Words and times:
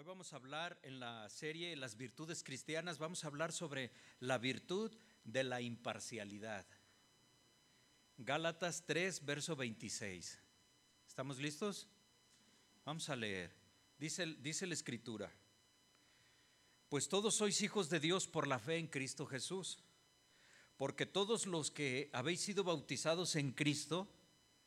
Hoy 0.00 0.06
vamos 0.06 0.32
a 0.32 0.36
hablar 0.36 0.78
en 0.82 0.98
la 0.98 1.28
serie 1.28 1.76
Las 1.76 1.94
virtudes 1.94 2.42
cristianas, 2.42 2.96
vamos 2.96 3.22
a 3.22 3.26
hablar 3.26 3.52
sobre 3.52 3.92
la 4.18 4.38
virtud 4.38 4.90
de 5.24 5.44
la 5.44 5.60
imparcialidad. 5.60 6.64
Gálatas 8.16 8.86
3, 8.86 9.26
verso 9.26 9.56
26. 9.56 10.38
¿Estamos 11.06 11.38
listos? 11.38 11.86
Vamos 12.86 13.10
a 13.10 13.16
leer. 13.16 13.54
Dice, 13.98 14.24
dice 14.24 14.66
la 14.66 14.72
escritura, 14.72 15.30
pues 16.88 17.10
todos 17.10 17.34
sois 17.34 17.60
hijos 17.60 17.90
de 17.90 18.00
Dios 18.00 18.26
por 18.26 18.46
la 18.46 18.58
fe 18.58 18.78
en 18.78 18.86
Cristo 18.86 19.26
Jesús, 19.26 19.80
porque 20.78 21.04
todos 21.04 21.44
los 21.44 21.70
que 21.70 22.08
habéis 22.14 22.40
sido 22.40 22.64
bautizados 22.64 23.36
en 23.36 23.52
Cristo, 23.52 24.08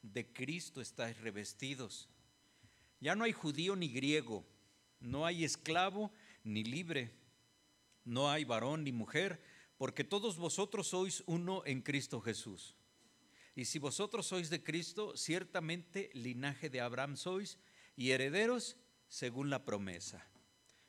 de 0.03 0.31
Cristo 0.31 0.79
estáis 0.79 1.17
revestidos. 1.17 2.07
Ya 2.99 3.15
no 3.15 3.23
hay 3.23 3.31
judío 3.33 3.75
ni 3.75 3.87
griego 3.87 4.52
no 5.03 5.25
hay 5.25 5.43
esclavo 5.43 6.11
ni 6.43 6.63
libre, 6.63 7.11
no 8.05 8.31
hay 8.31 8.45
varón 8.45 8.83
ni 8.83 8.91
mujer, 8.91 9.41
porque 9.77 10.03
todos 10.03 10.37
vosotros 10.37 10.87
sois 10.87 11.23
uno 11.27 11.61
en 11.65 11.81
Cristo 11.81 12.21
Jesús. 12.21 12.75
Y 13.55 13.65
si 13.65 13.79
vosotros 13.79 14.25
sois 14.25 14.49
de 14.49 14.63
Cristo, 14.63 15.15
ciertamente 15.15 16.09
linaje 16.13 16.69
de 16.69 16.81
Abraham 16.81 17.17
sois 17.17 17.59
y 17.95 18.11
herederos 18.11 18.77
según 19.07 19.49
la 19.49 19.63
promesa. 19.63 20.25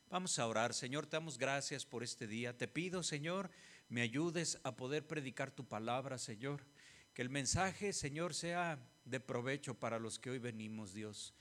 Vamos 0.09 0.39
a 0.39 0.47
orar, 0.47 0.73
Señor, 0.73 1.07
te 1.07 1.17
damos 1.17 1.37
gracias 1.37 1.85
por 1.85 2.03
este 2.03 2.27
día. 2.27 2.57
Te 2.57 2.69
pido, 2.69 3.03
Señor, 3.03 3.51
me 3.89 4.01
ayudes 4.01 4.61
a 4.63 4.77
poder 4.77 5.07
predicar 5.07 5.51
tu 5.51 5.67
palabra, 5.67 6.19
Señor. 6.19 6.65
Que 7.13 7.23
el 7.23 7.31
mensaje, 7.31 7.93
Señor, 7.93 8.33
sea 8.33 8.79
de 9.05 9.21
provecho 9.21 9.75
para 9.75 9.99
los 9.99 10.19
que 10.19 10.31
hoy 10.31 10.39
venimos, 10.39 10.95
Dios 10.95 11.35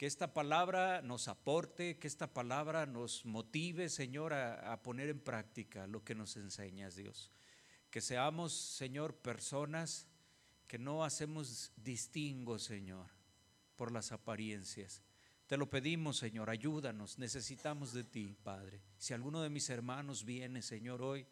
que 0.00 0.06
esta 0.06 0.32
palabra 0.32 1.02
nos 1.02 1.28
aporte, 1.28 1.98
que 1.98 2.08
esta 2.08 2.32
palabra 2.32 2.86
nos 2.86 3.26
motive, 3.26 3.90
Señor, 3.90 4.32
a, 4.32 4.82
poner 4.82 5.10
en 5.10 5.20
práctica 5.20 5.86
lo 5.86 6.02
que 6.02 6.14
nos 6.14 6.38
enseñas, 6.38 6.96
Dios. 6.96 7.30
Que 7.90 8.00
seamos, 8.00 8.54
Señor, 8.54 9.14
personas 9.16 10.08
que 10.66 10.78
no 10.78 11.04
hacemos 11.04 11.70
distingo, 11.76 12.58
Señor, 12.58 13.10
por 13.76 13.92
las 13.92 14.10
apariencias. 14.10 15.02
Te 15.46 15.58
lo 15.58 15.68
pedimos, 15.68 16.16
Señor, 16.16 16.48
ayúdanos, 16.48 17.18
necesitamos 17.18 17.92
de 17.92 18.04
ti, 18.04 18.34
Padre. 18.42 18.80
Si 18.96 19.12
alguno 19.12 19.42
de 19.42 19.50
mis 19.50 19.68
hermanos 19.68 20.24
viene, 20.24 20.62
Señor, 20.62 21.02
hoy 21.02 21.26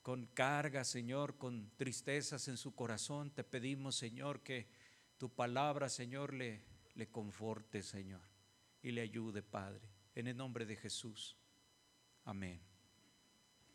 con 0.00 0.24
carga, 0.28 0.86
Señor, 0.86 1.36
con 1.36 1.70
tristezas 1.76 2.48
en 2.48 2.56
su 2.56 2.74
corazón, 2.74 3.32
te 3.32 3.44
pedimos, 3.44 3.96
Señor, 3.96 4.40
que 4.42 4.66
tu 5.18 5.28
palabra, 5.28 5.90
Señor, 5.90 6.32
le 6.32 6.71
le 6.94 7.08
conforte, 7.08 7.82
Señor, 7.82 8.22
y 8.82 8.90
le 8.90 9.00
ayude, 9.00 9.42
Padre, 9.42 9.88
en 10.14 10.26
el 10.26 10.36
nombre 10.36 10.66
de 10.66 10.76
Jesús. 10.76 11.36
Amén. 12.24 12.60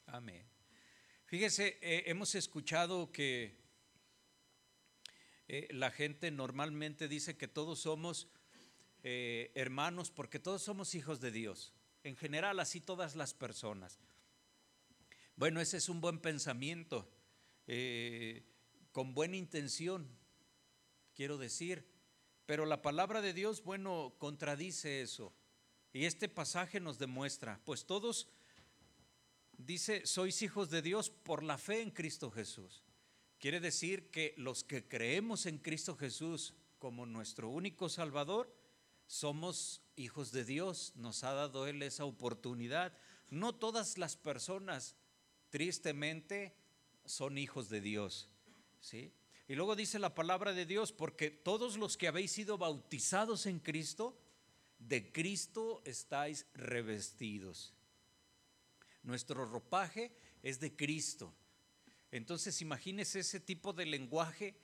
Amén. 0.05 0.45
Fíjese, 1.25 1.77
eh, 1.81 2.03
hemos 2.05 2.35
escuchado 2.35 3.11
que 3.11 3.57
eh, 5.47 5.67
la 5.71 5.91
gente 5.91 6.31
normalmente 6.31 7.07
dice 7.07 7.37
que 7.37 7.47
todos 7.47 7.79
somos 7.79 8.29
eh, 9.03 9.51
hermanos 9.55 10.11
porque 10.11 10.39
todos 10.39 10.61
somos 10.61 10.95
hijos 10.95 11.19
de 11.19 11.31
Dios. 11.31 11.73
En 12.03 12.15
general, 12.15 12.59
así 12.59 12.79
todas 12.79 13.15
las 13.15 13.33
personas. 13.33 13.99
Bueno, 15.35 15.59
ese 15.59 15.77
es 15.77 15.89
un 15.89 15.99
buen 15.99 16.19
pensamiento, 16.19 17.11
con 18.93 19.13
buena 19.13 19.35
intención, 19.35 20.07
quiero 21.13 21.37
decir 21.37 21.85
pero 22.47 22.65
la 22.65 22.81
palabra 22.81 23.21
de 23.21 23.33
Dios, 23.33 23.61
bueno, 23.61 24.15
contradice 24.17 25.01
eso. 25.01 25.33
Y 25.91 26.05
este 26.05 26.29
pasaje 26.29 26.79
nos 26.79 26.97
demuestra, 26.97 27.59
pues 27.65 27.85
todos, 27.85 28.29
dice, 29.57 30.07
sois 30.07 30.41
hijos 30.41 30.69
de 30.69 30.81
Dios 30.81 31.09
por 31.09 31.43
la 31.43 31.57
fe 31.57 31.81
en 31.81 31.91
Cristo 31.91 32.31
Jesús. 32.31 32.83
Quiere 33.37 33.59
decir 33.59 34.09
que 34.11 34.33
los 34.37 34.63
que 34.63 34.87
creemos 34.87 35.45
en 35.45 35.57
Cristo 35.57 35.97
Jesús 35.97 36.55
como 36.79 37.05
nuestro 37.05 37.49
único 37.49 37.89
Salvador, 37.89 38.55
somos 39.07 39.81
hijos 39.97 40.31
de 40.31 40.45
Dios, 40.45 40.93
nos 40.95 41.25
ha 41.25 41.33
dado 41.33 41.67
Él 41.67 41.83
esa 41.83 42.05
oportunidad. 42.05 42.97
No 43.29 43.53
todas 43.53 43.97
las 43.97 44.15
personas, 44.15 44.95
tristemente, 45.49 46.55
son 47.03 47.37
hijos 47.37 47.67
de 47.67 47.81
Dios. 47.81 48.29
¿sí? 48.79 49.11
Y 49.47 49.55
luego 49.55 49.75
dice 49.75 49.97
la 49.97 50.13
palabra 50.13 50.53
de 50.53 50.65
Dios, 50.65 50.91
porque 50.91 51.31
todos 51.31 51.77
los 51.77 51.95
que 51.95 52.09
habéis 52.09 52.31
sido 52.31 52.57
bautizados 52.57 53.45
en 53.45 53.59
Cristo, 53.59 54.17
de 54.77 55.11
Cristo 55.11 55.81
estáis 55.85 56.45
revestidos. 56.53 57.73
Nuestro 59.03 59.45
ropaje 59.45 60.11
es 60.43 60.59
de 60.59 60.75
Cristo. 60.75 61.33
Entonces 62.11 62.61
imagínese 62.61 63.19
ese 63.19 63.39
tipo 63.39 63.71
de 63.71 63.85
lenguaje 63.85 64.55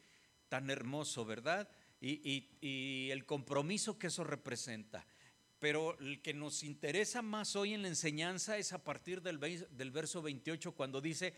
tan 0.49 0.69
hermoso, 0.69 1.23
¿verdad? 1.25 1.69
Y, 2.01 3.09
el 3.09 3.25
compromiso 3.25 3.97
que 3.97 4.07
eso 4.07 4.25
representa. 4.25 5.07
Pero 5.59 5.97
el 5.99 6.21
que 6.21 6.33
nos 6.33 6.63
interesa 6.63 7.21
más 7.21 7.55
hoy 7.55 7.73
en 7.73 7.83
la 7.83 7.87
enseñanza 7.87 8.57
es 8.57 8.73
a 8.73 8.83
partir 8.83 9.21
del, 9.21 9.39
del 9.39 9.91
verso 9.91 10.21
28, 10.21 10.73
cuando 10.73 10.99
dice, 10.99 11.33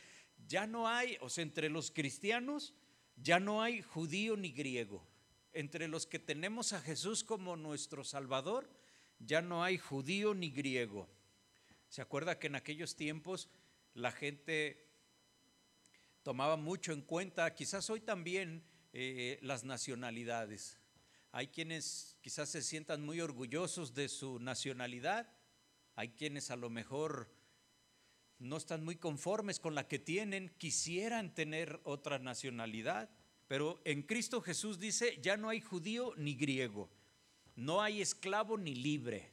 ya 0.47 0.65
no 0.65 0.87
hay, 0.87 1.17
o 1.21 1.29
sea, 1.29 1.43
entre 1.43 1.69
los 1.69 1.91
cristianos, 1.91 2.73
ya 3.15 3.39
no 3.39 3.61
hay 3.61 3.81
judío 3.81 4.35
ni 4.35 4.51
griego. 4.51 5.05
Entre 5.53 5.87
los 5.87 6.05
que 6.05 6.19
tenemos 6.19 6.73
a 6.73 6.81
Jesús 6.81 7.23
como 7.23 7.55
nuestro 7.55 8.03
Salvador, 8.03 8.69
ya 9.19 9.41
no 9.41 9.63
hay 9.63 9.77
judío 9.77 10.33
ni 10.33 10.49
griego. 10.49 11.07
¿Se 11.87 12.01
acuerda 12.01 12.39
que 12.39 12.47
en 12.47 12.55
aquellos 12.55 12.95
tiempos 12.95 13.49
la 13.93 14.11
gente 14.11 14.85
tomaba 16.23 16.57
mucho 16.57 16.91
en 16.91 17.01
cuenta, 17.01 17.53
quizás 17.53 17.89
hoy 17.89 18.01
también, 18.01 18.63
eh, 18.91 19.39
las 19.41 19.63
nacionalidades? 19.63 20.77
Hay 21.31 21.47
quienes 21.47 22.17
quizás 22.21 22.49
se 22.49 22.61
sientan 22.61 23.01
muy 23.01 23.21
orgullosos 23.21 23.93
de 23.93 24.09
su 24.09 24.39
nacionalidad, 24.39 25.29
hay 25.95 26.09
quienes 26.09 26.51
a 26.51 26.55
lo 26.55 26.69
mejor 26.69 27.29
no 28.39 28.57
están 28.57 28.83
muy 28.83 28.95
conformes 28.95 29.59
con 29.59 29.75
la 29.75 29.87
que 29.87 29.99
tienen, 29.99 30.51
quisieran 30.57 31.33
tener 31.33 31.79
otra 31.83 32.19
nacionalidad, 32.19 33.09
pero 33.47 33.79
en 33.85 34.01
Cristo 34.01 34.41
Jesús 34.41 34.79
dice, 34.79 35.19
ya 35.21 35.37
no 35.37 35.49
hay 35.49 35.61
judío 35.61 36.13
ni 36.17 36.35
griego, 36.35 36.89
no 37.55 37.81
hay 37.81 38.01
esclavo 38.01 38.57
ni 38.57 38.75
libre. 38.75 39.29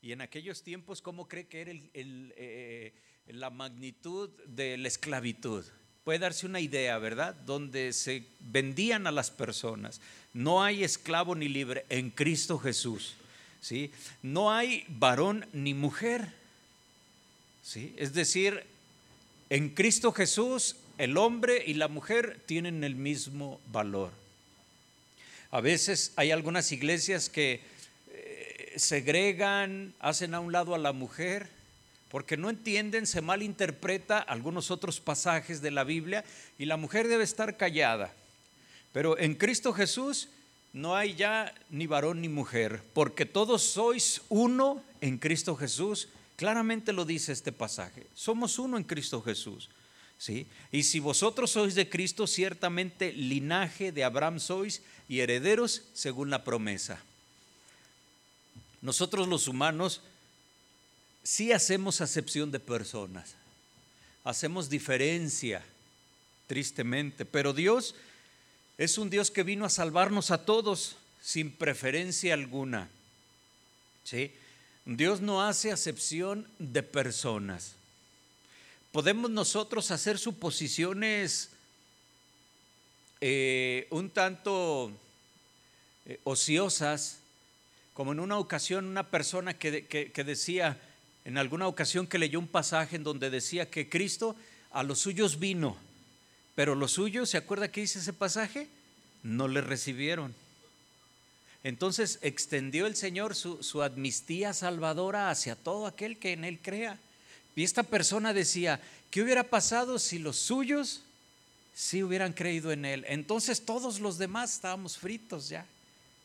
Y 0.00 0.12
en 0.12 0.20
aquellos 0.20 0.62
tiempos, 0.62 1.02
¿cómo 1.02 1.26
cree 1.26 1.48
que 1.48 1.60
era 1.60 1.72
eh, 1.74 2.94
la 3.26 3.50
magnitud 3.50 4.30
de 4.46 4.78
la 4.78 4.86
esclavitud? 4.86 5.64
Puede 6.04 6.20
darse 6.20 6.46
una 6.46 6.60
idea, 6.60 6.96
¿verdad? 6.98 7.34
Donde 7.34 7.92
se 7.92 8.24
vendían 8.40 9.06
a 9.06 9.12
las 9.12 9.30
personas. 9.30 10.00
No 10.32 10.62
hay 10.62 10.84
esclavo 10.84 11.34
ni 11.34 11.48
libre 11.48 11.84
en 11.88 12.10
Cristo 12.10 12.58
Jesús. 12.58 13.16
¿sí? 13.60 13.90
No 14.22 14.52
hay 14.52 14.84
varón 14.88 15.46
ni 15.52 15.74
mujer 15.74 16.32
es 17.76 18.14
decir, 18.14 18.64
en 19.50 19.68
Cristo 19.70 20.12
Jesús 20.12 20.76
el 20.96 21.16
hombre 21.16 21.62
y 21.66 21.74
la 21.74 21.88
mujer 21.88 22.40
tienen 22.46 22.82
el 22.82 22.94
mismo 22.94 23.60
valor. 23.70 24.10
A 25.50 25.60
veces 25.60 26.12
hay 26.16 26.30
algunas 26.30 26.72
iglesias 26.72 27.28
que 27.28 27.60
eh, 28.10 28.72
segregan, 28.76 29.94
hacen 30.00 30.34
a 30.34 30.40
un 30.40 30.52
lado 30.52 30.74
a 30.74 30.78
la 30.78 30.92
mujer, 30.92 31.48
porque 32.10 32.36
no 32.36 32.48
entienden, 32.48 33.06
se 33.06 33.20
malinterpreta 33.20 34.18
algunos 34.18 34.70
otros 34.70 35.00
pasajes 35.00 35.60
de 35.60 35.70
la 35.70 35.84
Biblia 35.84 36.24
y 36.58 36.64
la 36.64 36.78
mujer 36.78 37.06
debe 37.06 37.24
estar 37.24 37.56
callada. 37.56 38.12
Pero 38.92 39.18
en 39.18 39.34
Cristo 39.34 39.74
Jesús 39.74 40.30
no 40.72 40.96
hay 40.96 41.14
ya 41.14 41.54
ni 41.70 41.86
varón 41.86 42.22
ni 42.22 42.28
mujer, 42.28 42.82
porque 42.94 43.26
todos 43.26 43.62
sois 43.62 44.22
uno 44.30 44.82
en 45.00 45.18
Cristo 45.18 45.54
Jesús 45.54 46.08
Claramente 46.38 46.92
lo 46.92 47.04
dice 47.04 47.32
este 47.32 47.50
pasaje. 47.50 48.06
Somos 48.14 48.60
uno 48.60 48.76
en 48.76 48.84
Cristo 48.84 49.20
Jesús. 49.20 49.68
¿sí? 50.18 50.46
Y 50.70 50.84
si 50.84 51.00
vosotros 51.00 51.50
sois 51.50 51.74
de 51.74 51.88
Cristo, 51.88 52.28
ciertamente 52.28 53.12
linaje 53.12 53.90
de 53.90 54.04
Abraham 54.04 54.38
sois 54.38 54.82
y 55.08 55.18
herederos 55.18 55.82
según 55.94 56.30
la 56.30 56.44
promesa. 56.44 57.02
Nosotros 58.82 59.26
los 59.26 59.48
humanos 59.48 60.00
sí 61.24 61.50
hacemos 61.50 62.00
acepción 62.00 62.52
de 62.52 62.60
personas. 62.60 63.34
Hacemos 64.22 64.70
diferencia, 64.70 65.64
tristemente. 66.46 67.24
Pero 67.24 67.52
Dios 67.52 67.96
es 68.76 68.96
un 68.96 69.10
Dios 69.10 69.32
que 69.32 69.42
vino 69.42 69.64
a 69.64 69.70
salvarnos 69.70 70.30
a 70.30 70.44
todos 70.44 70.94
sin 71.20 71.50
preferencia 71.50 72.34
alguna. 72.34 72.88
¿Sí? 74.04 74.30
Dios 74.96 75.20
no 75.20 75.44
hace 75.44 75.70
acepción 75.70 76.48
de 76.58 76.82
personas. 76.82 77.74
Podemos 78.90 79.30
nosotros 79.30 79.90
hacer 79.90 80.16
suposiciones 80.16 81.50
eh, 83.20 83.86
un 83.90 84.08
tanto 84.08 84.90
eh, 86.06 86.18
ociosas 86.24 87.18
como 87.92 88.12
en 88.12 88.20
una 88.20 88.38
ocasión 88.38 88.86
una 88.86 89.10
persona 89.10 89.58
que, 89.58 89.84
que 89.86 90.24
decía, 90.24 90.80
en 91.26 91.36
alguna 91.36 91.66
ocasión 91.66 92.06
que 92.06 92.18
leyó 92.18 92.38
un 92.38 92.48
pasaje 92.48 92.96
en 92.96 93.04
donde 93.04 93.28
decía 93.28 93.68
que 93.68 93.90
Cristo 93.90 94.36
a 94.70 94.82
los 94.82 95.00
suyos 95.00 95.38
vino, 95.38 95.76
pero 96.54 96.74
los 96.74 96.92
suyos, 96.92 97.28
¿se 97.28 97.36
acuerda 97.36 97.70
qué 97.70 97.82
dice 97.82 97.98
ese 97.98 98.14
pasaje? 98.14 98.68
No 99.22 99.48
le 99.48 99.60
recibieron. 99.60 100.34
Entonces 101.68 102.18
extendió 102.22 102.86
el 102.86 102.96
Señor 102.96 103.34
su, 103.34 103.62
su, 103.62 103.82
amnistía 103.82 104.54
salvadora 104.54 105.28
hacia 105.28 105.54
todo 105.54 105.86
aquel 105.86 106.16
que 106.16 106.32
en 106.32 106.44
Él 106.44 106.58
crea. 106.62 106.98
Y 107.54 107.62
esta 107.62 107.82
persona 107.82 108.32
decía, 108.32 108.80
¿qué 109.10 109.20
hubiera 109.20 109.44
pasado 109.44 109.98
si 109.98 110.18
los 110.18 110.36
suyos 110.38 111.02
sí 111.74 112.02
hubieran 112.02 112.32
creído 112.32 112.72
en 112.72 112.86
Él? 112.86 113.04
Entonces 113.06 113.66
todos 113.66 114.00
los 114.00 114.16
demás 114.16 114.54
estábamos 114.54 114.96
fritos 114.96 115.50
ya, 115.50 115.66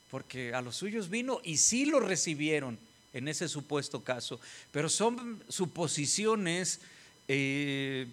porque 0.10 0.54
a 0.54 0.62
los 0.62 0.78
suyos 0.78 1.10
vino 1.10 1.42
y 1.44 1.58
sí 1.58 1.84
lo 1.88 2.00
recibieron 2.00 2.80
en 3.12 3.28
ese 3.28 3.50
supuesto 3.50 4.02
caso. 4.02 4.40
Pero 4.72 4.88
son 4.88 5.44
suposiciones 5.50 6.80
eh, 7.28 8.08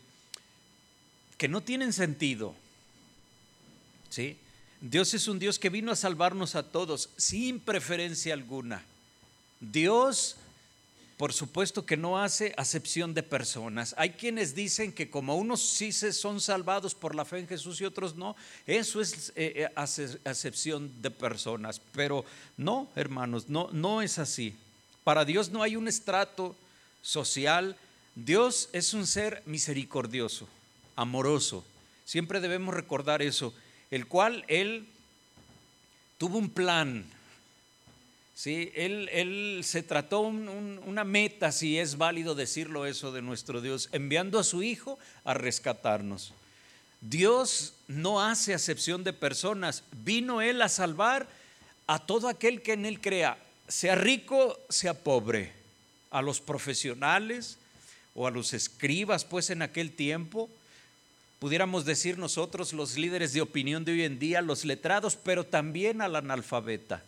que 1.38 1.46
no 1.46 1.60
tienen 1.60 1.92
sentido. 1.92 2.56
¿Sí? 4.08 4.36
Dios 4.80 5.12
es 5.12 5.28
un 5.28 5.38
Dios 5.38 5.58
que 5.58 5.68
vino 5.68 5.92
a 5.92 5.96
salvarnos 5.96 6.54
a 6.54 6.62
todos 6.62 7.10
sin 7.16 7.60
preferencia 7.60 8.32
alguna. 8.32 8.82
Dios, 9.60 10.36
por 11.18 11.34
supuesto 11.34 11.84
que 11.84 11.98
no 11.98 12.18
hace 12.18 12.54
acepción 12.56 13.12
de 13.12 13.22
personas. 13.22 13.94
Hay 13.98 14.10
quienes 14.12 14.54
dicen 14.54 14.90
que 14.92 15.10
como 15.10 15.36
unos 15.36 15.60
sí 15.60 15.92
se 15.92 16.14
son 16.14 16.40
salvados 16.40 16.94
por 16.94 17.14
la 17.14 17.26
fe 17.26 17.40
en 17.40 17.48
Jesús 17.48 17.78
y 17.80 17.84
otros 17.84 18.16
no, 18.16 18.36
eso 18.66 19.02
es 19.02 19.34
eh, 19.36 19.68
eh, 19.76 20.18
acepción 20.24 20.90
de 21.02 21.10
personas. 21.10 21.78
Pero 21.92 22.24
no, 22.56 22.88
hermanos, 22.96 23.50
no, 23.50 23.68
no 23.72 24.00
es 24.00 24.18
así. 24.18 24.56
Para 25.04 25.26
Dios 25.26 25.50
no 25.50 25.62
hay 25.62 25.76
un 25.76 25.88
estrato 25.88 26.56
social. 27.02 27.76
Dios 28.14 28.70
es 28.72 28.94
un 28.94 29.06
ser 29.06 29.42
misericordioso, 29.44 30.48
amoroso. 30.96 31.64
Siempre 32.06 32.40
debemos 32.40 32.74
recordar 32.74 33.20
eso 33.20 33.52
el 33.90 34.06
cual 34.06 34.44
él 34.48 34.86
tuvo 36.18 36.38
un 36.38 36.50
plan. 36.50 37.04
¿sí? 38.34 38.70
Él, 38.74 39.08
él 39.12 39.60
se 39.64 39.82
trató 39.82 40.20
una 40.20 41.04
meta, 41.04 41.52
si 41.52 41.78
es 41.78 41.98
válido 41.98 42.34
decirlo 42.34 42.86
eso 42.86 43.12
de 43.12 43.22
nuestro 43.22 43.60
Dios, 43.60 43.88
enviando 43.92 44.38
a 44.38 44.44
su 44.44 44.62
Hijo 44.62 44.98
a 45.24 45.34
rescatarnos. 45.34 46.32
Dios 47.00 47.74
no 47.88 48.22
hace 48.22 48.52
acepción 48.52 49.04
de 49.04 49.12
personas. 49.12 49.84
Vino 50.04 50.42
Él 50.42 50.60
a 50.60 50.68
salvar 50.68 51.26
a 51.86 51.98
todo 51.98 52.28
aquel 52.28 52.62
que 52.62 52.74
en 52.74 52.86
Él 52.86 53.00
crea, 53.00 53.38
sea 53.68 53.94
rico, 53.94 54.58
sea 54.68 54.94
pobre, 54.94 55.52
a 56.10 56.22
los 56.22 56.40
profesionales 56.40 57.56
o 58.14 58.26
a 58.26 58.30
los 58.30 58.52
escribas, 58.52 59.24
pues 59.24 59.50
en 59.50 59.62
aquel 59.62 59.92
tiempo, 59.92 60.50
pudiéramos 61.40 61.84
decir 61.84 62.18
nosotros, 62.18 62.72
los 62.72 62.96
líderes 62.96 63.32
de 63.32 63.40
opinión 63.40 63.84
de 63.84 63.92
hoy 63.92 64.04
en 64.04 64.20
día, 64.20 64.42
los 64.42 64.64
letrados, 64.64 65.16
pero 65.16 65.44
también 65.44 66.02
al 66.02 66.14
analfabeta, 66.14 67.02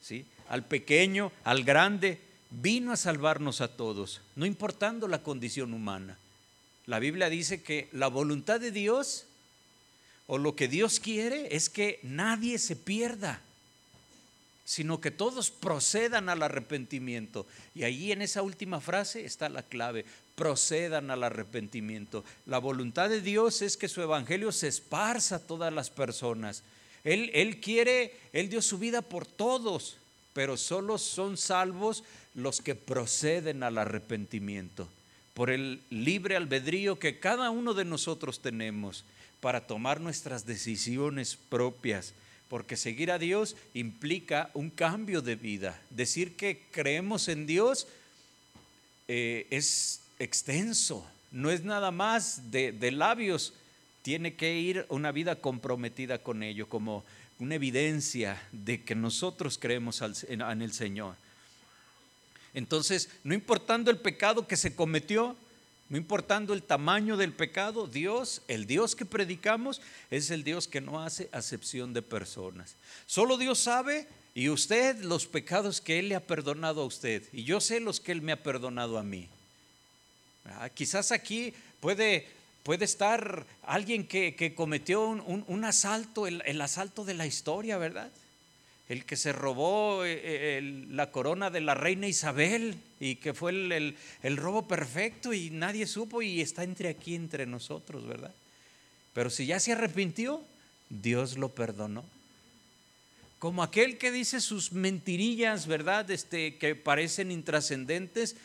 ¿sí? 0.00 0.24
al 0.48 0.64
pequeño, 0.64 1.32
al 1.42 1.64
grande, 1.64 2.20
vino 2.50 2.92
a 2.92 2.96
salvarnos 2.96 3.60
a 3.60 3.68
todos, 3.68 4.20
no 4.36 4.46
importando 4.46 5.08
la 5.08 5.22
condición 5.22 5.74
humana. 5.74 6.18
La 6.84 7.00
Biblia 7.00 7.28
dice 7.28 7.62
que 7.62 7.88
la 7.92 8.06
voluntad 8.06 8.60
de 8.60 8.70
Dios 8.70 9.24
o 10.26 10.38
lo 10.38 10.54
que 10.54 10.68
Dios 10.68 11.00
quiere 11.00 11.54
es 11.56 11.68
que 11.68 11.98
nadie 12.02 12.58
se 12.58 12.76
pierda, 12.76 13.40
sino 14.64 15.00
que 15.00 15.10
todos 15.10 15.50
procedan 15.50 16.28
al 16.28 16.42
arrepentimiento. 16.42 17.46
Y 17.74 17.84
ahí 17.84 18.12
en 18.12 18.20
esa 18.20 18.42
última 18.42 18.80
frase 18.80 19.24
está 19.24 19.48
la 19.48 19.62
clave, 19.62 20.04
procedan 20.36 21.10
al 21.10 21.24
arrepentimiento. 21.24 22.24
La 22.46 22.58
voluntad 22.58 23.08
de 23.08 23.20
Dios 23.20 23.62
es 23.62 23.76
que 23.76 23.88
su 23.88 24.00
evangelio 24.00 24.52
se 24.52 24.68
esparza 24.68 25.36
a 25.36 25.46
todas 25.46 25.72
las 25.72 25.90
personas. 25.90 26.62
Él, 27.02 27.30
él 27.34 27.60
quiere, 27.60 28.14
Él 28.32 28.48
dio 28.48 28.62
su 28.62 28.78
vida 28.78 29.02
por 29.02 29.26
todos, 29.26 29.96
pero 30.32 30.56
solo 30.56 30.98
son 30.98 31.36
salvos 31.36 32.04
los 32.34 32.60
que 32.60 32.74
proceden 32.74 33.62
al 33.64 33.78
arrepentimiento, 33.78 34.88
por 35.34 35.50
el 35.50 35.82
libre 35.90 36.36
albedrío 36.36 36.98
que 36.98 37.18
cada 37.18 37.50
uno 37.50 37.74
de 37.74 37.84
nosotros 37.84 38.40
tenemos 38.40 39.04
para 39.40 39.66
tomar 39.66 40.00
nuestras 40.00 40.46
decisiones 40.46 41.36
propias 41.48 42.12
porque 42.48 42.76
seguir 42.76 43.10
a 43.10 43.18
Dios 43.18 43.56
implica 43.74 44.50
un 44.54 44.70
cambio 44.70 45.20
de 45.20 45.34
vida. 45.34 45.80
Decir 45.90 46.36
que 46.36 46.62
creemos 46.70 47.28
en 47.28 47.46
Dios 47.46 47.88
eh, 49.08 49.46
es 49.50 50.00
extenso, 50.18 51.06
no 51.30 51.50
es 51.50 51.64
nada 51.64 51.90
más 51.90 52.50
de, 52.50 52.90
labios, 52.92 53.52
tiene 54.02 54.34
que 54.34 54.58
ir 54.58 54.86
una 54.88 55.12
vida 55.12 55.36
comprometida 55.36 56.18
con 56.18 56.42
ello, 56.42 56.68
como 56.68 57.04
una 57.38 57.56
evidencia 57.56 58.40
de 58.52 58.82
que 58.82 58.94
nosotros 58.94 59.58
creemos 59.58 60.02
en 60.28 60.62
el 60.62 60.72
Señor. 60.72 61.16
Entonces, 62.54 63.10
no 63.22 63.34
importando 63.34 63.90
el 63.90 63.98
pecado 63.98 64.46
que 64.46 64.56
se 64.56 64.74
cometió, 64.74 65.36
no 65.88 65.98
importando 65.98 66.54
el 66.54 66.62
tamaño 66.62 67.16
del 67.16 67.32
pecado, 67.32 67.86
Dios, 67.86 68.42
el 68.48 68.66
Dios 68.66 68.96
que 68.96 69.04
predicamos, 69.04 69.80
es 70.10 70.30
el 70.30 70.42
Dios 70.42 70.66
que 70.66 70.80
no 70.80 71.02
hace 71.02 71.28
acepción 71.32 71.92
de 71.92 72.02
personas. 72.02 72.74
Solo 73.06 73.36
Dios 73.36 73.58
sabe 73.58 74.08
y 74.34 74.48
usted 74.48 75.00
los 75.02 75.26
pecados 75.26 75.80
que 75.80 75.98
Él 75.98 76.08
le 76.08 76.16
ha 76.16 76.26
perdonado 76.26 76.82
a 76.82 76.86
usted. 76.86 77.22
Y 77.32 77.44
yo 77.44 77.60
sé 77.60 77.78
los 77.78 78.00
que 78.00 78.12
Él 78.12 78.22
me 78.22 78.32
ha 78.32 78.42
perdonado 78.42 78.98
a 78.98 79.02
mí. 79.02 79.28
Quizás 80.74 81.12
aquí 81.12 81.52
puede, 81.80 82.26
puede 82.62 82.84
estar 82.84 83.46
alguien 83.62 84.06
que, 84.06 84.54
cometió 84.54 85.06
un, 85.08 85.64
asalto, 85.64 86.26
el, 86.26 86.60
asalto 86.60 87.04
de 87.04 87.14
la 87.14 87.26
historia, 87.26 87.78
¿verdad? 87.78 88.10
El 88.88 89.04
que 89.04 89.16
se 89.16 89.32
robó 89.32 90.04
eh, 90.04 90.20
eh, 90.22 90.84
la 90.90 91.10
corona 91.10 91.50
de 91.50 91.60
la 91.60 91.74
reina 91.74 92.06
Isabel 92.06 92.76
y 93.00 93.16
que 93.16 93.34
fue 93.34 93.50
el, 93.50 93.96
el 94.22 94.36
robo 94.36 94.68
perfecto 94.68 95.32
y 95.32 95.50
nadie 95.50 95.86
supo 95.86 96.22
y 96.22 96.40
está 96.40 96.62
entre 96.62 96.88
aquí, 96.88 97.16
entre 97.16 97.46
nosotros, 97.46 98.06
¿verdad? 98.06 98.32
Pero 99.12 99.30
si 99.30 99.46
ya 99.46 99.58
se 99.58 99.72
arrepintió, 99.72 100.42
Dios 100.88 101.36
lo 101.36 101.48
perdonó 101.48 102.04
como 103.38 103.62
aquel 103.62 103.98
que 103.98 104.10
dice 104.10 104.40
sus 104.40 104.72
mentirillas, 104.72 105.66
¿verdad? 105.66 106.10
Este, 106.10 106.56
que 106.56 106.74
parecen 106.74 107.30
intrascendentes, 107.30 108.36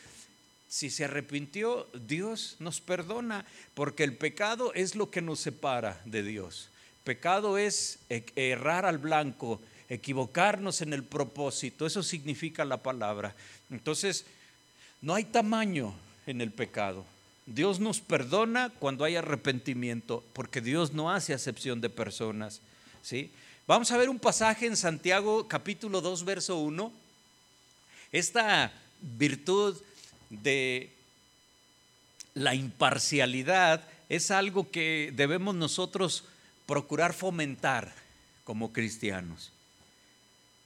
si 0.72 0.88
se 0.88 1.04
arrepintió, 1.04 1.86
Dios 1.92 2.56
nos 2.58 2.80
perdona, 2.80 3.44
porque 3.74 4.04
el 4.04 4.16
pecado 4.16 4.72
es 4.72 4.94
lo 4.94 5.10
que 5.10 5.20
nos 5.20 5.38
separa 5.38 6.00
de 6.06 6.22
Dios. 6.22 6.70
Pecado 7.04 7.58
es 7.58 7.98
e-, 8.08 8.24
errar 8.36 8.86
al 8.86 8.96
blanco, 8.96 9.60
equivocarnos 9.90 10.80
en 10.80 10.94
el 10.94 11.04
propósito, 11.04 11.84
eso 11.84 12.02
significa 12.02 12.64
la 12.64 12.78
palabra. 12.78 13.34
Entonces, 13.70 14.24
no 15.02 15.14
hay 15.14 15.24
tamaño 15.24 15.92
en 16.26 16.40
el 16.40 16.50
pecado. 16.50 17.04
Dios 17.44 17.78
nos 17.78 18.00
perdona 18.00 18.70
cuando 18.70 19.04
hay 19.04 19.16
arrepentimiento, 19.16 20.24
porque 20.32 20.62
Dios 20.62 20.94
no 20.94 21.12
hace 21.12 21.34
acepción 21.34 21.82
de 21.82 21.90
personas, 21.90 22.62
¿sí? 23.02 23.30
Vamos 23.66 23.90
a 23.90 23.98
ver 23.98 24.08
un 24.08 24.18
pasaje 24.18 24.64
en 24.64 24.78
Santiago 24.78 25.46
capítulo 25.48 26.00
2 26.00 26.24
verso 26.24 26.56
1. 26.56 26.90
Esta 28.10 28.72
virtud 29.02 29.76
de 30.42 30.90
la 32.34 32.54
imparcialidad 32.54 33.84
es 34.08 34.30
algo 34.30 34.70
que 34.70 35.12
debemos 35.14 35.54
nosotros 35.54 36.24
procurar 36.66 37.12
fomentar 37.12 37.92
como 38.44 38.72
cristianos. 38.72 39.52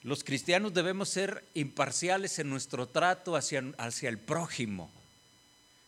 Los 0.02 0.22
cristianos 0.22 0.72
debemos 0.72 1.08
ser 1.08 1.44
imparciales 1.54 2.38
en 2.38 2.48
nuestro 2.48 2.86
trato 2.86 3.34
hacia, 3.34 3.64
hacia 3.76 4.08
el 4.08 4.18
prójimo. 4.18 4.88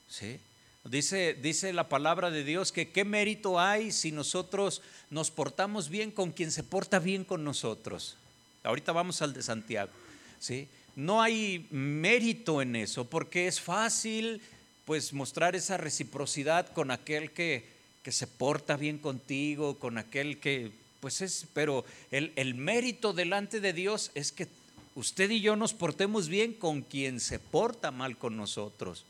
¿sí? 0.08 0.40
Dice, 0.85 1.35
dice 1.35 1.73
la 1.73 1.88
palabra 1.88 2.30
de 2.30 2.42
Dios 2.42 2.73
que 2.73 2.90
qué 2.90 3.04
mérito 3.04 3.61
hay 3.61 3.92
si 3.92 4.11
nosotros 4.11 4.82
nos 5.11 5.30
portamos 5.30 5.88
bien 5.88 6.11
con 6.11 6.32
quien 6.32 6.50
se 6.50 6.64
porta 6.64 6.99
bien 6.99 7.25
con 7.25 7.44
nosotros. 7.44 8.16
Ahorita 8.64 8.90
vamos 8.90 9.23
al 9.23 9.35
de 9.35 9.42
Santiago. 9.42 9.92
¿sí? 10.40 10.68
No 10.99 11.23
hay 11.23 11.64
mérito 11.71 12.61
en 12.61 12.75
eso, 12.75 13.05
porque 13.05 13.47
es 13.47 13.61
fácil 13.61 14.43
pues 14.85 15.12
mostrar 15.12 15.55
esa 15.55 15.76
reciprocidad 15.76 16.73
con 16.73 16.90
aquel 16.90 17.31
que, 17.31 17.64
que 18.02 18.11
se 18.11 18.26
porta 18.26 18.76
bien 18.76 18.99
contigo, 18.99 19.78
con 19.78 19.97
aquel 19.97 20.40
que 20.40 20.73
pues 20.99 21.21
es, 21.21 21.47
pero 21.55 21.85
el, 22.11 22.33
el 22.35 22.57
mérito 22.57 23.12
delante 23.12 23.61
de 23.61 23.73
Dios 23.73 24.11
es 24.17 24.33
que 24.33 24.49
usted 24.97 25.31
y 25.31 25.40
yo 25.40 25.55
nos 25.55 25.73
portemos 25.73 26.26
bien 26.26 26.52
con 26.52 26.83
quien 26.83 27.21
se 27.21 27.38
porta 27.38 27.93
mal 27.93 28.19
con 28.19 28.37
nosotros. 28.37 29.05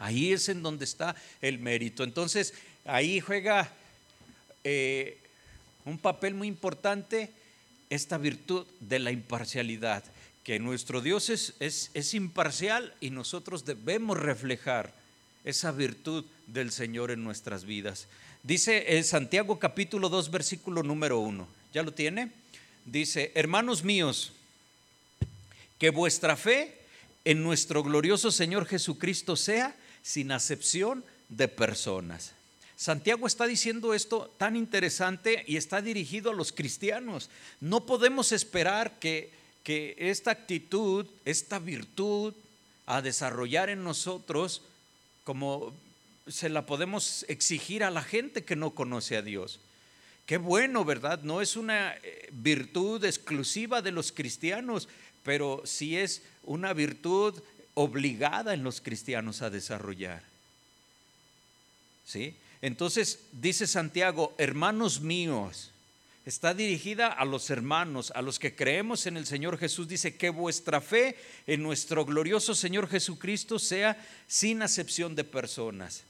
Ahí 0.00 0.32
es 0.32 0.48
en 0.48 0.64
donde 0.64 0.84
está 0.84 1.14
el 1.42 1.60
mérito. 1.60 2.02
Entonces, 2.02 2.54
ahí 2.84 3.20
juega 3.20 3.70
eh, 4.64 5.16
un 5.84 5.98
papel 5.98 6.34
muy 6.34 6.48
importante 6.48 7.30
esta 7.88 8.18
virtud 8.18 8.66
de 8.80 8.98
la 8.98 9.12
imparcialidad 9.12 10.02
que 10.46 10.60
nuestro 10.60 11.00
Dios 11.00 11.28
es, 11.28 11.54
es, 11.58 12.14
imparcial 12.14 12.94
y 13.00 13.10
nosotros 13.10 13.64
debemos 13.64 14.16
reflejar 14.16 14.94
esa 15.42 15.72
virtud 15.72 16.24
del 16.46 16.70
Señor 16.70 17.10
en 17.10 17.24
nuestras 17.24 17.64
vidas. 17.64 18.06
Dice 18.44 19.02
Santiago 19.02 19.58
capítulo 19.58 20.08
2, 20.08 20.30
versículo 20.30 20.84
número 20.84 21.18
1. 21.18 21.48
¿Ya 21.74 21.82
lo 21.82 21.92
tiene? 21.92 22.30
Dice, 22.84 23.32
hermanos 23.34 23.82
míos, 23.82 24.34
que 25.80 25.90
vuestra 25.90 26.36
fe 26.36 26.78
en 27.24 27.42
nuestro 27.42 27.82
glorioso 27.82 28.30
Señor 28.30 28.66
Jesucristo 28.66 29.34
sea 29.34 29.74
sin 30.04 30.30
acepción 30.30 31.04
de 31.28 31.48
personas. 31.48 32.34
Santiago 32.76 33.26
está 33.26 33.48
diciendo 33.48 33.94
esto 33.94 34.32
tan 34.38 34.54
interesante 34.54 35.42
y 35.48 35.56
está 35.56 35.82
dirigido 35.82 36.30
a 36.30 36.34
los 36.34 36.52
cristianos. 36.52 37.30
No 37.58 37.84
podemos 37.84 38.30
esperar 38.30 39.00
que 39.00 39.34
que 39.66 39.96
esta 39.98 40.30
actitud, 40.30 41.06
esta 41.24 41.58
virtud 41.58 42.34
a 42.86 43.02
desarrollar 43.02 43.68
en 43.68 43.82
nosotros, 43.82 44.62
como 45.24 45.74
se 46.28 46.48
la 46.48 46.66
podemos 46.66 47.24
exigir 47.26 47.82
a 47.82 47.90
la 47.90 48.04
gente 48.04 48.44
que 48.44 48.54
no 48.54 48.76
conoce 48.76 49.16
a 49.16 49.22
Dios. 49.22 49.58
Qué 50.24 50.36
bueno, 50.36 50.84
¿verdad? 50.84 51.22
No 51.24 51.40
es 51.42 51.56
una 51.56 51.94
eh, 51.94 52.28
virtud 52.30 53.04
exclusiva 53.04 53.82
de 53.82 53.90
los 53.90 54.12
cristianos, 54.12 54.88
pero 55.24 55.62
sí 55.64 55.96
es 55.96 56.22
una 56.44 56.72
virtud 56.72 57.34
obligada 57.74 58.54
en 58.54 58.62
los 58.62 58.80
cristianos 58.80 59.42
a 59.42 59.50
desarrollar. 59.50 60.22
¿Sí? 62.04 62.36
Entonces 62.62 63.18
dice 63.32 63.66
Santiago, 63.66 64.32
hermanos 64.38 65.00
míos, 65.00 65.72
está 66.26 66.54
dirigida 66.54 67.06
a 67.06 67.24
los 67.24 67.50
hermanos, 67.50 68.12
a 68.16 68.20
los 68.20 68.40
que 68.40 68.56
creemos 68.56 69.06
en 69.06 69.16
el 69.16 69.26
Señor 69.26 69.58
Jesús. 69.58 69.86
Dice 69.86 70.16
que 70.16 70.28
vuestra 70.30 70.80
fe 70.80 71.16
en 71.46 71.62
nuestro 71.62 72.04
glorioso 72.04 72.54
Señor 72.54 72.88
Jesucristo 72.88 73.60
sea 73.60 73.96
sin 74.26 74.60
acepción 74.60 75.14
de 75.14 75.22
personas. 75.22 76.02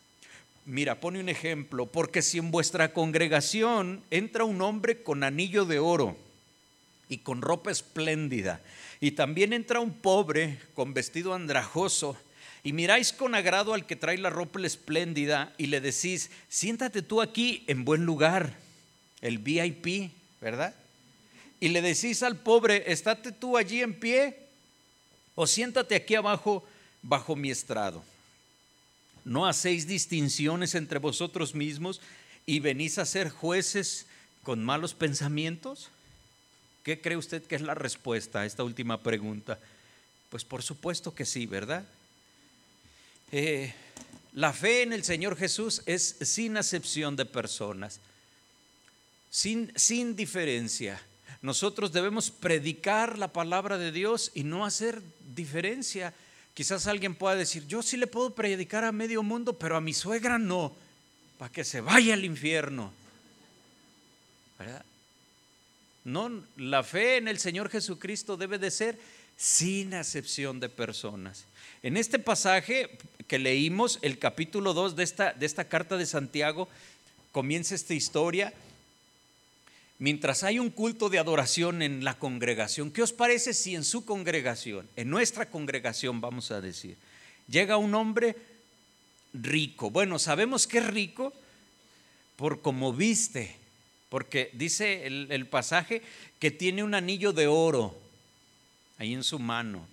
Mira, 0.64 1.00
pone 1.00 1.20
un 1.20 1.28
ejemplo, 1.28 1.86
porque 1.86 2.22
si 2.22 2.38
en 2.38 2.50
vuestra 2.50 2.94
congregación 2.94 4.02
entra 4.10 4.44
un 4.44 4.62
hombre 4.62 5.02
con 5.02 5.22
anillo 5.22 5.66
de 5.66 5.78
oro 5.78 6.16
y 7.10 7.18
con 7.18 7.42
ropa 7.42 7.70
espléndida, 7.70 8.62
y 9.00 9.12
también 9.12 9.52
entra 9.52 9.80
un 9.80 9.92
pobre 9.92 10.58
con 10.74 10.94
vestido 10.94 11.34
andrajoso, 11.34 12.16
y 12.64 12.72
miráis 12.72 13.12
con 13.12 13.34
agrado 13.36 13.74
al 13.74 13.86
que 13.86 13.94
trae 13.94 14.18
la 14.18 14.30
ropa 14.30 14.60
espléndida 14.62 15.52
y 15.56 15.66
le 15.66 15.80
decís, 15.80 16.30
siéntate 16.48 17.02
tú 17.02 17.20
aquí 17.20 17.62
en 17.68 17.84
buen 17.84 18.04
lugar 18.06 18.65
el 19.26 19.38
VIP, 19.38 20.12
¿verdad? 20.40 20.74
Y 21.58 21.68
le 21.68 21.82
decís 21.82 22.22
al 22.22 22.36
pobre, 22.36 22.90
estate 22.92 23.32
tú 23.32 23.56
allí 23.56 23.82
en 23.82 23.98
pie 23.98 24.38
o 25.34 25.46
siéntate 25.46 25.96
aquí 25.96 26.14
abajo 26.14 26.64
bajo 27.02 27.34
mi 27.34 27.50
estrado. 27.50 28.04
No 29.24 29.46
hacéis 29.46 29.86
distinciones 29.86 30.74
entre 30.74 31.00
vosotros 31.00 31.54
mismos 31.54 32.00
y 32.46 32.60
venís 32.60 32.98
a 32.98 33.04
ser 33.04 33.30
jueces 33.30 34.06
con 34.44 34.64
malos 34.64 34.94
pensamientos. 34.94 35.88
¿Qué 36.84 37.00
cree 37.00 37.16
usted 37.16 37.42
que 37.42 37.56
es 37.56 37.62
la 37.62 37.74
respuesta 37.74 38.40
a 38.40 38.46
esta 38.46 38.62
última 38.62 39.02
pregunta? 39.02 39.58
Pues 40.30 40.44
por 40.44 40.62
supuesto 40.62 41.14
que 41.14 41.24
sí, 41.24 41.46
¿verdad? 41.46 41.84
Eh, 43.32 43.74
la 44.34 44.52
fe 44.52 44.82
en 44.82 44.92
el 44.92 45.02
Señor 45.02 45.36
Jesús 45.36 45.82
es 45.86 46.16
sin 46.20 46.56
acepción 46.56 47.16
de 47.16 47.24
personas 47.24 47.98
sin, 49.36 50.16
diferencia. 50.16 50.98
Nosotros 51.42 51.92
debemos 51.92 52.30
predicar 52.30 53.18
la 53.18 53.34
palabra 53.34 53.76
de 53.76 53.92
Dios 53.92 54.32
y 54.34 54.44
no 54.44 54.64
hacer 54.64 55.02
diferencia. 55.34 56.14
Quizás 56.54 56.86
alguien 56.86 57.14
pueda 57.14 57.36
decir, 57.36 57.66
yo 57.66 57.82
sí 57.82 57.98
le 57.98 58.06
puedo 58.06 58.34
predicar 58.34 58.84
a 58.84 58.92
medio 58.92 59.22
mundo, 59.22 59.52
pero 59.52 59.76
a 59.76 59.82
mi 59.82 59.92
suegra 59.92 60.38
no, 60.38 60.74
para 61.36 61.52
que 61.52 61.64
se 61.64 61.82
vaya 61.82 62.14
al 62.14 62.24
infierno. 62.24 62.94
No, 66.04 66.30
la 66.56 66.82
fe 66.82 67.18
en 67.18 67.28
el 67.28 67.38
Señor 67.38 67.68
Jesucristo 67.68 68.38
debe 68.38 68.58
de 68.58 68.70
ser 68.70 68.98
sin 69.36 69.92
acepción 69.92 70.60
de 70.60 70.70
personas. 70.70 71.44
En 71.82 71.98
este 71.98 72.18
pasaje 72.18 72.96
que 73.28 73.38
leímos, 73.38 73.98
el 74.00 74.18
capítulo 74.18 74.72
2 74.72 74.96
de 74.96 75.04
esta, 75.04 75.34
de 75.34 75.44
esta 75.44 75.68
carta 75.68 75.98
de 75.98 76.06
Santiago, 76.06 76.70
comienza 77.32 77.74
esta 77.74 77.92
historia 77.92 78.54
mientras 79.98 80.42
hay 80.42 80.58
un 80.58 80.70
culto 80.70 81.08
de 81.08 81.18
adoración 81.18 81.82
en 81.82 82.04
la 82.04 82.18
congregación, 82.18 82.90
¿qué 82.90 83.02
os 83.02 83.12
parece 83.12 83.54
si 83.54 83.74
en 83.74 83.84
su 83.84 84.04
congregación, 84.04 84.88
en 84.96 85.10
nuestra 85.10 85.50
congregación 85.50 86.20
vamos 86.20 86.50
a 86.50 86.60
decir, 86.60 86.96
llega 87.48 87.76
un 87.76 87.94
hombre 87.94 88.36
rico? 89.32 89.90
Bueno, 89.90 90.18
sabemos 90.18 90.66
que 90.66 90.78
es 90.78 90.86
rico 90.86 91.32
por 92.36 92.60
cómo 92.60 92.92
viste, 92.92 93.56
porque 94.08 94.50
dice 94.52 95.06
el, 95.06 95.46
pasaje 95.46 96.02
que 96.38 96.50
tiene 96.50 96.84
un 96.84 96.94
anillo 96.94 97.32
de 97.32 97.46
oro 97.46 97.96
ahí 98.98 99.14
en 99.14 99.24
su 99.24 99.38
mano. 99.38 99.86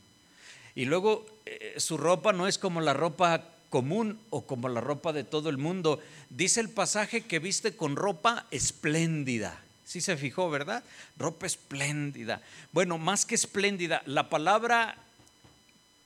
Y 0.76 0.86
luego 0.86 1.26
eh, 1.46 1.76
su 1.78 1.98
ropa 1.98 2.34
no 2.34 2.48
es 2.48 2.58
como 2.58 2.82
la 2.82 2.94
ropa 2.94 3.50
común 3.70 4.20
o 4.30 4.46
como 4.46 4.70
la 4.70 4.82
ropa 4.82 5.14
de 5.14 5.24
todo 5.24 5.50
el 5.50 5.58
mundo. 5.58 6.00
Dice 6.30 6.60
el 6.60 6.70
pasaje 6.70 7.22
que 7.22 7.40
viste 7.40 7.76
con 7.76 7.96
ropa 7.96 8.46
espléndida. 8.52 9.63
Sí 9.86 10.02
se 10.02 10.18
fijó, 10.18 10.50
¿verdad? 10.50 10.84
Ropa 11.18 11.46
espléndida. 11.46 12.42
Bueno, 12.72 12.98
más 12.98 13.26
que 13.26 13.36
espléndida, 13.36 14.02
la 14.06 14.30
palabra 14.30 14.98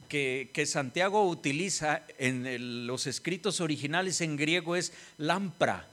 que, 0.08 0.66
Santiago 0.66 1.28
utiliza 1.28 2.02
en 2.18 2.88
los 2.88 3.08
escritos 3.08 3.62
originales 3.62 4.22
en 4.22 4.38
griego 4.38 4.76
es 4.76 4.94
lampra. 5.18 5.88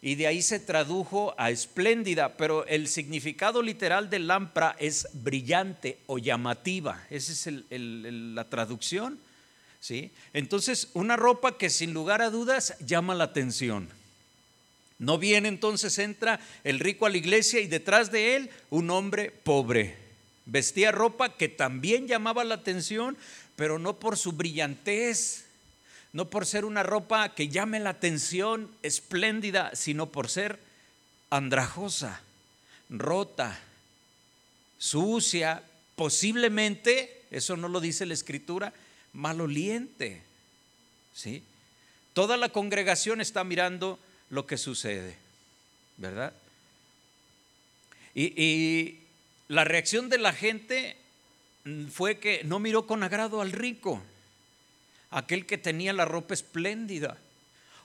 Y 0.00 0.14
de 0.14 0.28
ahí 0.28 0.42
se 0.42 0.60
tradujo 0.60 1.34
a 1.38 1.50
espléndida, 1.50 2.36
pero 2.36 2.64
el 2.66 2.86
significado 2.86 3.62
literal 3.62 4.10
de 4.10 4.20
lampra 4.20 4.76
es 4.78 5.08
brillante 5.12 5.98
o 6.06 6.18
llamativa. 6.18 7.04
Esa 7.10 7.32
es 7.32 7.54
la 7.70 8.44
traducción. 8.44 9.18
¿sí? 9.80 10.12
Entonces, 10.32 10.88
una 10.94 11.16
ropa 11.16 11.58
que 11.58 11.70
sin 11.70 11.92
lugar 11.94 12.22
a 12.22 12.30
dudas 12.30 12.76
llama 12.78 13.14
la 13.14 13.24
atención. 13.24 13.88
No 14.98 15.18
bien 15.18 15.46
entonces 15.46 15.98
entra 15.98 16.40
el 16.64 16.80
rico 16.80 17.06
a 17.06 17.10
la 17.10 17.16
iglesia 17.16 17.60
y 17.60 17.68
detrás 17.68 18.10
de 18.10 18.36
él 18.36 18.50
un 18.70 18.90
hombre 18.90 19.30
pobre. 19.30 19.96
Vestía 20.46 20.90
ropa 20.90 21.36
que 21.36 21.48
también 21.48 22.08
llamaba 22.08 22.42
la 22.42 22.56
atención, 22.56 23.16
pero 23.54 23.78
no 23.78 23.98
por 23.98 24.16
su 24.16 24.32
brillantez, 24.32 25.44
no 26.12 26.30
por 26.30 26.46
ser 26.46 26.64
una 26.64 26.82
ropa 26.82 27.34
que 27.34 27.48
llame 27.48 27.78
la 27.80 27.90
atención 27.90 28.70
espléndida, 28.82 29.70
sino 29.74 30.06
por 30.06 30.28
ser 30.28 30.58
andrajosa, 31.30 32.22
rota, 32.88 33.60
sucia, 34.78 35.62
posiblemente, 35.96 37.22
eso 37.30 37.56
no 37.56 37.68
lo 37.68 37.80
dice 37.80 38.06
la 38.06 38.14
escritura, 38.14 38.72
maloliente. 39.12 40.22
¿Sí? 41.14 41.42
Toda 42.14 42.36
la 42.36 42.48
congregación 42.48 43.20
está 43.20 43.44
mirando 43.44 43.98
lo 44.30 44.46
que 44.46 44.56
sucede, 44.56 45.16
¿verdad? 45.96 46.32
Y, 48.14 49.00
la 49.48 49.64
reacción 49.64 50.10
de 50.10 50.18
la 50.18 50.34
gente 50.34 50.94
fue 51.90 52.18
que 52.18 52.44
no 52.44 52.58
miró 52.58 52.86
con 52.86 53.02
agrado 53.02 53.40
al 53.40 53.50
rico, 53.50 54.02
aquel 55.10 55.46
que 55.46 55.56
tenía 55.56 55.94
la 55.94 56.04
ropa 56.04 56.34
espléndida. 56.34 57.16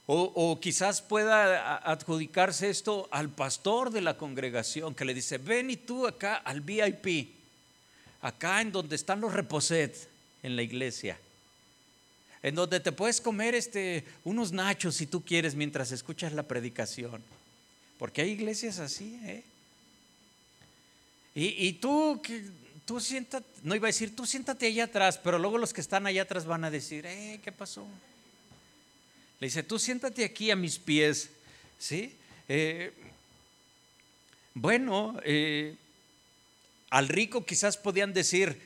O, 0.06 0.24
o, 0.36 0.60
quizás 0.60 1.02
pueda 1.02 1.78
adjudicarse 1.90 2.70
esto 2.70 3.08
al 3.12 3.30
pastor 3.30 3.92
de 3.92 4.02
la 4.02 4.18
congregación 4.18 4.94
que 4.94 5.06
le 5.06 5.14
dice, 5.14 5.38
ven 5.38 5.70
y 5.70 5.78
tú 5.78 6.06
acá 6.06 6.36
al 6.36 6.60
VIP, 6.60 7.30
acá 8.22 8.60
en 8.60 8.74
donde 8.74 8.98
están 8.98 9.22
los 9.22 9.32
reposets 9.32 10.10
en 10.42 10.58
la 10.58 10.64
iglesia 10.64 11.18
en 12.44 12.56
donde 12.56 12.82
te 12.82 12.92
puedes 12.92 13.22
comer 13.22 13.56
este, 13.56 14.04
unos 14.26 14.52
nachos 14.52 14.96
si 14.96 15.08
tú 15.08 15.24
quieres 15.24 15.56
mientras 15.56 15.94
escuchas 15.94 16.34
la 16.34 16.44
predicación. 16.44 17.24
Porque 17.98 18.22
hay 18.22 18.32
iglesias 18.32 18.80
así, 18.80 19.18
¿eh? 19.24 19.44
Y, 21.34 21.68
y 21.68 21.74
tú, 21.74 22.22
tú 22.86 23.00
siéntate, 23.00 23.48
no 23.64 23.74
iba 23.76 23.88
a 23.88 23.90
decir, 23.90 24.14
tú 24.14 24.26
siéntate 24.26 24.68
allá 24.68 24.84
atrás, 24.84 25.18
pero 25.18 25.40
luego 25.40 25.58
los 25.58 25.74
que 25.74 25.82
están 25.82 26.06
allá 26.06 26.24
atrás 26.24 26.46
van 26.46 26.66
a 26.66 26.70
decir, 26.70 27.06
eh, 27.06 27.40
¿qué 27.42 27.52
pasó? 27.54 27.88
Le 29.40 29.48
dice, 29.48 29.64
tú 29.64 29.80
siéntate 29.80 30.26
aquí 30.26 30.52
a 30.52 30.56
mis 30.58 30.78
pies, 30.78 31.30
¿sí? 31.80 32.14
Eh, 32.50 32.92
bueno, 34.54 35.18
eh, 35.24 35.76
al 36.90 37.08
rico 37.08 37.46
quizás 37.46 37.78
podían 37.78 38.14
decir, 38.14 38.62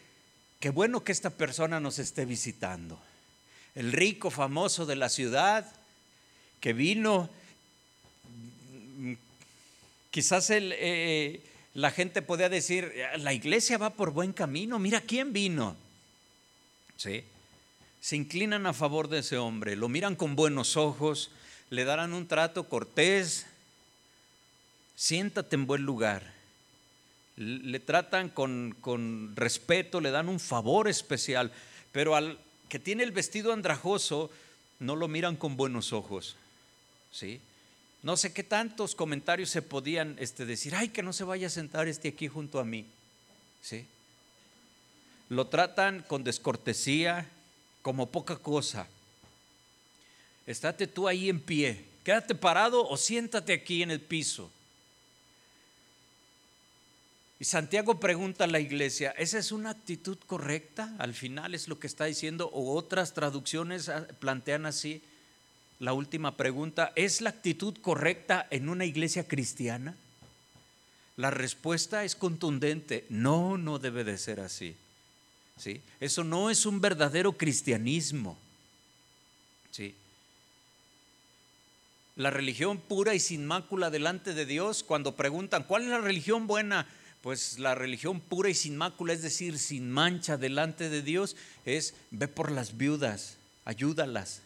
qué 0.60 0.72
bueno 0.72 1.04
que 1.04 1.12
esta 1.12 1.30
persona 1.30 1.80
nos 1.80 2.00
esté 2.00 2.26
visitando 2.26 3.00
el 3.78 3.92
rico 3.92 4.32
famoso 4.32 4.88
de 4.88 4.96
la 4.96 5.08
ciudad, 5.08 5.72
que 6.60 6.74
vino, 6.74 7.30
quizás 10.10 10.50
eh, 10.50 11.42
la 11.76 11.92
gente 11.92 12.24
podía 12.24 12.50
decir, 12.50 12.92
la 13.20 13.34
iglesia 13.34 13.78
va 13.78 13.92
por 13.92 14.10
buen 14.10 14.34
camino, 14.34 14.80
mira 14.80 15.02
quién 15.02 15.32
vino. 15.32 15.76
¿Sí? 16.98 17.24
Se 18.02 18.16
inclinan 18.16 18.66
a 18.66 18.74
favor 18.74 19.10
de 19.10 19.20
ese 19.20 19.38
hombre, 19.38 19.76
lo 19.76 19.90
miran 19.90 20.16
con 20.16 20.36
buenos 20.36 20.76
ojos, 20.76 21.30
le 21.70 21.86
darán 21.86 22.14
un 22.14 22.28
trato 22.28 22.68
cortés, 22.68 23.46
siéntate 24.96 25.56
en 25.56 25.68
buen 25.68 25.84
lugar. 25.84 26.34
Le 27.36 27.80
tratan 27.80 28.30
con, 28.30 28.76
con 28.82 29.36
respeto, 29.36 30.02
le 30.02 30.10
dan 30.10 30.30
un 30.30 30.40
favor 30.40 30.88
especial, 30.88 31.52
pero 31.92 32.16
al 32.16 32.40
que 32.70 32.80
tiene 32.80 33.04
el 33.04 33.12
vestido 33.12 33.54
andrajoso 33.54 34.30
no 34.80 34.96
lo 34.96 35.08
miran 35.08 35.36
con 35.36 35.58
buenos 35.58 35.94
ojos. 35.94 36.36
¿Sí? 37.12 37.40
No 38.04 38.16
sé 38.16 38.32
qué 38.34 38.44
tantos 38.44 38.96
comentarios 38.96 39.50
se 39.50 39.62
podían 39.62 40.16
este, 40.20 40.46
decir, 40.46 40.76
ay, 40.76 40.90
que 40.90 41.04
no 41.04 41.14
se 41.14 41.24
vaya 41.24 41.48
a 41.48 41.52
sentar 41.52 41.88
este 41.88 42.10
aquí 42.10 42.28
junto 42.28 42.60
a 42.60 42.66
mí. 42.66 42.86
¿Sí? 43.62 43.86
Lo 45.30 45.48
tratan 45.48 46.04
con 46.08 46.24
descortesía, 46.24 47.28
como 47.82 48.08
poca 48.08 48.38
cosa. 48.38 48.88
Estate 50.46 50.88
tú 50.88 51.08
ahí 51.08 51.30
en 51.30 51.42
pie, 51.42 51.86
quédate 52.04 52.36
parado 52.36 52.88
o 52.88 52.96
siéntate 52.96 53.54
aquí 53.54 53.84
en 53.84 53.92
el 53.92 54.00
piso. 54.00 54.50
Y 57.40 57.46
Santiago 57.46 58.00
pregunta 58.00 58.46
a 58.46 58.48
la 58.48 58.60
iglesia, 58.60 59.12
¿esa 59.12 59.38
es 59.38 59.52
una 59.52 59.70
actitud 59.70 60.18
correcta? 60.26 60.96
Al 60.98 61.14
final 61.14 61.54
es 61.54 61.68
lo 61.68 61.80
que 61.80 61.86
está 61.86 62.06
diciendo, 62.06 62.50
o 62.52 62.76
otras 62.76 63.14
traducciones 63.14 63.90
ah, 63.90 64.08
plantean 64.20 64.66
así. 64.66 65.04
La 65.80 65.94
última 65.94 66.36
pregunta, 66.36 66.92
¿es 66.96 67.22
la 67.22 67.30
actitud 67.30 67.78
correcta 67.80 68.48
en 68.50 68.70
una 68.70 68.86
iglesia 68.86 69.28
cristiana? 69.28 69.96
La 71.16 71.30
respuesta 71.30 72.04
es 72.04 72.16
contundente, 72.16 73.06
no, 73.10 73.58
no 73.58 73.78
debe 73.78 74.04
de 74.04 74.18
ser 74.18 74.40
así. 74.40 74.76
¿Sí? 75.58 75.82
Eso 76.00 76.24
no 76.24 76.50
es 76.50 76.66
un 76.66 76.82
verdadero 76.82 77.34
cristianismo. 77.34 78.38
¿Sí? 79.72 79.94
La 82.16 82.32
religión 82.32 82.80
pura 82.80 83.14
y 83.14 83.20
sin 83.20 83.46
mácula 83.46 83.92
delante 83.92 84.34
de 84.34 84.48
Dios, 84.48 84.84
cuando 84.84 85.16
preguntan, 85.16 85.64
¿cuál 85.64 85.84
es 85.84 85.90
la 85.90 86.00
religión 86.00 86.48
buena? 86.48 86.88
Pues 87.28 87.60
la 87.60 87.76
religión 87.76 88.22
pura 88.22 88.50
y 88.50 88.54
sin 88.54 88.78
mácula, 88.78 89.12
es 89.12 89.22
decir, 89.22 89.60
sin 89.60 89.92
mancha 89.92 90.38
delante 90.38 90.90
de 90.90 91.02
Dios, 91.02 91.36
es 91.66 91.94
ve 92.10 92.30
por 92.30 92.54
las 92.54 92.78
viudas, 92.78 93.36
ayúdalas, 93.66 94.40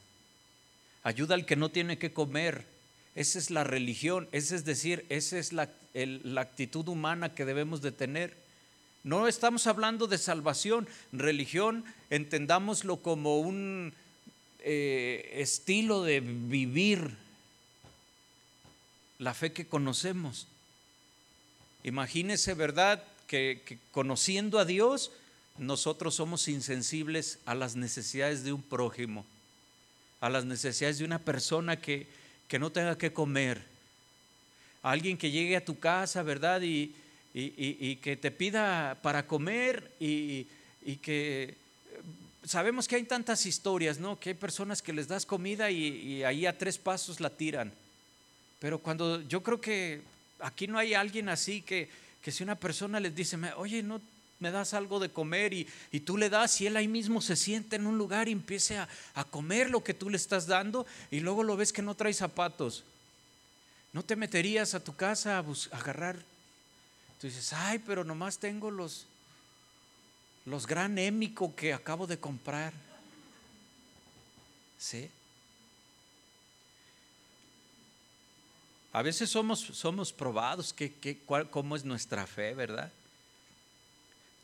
ayuda 1.03 1.35
al 1.35 1.45
que 1.45 1.55
no 1.55 1.69
tiene 1.69 1.99
que 1.99 2.11
comer. 2.11 2.65
Esa 3.13 3.37
es 3.37 3.51
la 3.51 3.63
religión, 3.63 4.27
esa 4.31 4.55
es 4.55 4.65
decir, 4.65 5.05
esa 5.09 5.37
es 5.37 5.53
la, 5.53 5.69
la 5.93 6.41
actitud 6.41 6.87
humana 6.87 7.35
que 7.35 7.45
debemos 7.45 7.83
de 7.83 7.91
tener. 7.91 8.35
No 9.03 9.27
estamos 9.27 9.67
hablando 9.67 10.07
de 10.07 10.17
salvación, 10.17 10.89
religión, 11.11 11.85
entendámoslo 12.09 12.97
como 13.03 13.41
un 13.41 13.93
eh, 14.61 15.33
estilo 15.35 16.01
de 16.01 16.19
vivir 16.19 17.15
la 19.19 19.35
fe 19.35 19.53
que 19.53 19.67
conocemos. 19.67 20.47
Imagínese, 21.83 22.53
¿verdad?, 22.53 23.03
que, 23.27 23.79
conociendo 23.91 24.59
a 24.59 24.65
Dios, 24.65 25.11
nosotros 25.57 26.15
somos 26.15 26.47
insensibles 26.47 27.39
a 27.45 27.55
las 27.55 27.75
necesidades 27.75 28.43
de 28.43 28.53
un 28.53 28.61
prójimo 28.61 29.25
a 30.21 30.29
las 30.29 30.45
necesidades 30.45 30.99
de 30.99 31.05
una 31.05 31.19
persona 31.19 31.81
que, 31.81 32.07
que 32.47 32.59
no 32.59 32.71
tenga 32.71 32.97
que 32.97 33.11
comer. 33.11 33.63
alguien 34.83 35.17
que 35.17 35.31
llegue 35.31 35.57
a 35.57 35.65
tu 35.65 35.79
casa, 35.79 36.23
¿verdad? 36.23 36.61
Y, 36.61 36.93
y, 37.33 37.95
que 37.97 38.15
te 38.17 38.29
pida 38.31 38.97
para 39.01 39.25
comer 39.25 39.91
y, 39.99 40.45
que 41.01 41.55
sabemos 42.45 42.87
que 42.87 42.95
hay 42.95 43.03
tantas 43.03 43.45
historias, 43.45 43.99
¿no? 43.99 44.19
Que 44.19 44.29
hay 44.29 44.35
personas 44.35 44.81
que 44.81 44.93
les 44.93 45.07
das 45.07 45.25
comida 45.25 45.71
y, 45.71 46.23
ahí 46.23 46.45
a 46.45 46.57
tres 46.57 46.77
pasos 46.77 47.19
la 47.19 47.29
tiran. 47.29 47.71
Pero 48.59 48.77
cuando 48.77 49.21
yo 49.27 49.41
creo 49.41 49.59
que 49.59 50.01
aquí 50.41 50.67
no 50.67 50.77
hay 50.77 50.93
alguien 50.93 51.29
así 51.29 51.61
que, 51.61 51.89
que 52.21 52.31
si 52.31 52.43
una 52.43 52.55
persona 52.55 52.99
les 52.99 53.15
dice, 53.15 53.37
oye, 53.55 53.83
no 53.83 54.01
me 54.41 54.51
das 54.51 54.73
algo 54.73 54.99
de 54.99 55.09
comer 55.09 55.53
y, 55.53 55.65
tú 56.01 56.17
le 56.17 56.29
das 56.29 56.59
y 56.59 56.67
él 56.67 56.75
ahí 56.75 56.87
mismo 56.87 57.21
se 57.21 57.35
siente 57.35 57.75
en 57.75 57.85
un 57.85 57.97
lugar 57.97 58.27
y 58.27 58.31
empiece 58.31 58.77
a, 58.77 58.89
comer 59.29 59.69
lo 59.69 59.83
que 59.83 59.93
tú 59.93 60.09
le 60.09 60.17
estás 60.17 60.47
dando 60.47 60.85
y 61.11 61.19
luego 61.19 61.43
lo 61.43 61.55
ves 61.55 61.71
que 61.71 61.83
no 61.83 61.95
trae 61.95 62.13
zapatos. 62.13 62.83
¿No 63.93 64.03
te 64.03 64.15
meterías 64.15 64.73
a 64.73 64.83
tu 64.83 64.95
casa 64.95 65.37
a, 65.37 65.45
agarrar? 65.77 66.17
Tú 67.19 67.27
dices, 67.27 67.53
ay, 67.53 67.79
pero 67.85 68.03
nomás 68.03 68.39
tengo 68.39 68.71
los, 68.71 69.05
los 70.45 70.65
gran 70.65 70.97
émico 70.97 71.55
que 71.55 71.71
acabo 71.71 72.07
de 72.07 72.17
comprar. 72.17 72.73
¿Sí? 74.79 75.07
A 78.93 79.01
veces 79.01 79.29
somos, 79.29 79.59
somos 79.59 80.11
probados, 80.11 80.73
que, 80.73 81.19
¿cómo 81.49 81.75
es 81.75 81.85
nuestra 81.85 82.27
fe, 82.27 82.53
verdad? 82.53 82.91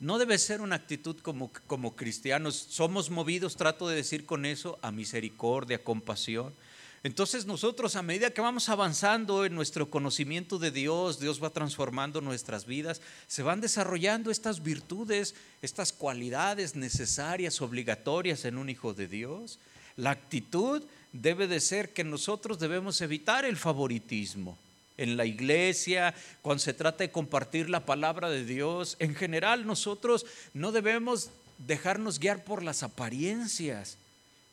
No 0.00 0.18
debe 0.18 0.38
ser 0.38 0.60
una 0.60 0.76
actitud 0.76 1.16
como, 1.22 1.50
como 1.66 1.96
cristianos. 1.96 2.66
Somos 2.68 3.10
movidos, 3.10 3.56
trato 3.56 3.88
de 3.88 3.96
decir 3.96 4.24
con 4.24 4.46
eso, 4.46 4.78
a 4.80 4.90
misericordia, 4.92 5.82
compasión. 5.82 6.54
Entonces 7.02 7.46
nosotros 7.46 7.94
a 7.94 8.02
medida 8.02 8.30
que 8.30 8.40
vamos 8.40 8.68
avanzando 8.68 9.44
en 9.44 9.54
nuestro 9.54 9.88
conocimiento 9.88 10.58
de 10.58 10.70
Dios, 10.70 11.20
Dios 11.20 11.42
va 11.42 11.50
transformando 11.50 12.20
nuestras 12.20 12.66
vidas, 12.66 13.00
se 13.28 13.42
van 13.42 13.60
desarrollando 13.60 14.30
estas 14.30 14.62
virtudes, 14.62 15.34
estas 15.62 15.92
cualidades 15.92 16.74
necesarias, 16.74 17.60
obligatorias 17.60 18.44
en 18.44 18.58
un 18.58 18.68
hijo 18.68 18.94
de 18.94 19.06
Dios. 19.06 19.58
La 19.96 20.10
actitud 20.10 20.82
debe 21.20 21.46
de 21.46 21.60
ser 21.60 21.92
que 21.92 22.04
nosotros 22.04 22.58
debemos 22.58 23.00
evitar 23.00 23.44
el 23.44 23.56
favoritismo 23.56 24.56
en 24.96 25.16
la 25.16 25.24
iglesia, 25.24 26.14
cuando 26.42 26.62
se 26.62 26.74
trata 26.74 27.04
de 27.04 27.10
compartir 27.10 27.70
la 27.70 27.86
palabra 27.86 28.28
de 28.28 28.44
Dios. 28.44 28.96
En 28.98 29.14
general 29.14 29.66
nosotros 29.66 30.26
no 30.54 30.72
debemos 30.72 31.30
dejarnos 31.58 32.18
guiar 32.18 32.44
por 32.44 32.62
las 32.62 32.82
apariencias, 32.82 33.96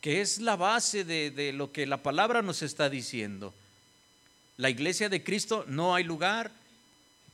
que 0.00 0.20
es 0.20 0.38
la 0.38 0.56
base 0.56 1.04
de, 1.04 1.52
lo 1.52 1.72
que 1.72 1.84
la 1.86 2.02
palabra 2.02 2.42
nos 2.42 2.62
está 2.62 2.88
diciendo. 2.88 3.52
La 4.56 4.70
iglesia 4.70 5.08
de 5.08 5.22
Cristo 5.22 5.64
no 5.68 5.94
hay 5.94 6.04
lugar 6.04 6.50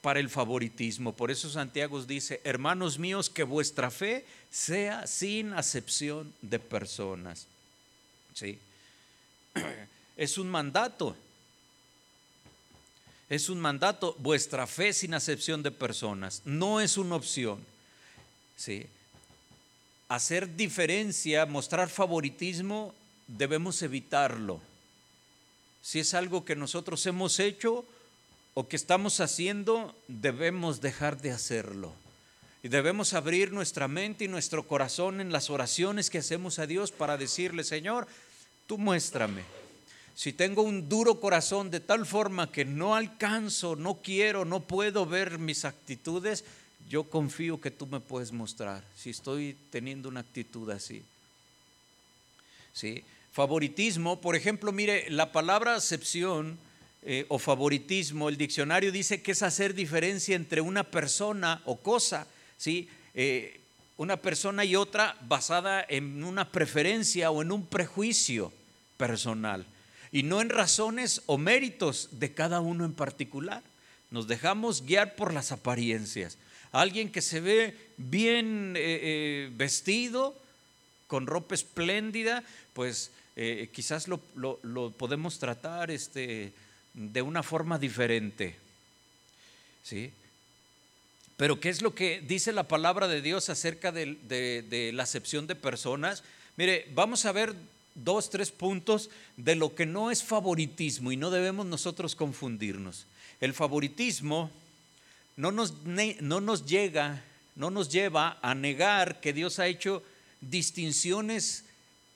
para 0.01 0.19
el 0.19 0.31
favoritismo. 0.31 1.15
Por 1.15 1.31
eso 1.31 1.51
Santiago 1.51 2.03
dice, 2.03 2.41
hermanos 2.45 2.99
míos, 2.99 3.31
que 3.31 3.45
vuestra 3.45 3.91
fe 3.91 4.25
sea 4.51 5.07
sin 5.07 5.53
acepción 5.53 6.33
de 6.41 6.59
personas. 6.59 7.47
¿Sí? 8.35 8.59
Es 10.17 10.39
un 10.39 10.49
mandato 10.49 11.17
es 13.33 13.49
un 13.49 13.59
mandato, 13.59 14.15
vuestra 14.19 14.67
fe 14.67 14.93
sin 14.93 15.15
acepción 15.15 15.63
de 15.63 15.71
personas, 15.71 16.43
no 16.45 16.83
es 16.83 16.99
una 16.99 17.17
opción. 17.17 17.65
¿sí? 18.57 18.85
Hacer 20.11 20.55
diferencia, 20.55 21.47
mostrar 21.47 21.89
favoritismo, 21.89 22.95
debemos 23.27 23.81
evitarlo. 23.81 24.61
Si 25.81 25.99
es 25.99 26.13
algo 26.13 26.45
que 26.45 26.57
nosotros 26.57 27.07
hemos 27.07 27.41
hecho 27.41 27.87
o 28.53 28.69
que 28.69 28.77
estamos 28.77 29.19
haciendo, 29.21 29.97
debemos 30.09 30.83
dejar 30.83 31.19
de 31.19 31.31
hacerlo. 31.31 31.95
Y 32.63 32.69
debemos 32.69 33.15
abrir 33.15 33.51
nuestra 33.51 33.89
mente 33.89 34.25
y 34.25 34.29
nuestro 34.29 34.65
corazón 34.65 35.23
en 35.23 35.33
las 35.33 35.49
oraciones 35.49 36.11
que 36.11 36.19
hacemos 36.19 36.59
a 36.59 36.67
Dios 36.67 36.93
para 36.93 37.17
decirle, 37.17 37.65
Señor, 37.65 38.07
tú 38.67 38.79
muéstrame 38.79 39.43
si 40.15 40.33
tengo 40.33 40.63
un 40.63 40.89
duro 40.89 41.21
corazón 41.21 41.71
de 41.71 41.81
tal 41.81 42.07
forma 42.07 42.53
que 42.53 42.65
no 42.65 42.95
alcanzo, 42.95 43.77
no 43.77 44.03
quiero, 44.03 44.45
no 44.45 44.61
puedo 44.61 45.07
ver 45.07 45.39
mis 45.39 45.65
actitudes, 45.65 46.45
yo 46.89 47.05
confío 47.05 47.61
que 47.61 47.71
tú 47.71 47.87
me 47.87 48.01
puedes 48.01 48.33
mostrar 48.33 48.85
si 48.97 49.11
estoy 49.11 49.57
teniendo 49.71 50.09
una 50.09 50.21
actitud 50.21 50.71
así. 50.71 51.03
¿Sí? 52.75 53.03
Favoritismo, 53.33 54.21
por 54.21 54.37
ejemplo, 54.37 54.73
mire, 54.73 55.09
la 55.11 55.33
palabra 55.33 55.75
acepción 55.75 56.59
eh, 57.03 57.25
o 57.29 57.39
favoritismo, 57.39 58.29
el 58.29 58.37
diccionario 58.37 58.93
dice 58.93 59.23
que 59.23 59.33
es 59.33 59.43
hacer 59.43 59.75
diferencia 59.75 60.37
entre 60.37 60.61
una 60.61 60.85
persona 60.85 61.63
o 61.65 61.79
cosa, 61.79 62.27
¿sí? 62.59 62.89
Eh, 63.15 63.62
una 64.03 64.17
persona 64.17 64.65
y 64.65 64.75
otra 64.75 65.17
basada 65.29 65.85
en 65.89 66.25
una 66.25 66.51
preferencia 66.51 67.31
o 67.31 67.41
en 67.41 67.53
un 67.53 67.65
prejuicio 67.65 68.53
personal 68.97 69.65
y 70.11 70.25
no 70.25 70.41
en 70.41 70.51
razones 70.51 71.23
o 71.27 71.39
méritos 71.39 72.09
de 72.11 72.35
cada 72.35 72.61
uno 72.61 72.85
en 72.85 72.95
particular. 72.95 73.63
Nos 74.11 74.27
dejamos 74.27 74.85
guiar 74.85 75.15
por 75.15 75.33
las 75.33 75.53
apariencias. 75.53 76.37
Alguien 76.73 77.13
que 77.13 77.23
se 77.23 77.41
ve 77.41 77.77
bien 77.97 78.75
eh, 78.77 78.81
eh, 78.83 79.51
vestido, 79.55 80.37
con 81.07 81.29
ropa 81.29 81.55
espléndida, 81.55 82.43
pues 82.73 83.13
eh, 83.37 83.71
quizás 83.73 84.09
lo, 84.09 84.19
podemos 84.99 85.39
tratar 85.39 85.93
este, 85.93 86.53
de 86.93 87.23
una 87.23 87.45
forma 87.45 87.79
diferente. 87.79 88.57
¿Sí? 89.85 90.13
Pero 91.43 91.59
¿qué 91.59 91.71
es 91.71 91.83
lo 91.83 91.93
que 91.93 92.21
dice 92.21 92.53
la 92.53 92.69
palabra 92.69 93.09
de 93.09 93.21
Dios 93.21 93.49
acerca 93.49 93.91
de, 93.91 94.93
la 94.95 95.03
acepción 95.03 95.49
de 95.49 95.57
personas? 95.57 96.23
Mire, 96.57 96.87
vamos 96.95 97.25
a 97.25 97.33
ver 97.33 97.53
dos, 97.97 98.31
tres 98.31 98.53
puntos 98.53 99.11
de 99.37 99.57
lo 99.57 99.75
que 99.75 99.85
no 99.85 100.13
es 100.13 100.23
favoritismo 100.23 101.11
y 101.11 101.17
no 101.17 101.33
debemos 101.33 101.67
nosotros 101.67 102.15
confundirnos. 102.15 103.07
El 103.41 103.55
favoritismo 103.55 104.53
no 105.37 105.51
nos, 105.51 105.75
no 105.83 106.41
nos 106.41 106.65
llega, 106.65 107.25
no 107.57 107.73
nos 107.73 107.89
lleva 107.89 108.39
a 108.41 108.55
negar 108.55 109.21
que 109.21 109.33
Dios 109.33 109.59
ha 109.59 109.67
hecho 109.67 110.05
distinciones 110.41 111.65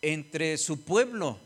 entre 0.02 0.56
su 0.56 0.82
pueblo, 0.82 1.36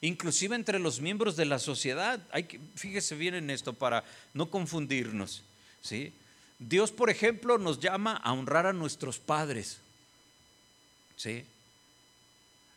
inclusive 0.00 0.56
entre 0.56 0.78
los 0.78 1.02
miembros 1.02 1.36
de 1.36 1.44
la 1.44 1.58
sociedad. 1.58 2.26
Hay 2.32 2.44
que, 2.44 2.58
fíjese 2.74 3.16
bien 3.16 3.34
en 3.34 3.50
esto 3.50 3.74
para 3.74 4.02
no 4.32 4.48
confundirnos. 4.48 5.42
¿sí? 5.82 6.14
Dios, 6.60 6.92
por 6.92 7.08
ejemplo, 7.08 7.58
nos 7.58 7.80
llama 7.80 8.16
a 8.16 8.32
honrar 8.32 8.66
a 8.66 8.72
nuestros 8.72 9.18
padres. 9.18 9.80
¿sí? 11.16 11.44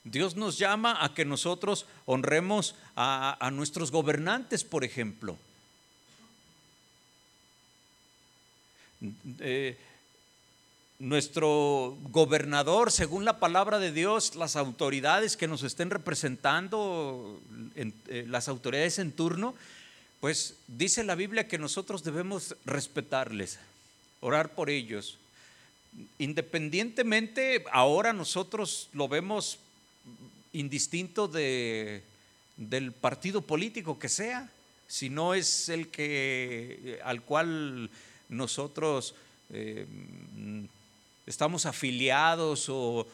Dios 0.06 0.36
nos 0.36 0.58
llama 0.58 1.04
a 1.04 1.14
que 1.14 1.26
nosotros 1.26 1.86
honremos 2.06 2.76
a, 2.96 3.50
nuestros 3.54 3.92
gobernantes, 3.92 4.64
por 4.64 4.84
ejemplo. 4.86 5.38
Eh, 9.40 9.78
nuestro 11.00 11.98
gobernador, 12.10 12.90
según 12.90 13.26
la 13.26 13.40
palabra 13.40 13.80
de 13.80 13.92
Dios, 13.92 14.36
las 14.36 14.56
autoridades 14.56 15.36
que 15.36 15.50
nos 15.50 15.64
estén 15.64 15.90
representando, 15.90 17.42
eh, 17.76 18.26
las 18.30 18.48
autoridades 18.48 19.00
en 19.00 19.12
turno, 19.12 19.56
pues 20.22 20.56
dice 20.68 21.04
la 21.04 21.16
Biblia 21.16 21.50
que 21.50 21.58
nosotros 21.58 22.04
debemos 22.04 22.56
respetarles, 22.64 23.60
orar 24.24 24.56
por 24.56 24.70
ellos. 24.70 25.18
Independientemente, 26.18 27.64
ahora 27.72 28.14
nosotros 28.14 28.90
lo 28.94 29.08
vemos 29.08 29.60
indistinto 30.54 31.28
de, 31.28 32.02
del 32.58 32.92
partido 32.92 33.42
político 33.42 34.00
que 34.00 34.10
sea, 34.10 34.50
si 34.88 35.10
no 35.10 35.34
es 35.34 35.70
el 35.70 35.90
que 35.90 37.00
al 37.04 37.22
cual 37.22 37.90
nosotros 38.30 39.16
eh, 39.52 39.86
estamos 41.26 41.66
afiliados 41.66 42.68
o, 42.70 43.08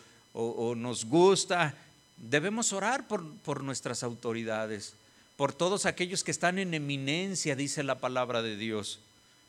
nos 0.75 1.05
gusta, 1.05 1.75
debemos 2.17 2.71
orar 2.71 3.07
por, 3.07 3.29
por 3.39 3.63
nuestras 3.63 4.03
autoridades, 4.03 4.93
por 5.35 5.53
todos 5.53 5.85
aquellos 5.85 6.23
que 6.23 6.31
están 6.31 6.59
en 6.59 6.73
eminencia, 6.73 7.55
dice 7.55 7.83
la 7.83 7.99
palabra 7.99 8.41
de 8.41 8.55
Dios. 8.55 8.99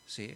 ¿sí? 0.07 0.35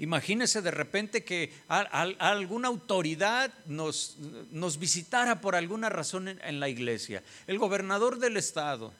Imagínese 0.00 0.62
de 0.62 0.70
repente 0.70 1.24
que 1.24 1.52
alguna 1.68 2.68
autoridad 2.68 3.52
nos, 3.66 4.16
nos, 4.52 4.78
visitara 4.78 5.40
por 5.40 5.56
alguna 5.56 5.88
razón 5.88 6.28
en, 6.28 6.60
la 6.60 6.68
iglesia, 6.68 7.24
el 7.48 7.58
gobernador 7.58 8.20
del 8.20 8.36
estado. 8.36 8.92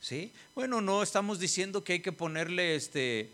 ¿sí? 0.00 0.32
Bueno, 0.54 0.80
no 0.80 1.02
estamos 1.02 1.38
diciendo 1.38 1.84
que 1.84 1.94
hay 1.94 2.00
que 2.00 2.12
ponerle 2.12 2.74
este, 2.74 3.30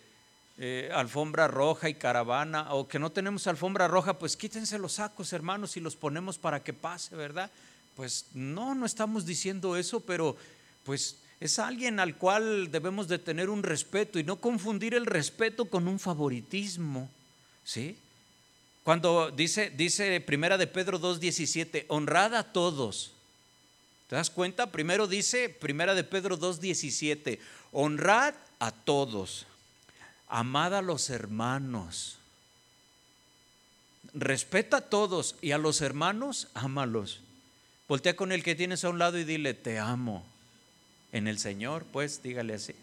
eh, 0.58 0.90
alfombra 0.92 1.46
roja 1.46 1.88
y 1.88 1.94
caravana, 1.94 2.74
o 2.74 2.88
que 2.88 2.98
no 2.98 3.12
tenemos 3.12 3.46
alfombra 3.46 3.86
roja, 3.86 4.18
pues 4.18 4.36
quítense 4.36 4.76
los 4.76 4.94
sacos, 4.94 5.32
hermanos, 5.32 5.76
y 5.76 5.80
los 5.80 5.94
ponemos 5.94 6.38
para 6.38 6.64
que 6.64 6.72
pase, 6.72 7.14
¿verdad? 7.14 7.52
Pues 7.94 8.26
no, 8.34 8.74
no 8.74 8.84
estamos 8.84 9.24
diciendo 9.24 9.76
eso, 9.76 10.00
pero 10.00 10.36
pues 10.84 11.16
es 11.40 11.58
alguien 11.58 11.98
al 11.98 12.16
cual 12.16 12.70
debemos 12.70 13.08
de 13.08 13.18
tener 13.18 13.50
un 13.50 13.62
respeto 13.62 14.18
y 14.18 14.24
no 14.24 14.36
confundir 14.36 14.94
el 14.94 15.06
respeto 15.06 15.64
con 15.64 15.88
un 15.88 15.98
favoritismo, 15.98 17.10
¿sí? 17.64 17.96
Cuando 18.84 19.30
dice, 19.30 19.70
dice 19.70 20.20
Primera 20.20 20.58
de 20.58 20.66
Pedro 20.66 21.00
2.17, 21.00 21.86
honrad 21.88 22.34
a 22.34 22.52
todos. 22.52 23.12
¿Te 24.08 24.16
das 24.16 24.30
cuenta? 24.30 24.70
Primero 24.70 25.06
dice 25.06 25.48
Primera 25.48 25.94
de 25.94 26.04
Pedro 26.04 26.38
2.17, 26.38 27.38
honrad 27.72 28.34
a 28.58 28.70
todos 28.70 29.46
amad 30.30 30.74
a 30.74 30.80
los 30.80 31.10
hermanos. 31.10 32.16
Respeta 34.14 34.78
a 34.78 34.80
todos 34.80 35.36
y 35.42 35.50
a 35.50 35.58
los 35.58 35.82
hermanos, 35.82 36.48
ámalos. 36.54 37.20
Voltea 37.88 38.16
con 38.16 38.32
el 38.32 38.42
que 38.42 38.54
tienes 38.54 38.84
a 38.84 38.88
un 38.88 38.98
lado 38.98 39.18
y 39.18 39.24
dile, 39.24 39.52
te 39.54 39.78
amo. 39.78 40.24
En 41.12 41.28
el 41.28 41.38
Señor, 41.38 41.84
pues, 41.92 42.22
dígale 42.22 42.54
así. 42.54 42.74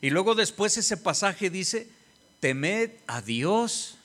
Y 0.00 0.10
luego 0.10 0.34
después 0.34 0.76
ese 0.76 0.96
pasaje 0.96 1.50
dice, 1.50 1.88
temed 2.40 2.90
a 3.06 3.22
Dios 3.22 3.96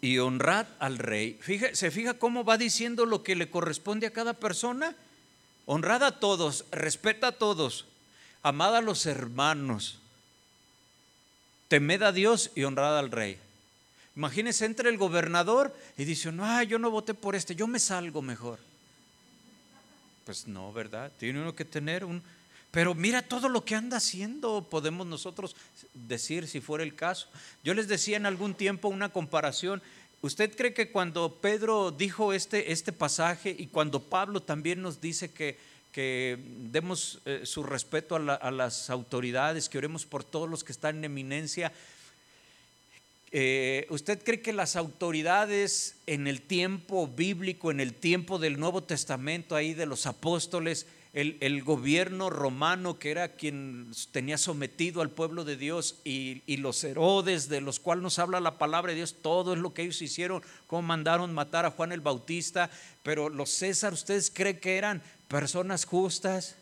y 0.00 0.18
honrad 0.18 0.66
al 0.80 0.98
rey. 0.98 1.38
¿Se 1.72 1.90
fija 1.90 2.14
cómo 2.14 2.44
va 2.44 2.58
diciendo 2.58 3.06
lo 3.06 3.22
que 3.22 3.36
le 3.36 3.50
corresponde 3.50 4.06
a 4.06 4.12
cada 4.12 4.34
persona? 4.34 4.94
Honrad 5.66 6.02
a 6.02 6.20
todos, 6.20 6.66
respeta 6.72 7.28
a 7.28 7.32
todos, 7.32 7.86
amad 8.42 8.76
a 8.76 8.82
los 8.82 9.06
hermanos, 9.06 9.98
temed 11.68 12.02
a 12.02 12.12
Dios 12.12 12.50
y 12.54 12.64
honrad 12.64 12.98
al 12.98 13.10
rey. 13.10 13.38
Imagínese, 14.16 14.64
entre 14.64 14.88
el 14.90 14.96
gobernador 14.96 15.74
y 15.96 16.04
dice, 16.04 16.30
no, 16.30 16.62
yo 16.62 16.78
no 16.78 16.90
voté 16.90 17.14
por 17.14 17.34
este, 17.34 17.54
yo 17.54 17.66
me 17.66 17.78
salgo 17.78 18.22
mejor. 18.22 18.58
Pues 20.24 20.46
no, 20.46 20.72
¿verdad? 20.72 21.12
Tiene 21.18 21.40
uno 21.40 21.54
que 21.54 21.64
tener 21.64 22.04
un... 22.04 22.22
Pero 22.70 22.94
mira 22.94 23.22
todo 23.22 23.48
lo 23.48 23.64
que 23.64 23.74
anda 23.74 23.98
haciendo, 23.98 24.66
podemos 24.68 25.06
nosotros 25.06 25.54
decir 25.92 26.48
si 26.48 26.60
fuera 26.60 26.82
el 26.82 26.94
caso. 26.94 27.28
Yo 27.62 27.74
les 27.74 27.86
decía 27.86 28.16
en 28.16 28.26
algún 28.26 28.54
tiempo 28.54 28.88
una 28.88 29.10
comparación. 29.10 29.80
¿Usted 30.22 30.56
cree 30.56 30.74
que 30.74 30.90
cuando 30.90 31.34
Pedro 31.40 31.92
dijo 31.92 32.32
este, 32.32 32.72
este 32.72 32.92
pasaje 32.92 33.54
y 33.56 33.68
cuando 33.68 34.00
Pablo 34.00 34.40
también 34.40 34.82
nos 34.82 35.00
dice 35.00 35.30
que 35.30 35.56
que 35.94 36.36
demos 36.72 37.20
eh, 37.24 37.42
su 37.44 37.62
respeto 37.62 38.16
a, 38.16 38.50
las 38.50 38.90
autoridades, 38.90 39.68
que 39.68 39.78
oremos 39.78 40.04
por 40.04 40.24
todos 40.24 40.50
los 40.50 40.64
que 40.64 40.72
están 40.72 40.96
en 40.96 41.04
eminencia. 41.04 41.72
Eh, 43.36 43.88
¿Usted 43.90 44.22
cree 44.22 44.40
que 44.40 44.52
las 44.52 44.76
autoridades 44.76 45.96
en 46.06 46.28
el 46.28 46.40
tiempo 46.40 47.08
bíblico, 47.08 47.72
en 47.72 47.80
el 47.80 47.92
tiempo 47.92 48.38
del 48.38 48.60
Nuevo 48.60 48.84
Testamento, 48.84 49.56
ahí 49.56 49.74
de 49.74 49.86
los 49.86 50.06
apóstoles, 50.06 50.86
el, 51.14 51.64
gobierno 51.64 52.30
romano 52.30 53.00
que 53.00 53.10
era 53.10 53.30
quien 53.32 53.90
tenía 54.12 54.38
sometido 54.38 55.02
al 55.02 55.10
pueblo 55.10 55.44
de 55.44 55.56
Dios 55.56 55.96
y, 56.04 56.42
los 56.58 56.84
Herodes 56.84 57.48
de 57.48 57.60
los 57.60 57.80
cuales 57.80 58.04
nos 58.04 58.20
habla 58.20 58.38
la 58.38 58.56
palabra 58.56 58.92
de 58.92 58.98
Dios, 58.98 59.16
todo 59.20 59.54
es 59.54 59.58
lo 59.58 59.74
que 59.74 59.82
ellos 59.82 60.00
hicieron, 60.00 60.40
cómo 60.68 60.82
mandaron 60.82 61.34
matar 61.34 61.66
a 61.66 61.72
Juan 61.72 61.90
el 61.90 62.00
Bautista, 62.00 62.70
pero 63.02 63.28
los 63.30 63.50
César, 63.50 63.92
¿ustedes 63.92 64.30
creen 64.32 64.60
que 64.60 64.76
eran 64.76 65.02
personas 65.26 65.86
justas. 65.86 66.54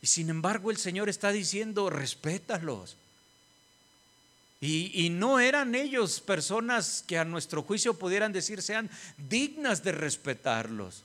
Y 0.00 0.06
sin 0.06 0.30
embargo 0.30 0.70
el 0.70 0.78
Señor 0.78 1.10
está 1.10 1.32
diciendo, 1.32 1.90
respétalos. 1.90 2.96
Y, 4.62 5.08
no 5.10 5.40
eran 5.40 5.74
ellos 5.74 6.20
personas 6.20 7.02
que 7.06 7.16
a 7.16 7.24
nuestro 7.24 7.62
juicio 7.62 7.94
pudieran 7.94 8.32
decir 8.32 8.60
sean 8.60 8.90
dignas 9.16 9.82
de 9.82 9.92
respetarlos. 9.92 11.02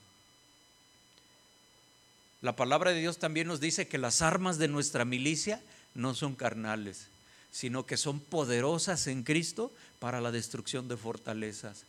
La 2.41 2.57
palabra 2.57 2.91
de 2.91 2.99
Dios 2.99 3.17
también 3.17 3.47
nos 3.47 3.61
dice 3.61 3.87
que 3.87 3.97
las 3.97 4.21
armas 4.21 4.57
de 4.57 4.67
nuestra 4.67 5.05
milicia 5.05 5.61
no 5.93 6.13
son 6.13 6.35
carnales, 6.35 7.07
sino 7.49 7.85
que 7.85 7.95
son 7.95 8.19
poderosas 8.19 9.07
en 9.07 9.23
Cristo 9.23 9.71
para 9.99 10.19
la 10.19 10.31
destrucción 10.31 10.89
de 10.89 10.97
fortalezas. 10.97 11.85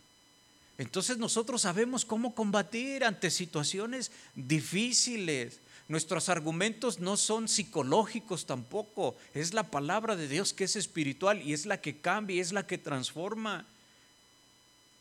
Entonces 0.79 1.18
nosotros 1.18 1.62
sabemos 1.62 2.05
cómo 2.05 2.35
combatir 2.35 3.02
ante 3.02 3.31
situaciones 3.31 4.12
difíciles. 4.37 5.59
Nuestros 5.88 6.29
argumentos 6.29 6.99
no 6.99 7.16
son 7.16 7.49
psicológicos 7.49 8.46
tampoco. 8.46 9.16
Es 9.35 9.55
la 9.55 9.64
palabra 9.64 10.16
de 10.16 10.29
Dios 10.29 10.53
que 10.53 10.64
es 10.64 10.77
espiritual 10.77 11.40
y 11.42 11.53
es 11.53 11.66
la 11.66 11.81
que 11.81 11.96
cambia, 11.99 12.42
es 12.42 12.53
la 12.53 12.66
que 12.66 12.79
transforma. 12.79 13.64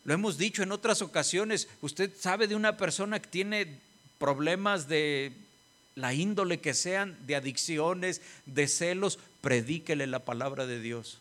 Lo 0.04 0.14
hemos 0.14 0.38
dicho 0.38 0.62
en 0.62 0.72
otras 0.72 1.02
ocasiones. 1.02 1.68
Usted 1.82 2.12
sabe 2.20 2.48
de 2.48 2.56
una 2.56 2.78
persona 2.78 3.20
que 3.20 3.30
tiene 3.30 3.80
problemas 4.20 4.88
de 4.88 5.34
la 5.96 6.14
índole 6.14 6.60
que 6.60 6.74
sean, 6.74 7.18
de 7.26 7.36
adicciones, 7.36 8.22
de 8.46 8.68
celos, 8.68 9.18
predíquele 9.42 10.08
la 10.08 10.20
palabra 10.20 10.68
de 10.68 10.80
Dios 10.80 11.20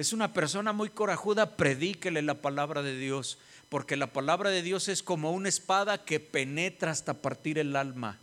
es 0.00 0.14
una 0.14 0.32
persona 0.32 0.72
muy 0.72 0.88
corajuda, 0.88 1.56
predíquele 1.56 2.22
la 2.22 2.40
palabra 2.40 2.80
de 2.80 2.96
Dios, 2.96 3.36
porque 3.68 3.98
la 3.98 4.06
palabra 4.06 4.48
de 4.48 4.62
Dios 4.62 4.88
es 4.88 5.02
como 5.02 5.30
una 5.30 5.50
espada 5.50 6.06
que 6.06 6.18
penetra 6.18 6.90
hasta 6.90 7.12
partir 7.12 7.58
el 7.58 7.76
alma 7.76 8.18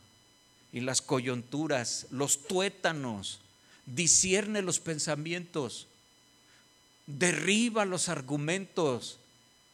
y 0.72 0.82
las 0.82 1.02
coyunturas, 1.02 2.08
los 2.12 2.44
tuétanos, 2.48 3.40
discierne 3.86 4.62
los 4.62 4.80
pensamientos, 4.80 5.88
derriba 7.06 7.86
los 7.86 8.10
argumentos 8.10 9.18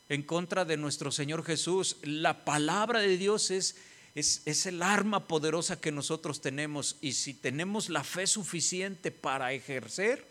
en 0.10 0.21
contra 0.21 0.65
de 0.65 0.77
nuestro 0.77 1.12
Señor 1.12 1.43
Jesús. 1.43 1.97
La 2.03 2.45
palabra 2.45 2.99
de 2.99 3.17
Dios 3.17 3.49
es, 3.51 3.75
es, 4.15 4.43
es 4.45 4.65
el 4.65 4.82
arma 4.84 5.27
poderosa 5.27 5.82
que 5.82 5.91
nosotros 5.91 6.41
tenemos 6.41 6.97
y 7.01 7.13
si 7.13 7.34
tenemos 7.34 7.89
la 7.89 8.03
fe 8.03 8.27
suficiente 8.27 9.12
para 9.12 9.53
ejercer, 9.53 10.25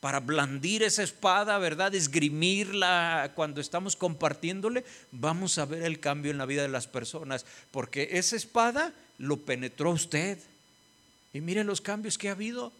para 0.00 0.20
blandir 0.20 0.82
esa 0.82 1.02
espada, 1.02 1.58
¿verdad? 1.58 1.94
Esgrimirla 1.94 3.32
cuando 3.34 3.62
estamos 3.62 3.96
compartiéndole, 3.96 4.84
vamos 5.10 5.56
a 5.56 5.64
ver 5.64 5.82
el 5.84 6.00
cambio 6.00 6.30
en 6.30 6.38
la 6.38 6.46
vida 6.46 6.62
de 6.62 6.68
las 6.68 6.86
personas, 6.86 7.46
porque 7.70 8.10
esa 8.12 8.36
espada 8.36 8.92
lo 9.18 9.38
penetró 9.38 9.90
usted. 9.90 10.38
Y 11.32 11.40
mire 11.40 11.64
los 11.64 11.80
cambios 11.80 12.18
que 12.18 12.28
ha 12.28 12.32
habido. 12.32 12.72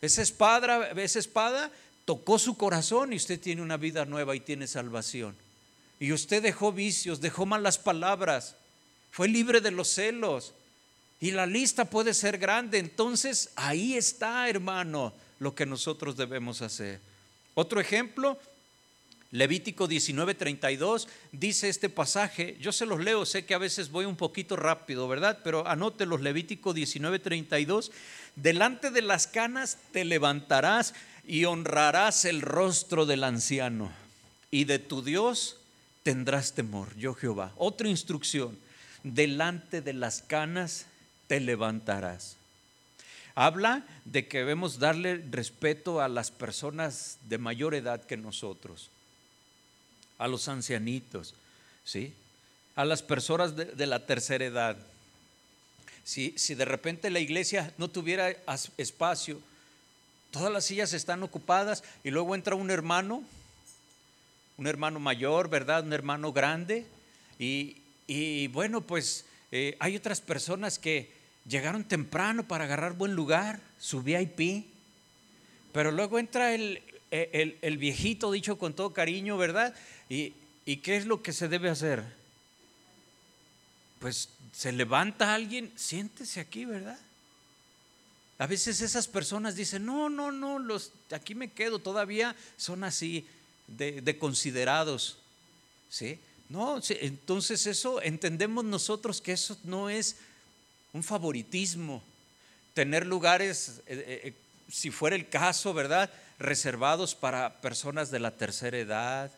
Esa 0.00 0.22
espada, 0.22 0.90
esa 0.90 1.18
espada 1.18 1.70
tocó 2.04 2.38
su 2.38 2.56
corazón 2.56 3.12
y 3.12 3.16
usted 3.16 3.40
tiene 3.40 3.62
una 3.62 3.76
vida 3.76 4.04
nueva 4.04 4.34
y 4.34 4.40
tiene 4.40 4.66
salvación. 4.66 5.36
Y 6.00 6.12
usted 6.12 6.42
dejó 6.42 6.72
vicios, 6.72 7.20
dejó 7.20 7.46
malas 7.46 7.78
palabras, 7.78 8.56
fue 9.12 9.28
libre 9.28 9.60
de 9.60 9.70
los 9.70 9.88
celos. 9.88 10.52
Y 11.20 11.30
la 11.30 11.46
lista 11.46 11.84
puede 11.84 12.14
ser 12.14 12.38
grande. 12.38 12.78
Entonces 12.78 13.50
ahí 13.54 13.94
está, 13.94 14.48
hermano, 14.48 15.12
lo 15.38 15.54
que 15.54 15.66
nosotros 15.66 16.16
debemos 16.16 16.62
hacer. 16.62 17.00
Otro 17.54 17.80
ejemplo, 17.80 18.38
Levítico 19.32 19.88
19:32 19.88 21.08
dice 21.32 21.70
este 21.70 21.88
pasaje, 21.88 22.58
yo 22.60 22.70
se 22.70 22.84
los 22.84 23.00
leo, 23.00 23.24
sé 23.24 23.46
que 23.46 23.54
a 23.54 23.58
veces 23.58 23.90
voy 23.90 24.04
un 24.04 24.14
poquito 24.14 24.56
rápido, 24.56 25.08
¿verdad? 25.08 25.38
Pero 25.42 25.66
anótelos, 25.66 26.20
Levítico 26.20 26.74
19:32, 26.74 27.90
delante 28.36 28.90
de 28.90 29.00
las 29.00 29.26
canas 29.26 29.78
te 29.90 30.04
levantarás 30.04 30.92
y 31.26 31.46
honrarás 31.46 32.26
el 32.26 32.42
rostro 32.42 33.06
del 33.06 33.24
anciano 33.24 33.90
y 34.50 34.64
de 34.64 34.78
tu 34.78 35.02
Dios 35.02 35.56
tendrás 36.02 36.52
temor, 36.52 36.94
yo 36.98 37.14
Jehová. 37.14 37.52
Otra 37.56 37.88
instrucción, 37.88 38.58
delante 39.02 39.80
de 39.80 39.94
las 39.94 40.20
canas 40.20 40.84
te 41.26 41.40
levantarás. 41.40 42.36
Habla 43.34 43.86
de 44.04 44.28
que 44.28 44.38
debemos 44.38 44.78
darle 44.78 45.24
respeto 45.30 46.02
a 46.02 46.08
las 46.10 46.30
personas 46.30 47.16
de 47.30 47.38
mayor 47.38 47.74
edad 47.74 48.04
que 48.04 48.18
nosotros 48.18 48.90
a 50.18 50.28
los 50.28 50.48
ancianitos, 50.48 51.34
¿sí? 51.84 52.14
a 52.74 52.84
las 52.84 53.02
personas 53.02 53.54
de, 53.56 53.86
la 53.86 54.06
tercera 54.06 54.44
edad. 54.44 54.76
Si, 56.04 56.30
de 56.30 56.64
repente 56.64 57.10
la 57.10 57.20
iglesia 57.20 57.72
no 57.78 57.88
tuviera 57.88 58.30
espacio, 58.76 59.40
todas 60.30 60.52
las 60.52 60.64
sillas 60.64 60.92
están 60.92 61.22
ocupadas 61.22 61.84
y 62.02 62.10
luego 62.10 62.34
entra 62.34 62.54
un 62.54 62.70
hermano, 62.70 63.22
un 64.56 64.66
hermano 64.66 64.98
mayor, 65.00 65.48
¿verdad? 65.48 65.84
Un 65.84 65.92
hermano 65.92 66.32
grande. 66.32 66.86
Y, 67.38 68.46
bueno, 68.48 68.80
pues 68.80 69.26
eh, 69.50 69.76
hay 69.80 69.96
otras 69.96 70.20
personas 70.20 70.78
que 70.78 71.10
llegaron 71.46 71.84
temprano 71.84 72.46
para 72.46 72.64
agarrar 72.64 72.94
buen 72.94 73.14
lugar, 73.14 73.60
su 73.78 74.02
VIP, 74.02 74.66
pero 75.72 75.90
luego 75.90 76.18
entra 76.18 76.54
el, 76.54 76.82
el, 77.12 77.58
el 77.60 77.78
viejito, 77.78 78.32
dicho 78.32 78.56
con 78.58 78.72
todo 78.74 78.92
cariño, 78.92 79.36
¿verdad? 79.36 79.74
¿Y, 80.08 80.32
qué 80.82 80.96
es 80.96 81.06
lo 81.06 81.22
que 81.22 81.32
se 81.32 81.48
debe 81.48 81.68
hacer? 81.68 82.02
Pues 83.98 84.28
se 84.52 84.72
levanta 84.72 85.34
alguien, 85.34 85.70
siéntese 85.76 86.40
aquí, 86.40 86.64
¿verdad? 86.64 86.98
A 88.38 88.46
veces 88.46 88.80
esas 88.80 89.06
personas 89.06 89.54
dicen, 89.56 89.86
no, 89.86 90.08
no, 90.08 90.32
no, 90.32 90.58
los, 90.58 90.90
aquí 91.12 91.34
me 91.34 91.50
quedo, 91.50 91.78
todavía 91.78 92.34
son 92.56 92.82
así 92.82 93.26
de, 93.68 94.18
considerados. 94.18 95.18
¿Sí? 95.90 96.18
No, 96.48 96.80
entonces 96.88 97.66
eso 97.66 98.02
entendemos 98.02 98.64
nosotros 98.64 99.20
que 99.20 99.32
eso 99.32 99.58
no 99.64 99.90
es 99.90 100.16
un 100.92 101.02
favoritismo. 101.02 102.02
Tener 102.74 103.06
lugares, 103.06 103.80
eh, 103.86 104.04
eh, 104.06 104.20
eh, 104.24 104.34
si 104.72 104.90
fuera 104.90 105.14
el 105.14 105.28
caso, 105.28 105.74
¿verdad? 105.74 106.10
Reservados 106.38 107.14
para 107.14 107.60
personas 107.60 108.10
de 108.10 108.18
la 108.18 108.30
tercera 108.30 108.78
edad, 108.78 109.30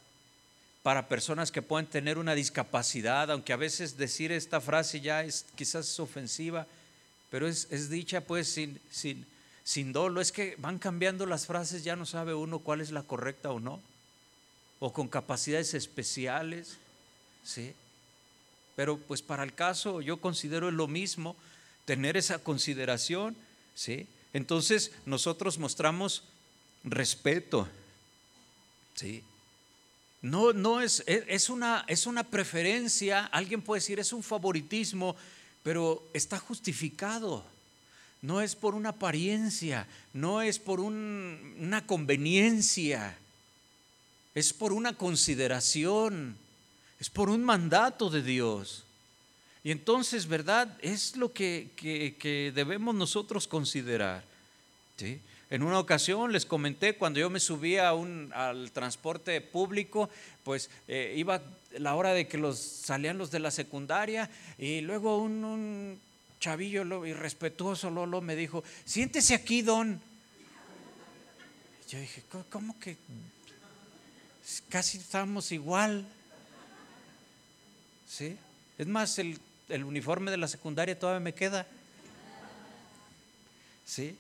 para 0.85 1.09
personas 1.09 1.51
que 1.51 1.61
pueden 1.61 1.89
tener 1.89 2.19
una 2.19 2.37
discapacidad, 2.37 3.31
aunque 3.33 3.53
a 3.53 3.57
veces 3.57 3.97
decir 3.97 4.31
esta 4.31 4.61
frase 4.61 5.01
ya 5.01 5.25
es 5.25 5.45
quizás 5.57 5.99
ofensiva, 5.99 6.69
pero 7.31 7.49
es, 7.49 7.91
dicha 7.91 8.21
pues 8.21 8.49
sin, 8.49 8.81
sin, 8.93 9.27
sin 9.65 9.93
dolo. 9.93 10.21
Es 10.21 10.31
que 10.31 10.55
van 10.59 10.79
cambiando 10.79 11.27
las 11.27 11.47
frases, 11.47 11.83
ya 11.83 11.97
no 11.97 12.07
sabe 12.07 12.33
uno 12.33 12.61
cuál 12.61 12.81
es 12.81 12.93
la 12.93 13.03
correcta 13.03 13.51
o 13.51 13.59
no. 13.59 13.81
O 14.79 14.93
con 14.93 15.09
capacidades 15.09 15.75
especiales, 15.75 16.77
¿sí? 17.43 17.75
Pero 18.77 18.99
pues 18.99 19.21
para 19.21 19.43
el 19.43 19.53
caso 19.53 20.01
yo 20.01 20.21
considero 20.21 20.71
lo 20.71 20.87
mismo, 20.87 21.35
tener 21.87 22.17
esa 22.17 22.39
consideración, 22.39 23.35
¿sí? 23.75 24.07
Entonces 24.35 24.91
nosotros 25.07 25.59
mostramos 25.59 26.25
respeto, 26.83 27.67
¿sí? 28.95 29.23
No, 30.21 30.53
no 30.53 30.81
es, 30.81 31.05
es, 31.07 31.49
una, 31.49 31.85
es 31.87 32.07
una 32.07 32.25
preferencia, 32.25 33.27
alguien 33.27 33.63
puede 33.63 33.81
decir 33.81 34.01
es 34.01 34.13
un 34.13 34.23
favoritismo, 34.23 35.17
pero 35.63 36.03
está 36.13 36.39
justificado. 36.39 37.45
No 38.23 38.41
es 38.41 38.57
por 38.57 38.75
una 38.75 38.89
apariencia, 38.91 39.87
no 40.15 40.41
es 40.41 40.59
por 40.59 40.81
una 40.81 41.87
conveniencia, 41.87 43.19
es 44.35 44.53
por 44.53 44.73
una 44.73 44.95
consideración, 44.95 46.37
es 46.99 47.11
por 47.11 47.29
un 47.29 47.45
mandato 47.45 48.09
de 48.09 48.23
Dios. 48.23 48.84
Y 49.65 49.71
entonces, 49.71 50.29
¿verdad? 50.29 50.77
Es 50.81 51.17
lo 51.17 51.33
que, 51.33 51.71
que 51.77 52.53
debemos 52.55 52.95
nosotros 52.95 53.49
considerar. 53.49 54.23
¿sí? 54.97 55.21
En 55.51 55.63
una 55.63 55.79
ocasión 55.79 56.33
les 56.33 56.47
comenté 56.47 56.97
cuando 56.97 57.21
yo 57.21 57.31
me 57.31 57.41
subía 57.41 57.91
al 57.91 58.71
transporte 58.73 59.41
público, 59.41 60.11
pues 60.43 60.69
eh, 60.89 61.15
iba 61.17 61.41
la 61.79 61.95
hora 61.95 62.13
de 62.13 62.27
que 62.27 62.39
los 62.39 62.59
salían 62.59 63.19
los 63.19 63.31
de 63.31 63.39
la 63.41 63.51
secundaria 63.51 64.31
y 64.59 64.81
luego 64.81 65.19
un, 65.19 66.01
chavillo 66.41 67.07
irrespetuoso 67.07 67.89
Lolo 67.89 68.21
me 68.21 68.37
dijo, 68.37 68.65
siéntese 68.85 69.35
aquí, 69.35 69.63
don. 69.63 70.01
Yo 71.89 72.01
dije, 72.01 72.23
¿cómo 72.51 72.79
que? 72.81 72.97
Casi 74.69 74.99
estamos 74.99 75.53
igual. 75.53 76.07
¿Sí? 78.09 78.37
Es 78.77 78.87
más, 78.87 79.19
el, 79.19 79.39
el 79.69 79.85
uniforme 79.85 80.31
de 80.31 80.37
la 80.37 80.49
secundaria 80.49 80.99
todavía 80.99 81.21
me 81.21 81.35
queda. 81.35 81.67
¿Sí? 83.85 84.17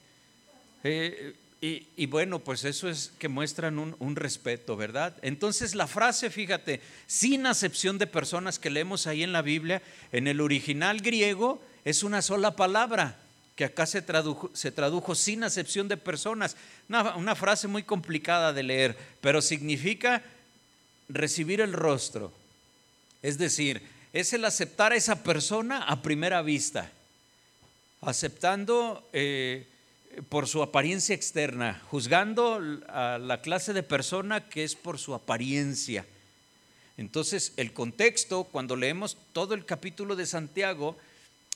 Eh, 0.83 1.35
y, 1.66 2.04
bueno, 2.04 2.40
pues 2.40 2.64
eso 2.64 2.90
es 2.90 3.11
que 3.18 3.28
muestran 3.28 3.78
un, 3.78 4.16
respeto, 4.16 4.76
¿verdad? 4.76 5.16
Entonces 5.22 5.74
la 5.74 5.87
frase, 5.87 6.28
fíjate, 6.28 6.83
sin 7.07 7.46
acepción 7.46 7.96
de 7.96 8.07
personas 8.07 8.59
que 8.59 8.68
leemos 8.68 9.07
ahí 9.07 9.22
en 9.22 9.33
la 9.33 9.40
Biblia, 9.40 9.80
en 10.12 10.26
el 10.26 10.42
original 10.42 11.00
griego 11.00 11.62
es 11.87 12.02
una 12.02 12.20
sola 12.20 12.54
palabra, 12.54 13.16
que 13.57 13.64
acá 13.64 13.87
se 13.87 14.02
tradujo, 14.02 14.50
se 14.52 14.72
tradujo 14.72 15.14
sin 15.14 15.42
acepción 15.42 15.88
de 15.88 15.96
personas. 15.96 16.54
Una, 16.90 17.16
una 17.16 17.35
frase 17.35 17.66
muy 17.66 17.83
complicada 17.83 18.52
de 18.52 18.62
leer, 18.62 18.98
pero 19.22 19.40
significa 19.40 20.22
recibir 21.09 21.62
el 21.62 21.72
rostro. 21.72 22.30
Es 23.22 23.38
decir, 23.38 23.80
es 24.14 24.33
el 24.33 24.46
aceptar 24.46 24.92
a 24.92 24.96
esa 24.96 25.22
persona 25.22 25.83
a 25.83 26.00
primera 26.00 26.40
vista, 26.40 26.90
aceptando... 28.00 29.07
Eh, 29.12 29.66
por 30.29 30.46
su 30.46 30.62
apariencia 30.62 31.14
externa, 31.14 31.83
juzgando 31.90 32.61
a 32.88 33.18
la 33.18 33.40
clase 33.40 33.72
de 33.72 33.83
persona 33.83 34.48
que 34.48 34.64
es 34.64 34.74
por 34.74 34.98
su 34.98 35.14
apariencia. 35.14 36.07
Entonces, 36.96 37.53
el 37.57 37.72
contexto, 37.72 38.44
cuando 38.44 38.77
leemos 38.77 39.16
todo 39.33 39.55
el 39.55 39.64
capítulo 39.64 40.14
de 40.14 40.27
Santiago, 40.27 40.96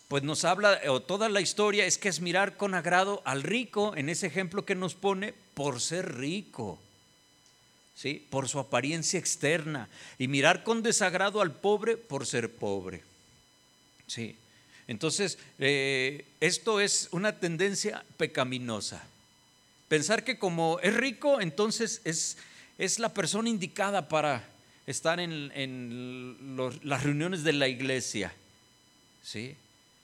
pues 0.09 0.23
nos 0.23 0.45
habla, 0.45 0.81
o 0.89 1.01
toda 1.01 1.29
la 1.29 1.41
historia 1.41 1.87
es 1.87 1.99
que 1.99 2.09
es 2.09 2.21
mirar 2.21 2.57
con 2.57 2.75
agrado 2.75 3.23
al 3.25 3.43
rico, 3.43 3.95
en 3.97 4.09
ese 4.09 4.27
ejemplo 4.27 4.65
que 4.65 4.75
nos 4.75 4.95
pone, 4.95 5.35
por 5.55 5.81
ser 5.81 6.17
rico, 6.17 6.81
¿sí? 7.99 8.25
por 8.31 8.49
su 8.49 8.61
apariencia 8.61 9.19
externa, 9.19 9.89
y 10.19 10.29
mirar 10.29 10.63
con 10.63 10.85
desagrado 10.85 11.41
al 11.41 11.53
pobre 11.53 11.97
por 11.97 12.27
ser 12.27 12.55
pobre. 12.55 13.03
¿sí? 14.07 14.37
Entonces, 14.87 15.37
eh, 15.59 16.25
esto 16.41 16.81
es 16.81 17.09
una 17.11 17.41
tendencia 17.41 18.05
pecaminosa. 18.17 19.05
Pensar 19.89 20.23
que 20.23 20.39
como 20.39 20.79
es 20.81 20.95
rico, 20.95 21.41
entonces 21.41 22.01
es, 22.05 22.37
es 22.79 23.01
la 23.01 23.13
persona 23.13 23.49
indicada 23.49 24.09
para 24.09 24.49
estar 24.87 25.19
en, 25.19 26.57
las 26.85 27.03
reuniones 27.03 27.43
de 27.43 27.53
la 27.53 27.67
iglesia. 27.67 28.33
¿sí? 29.25 29.57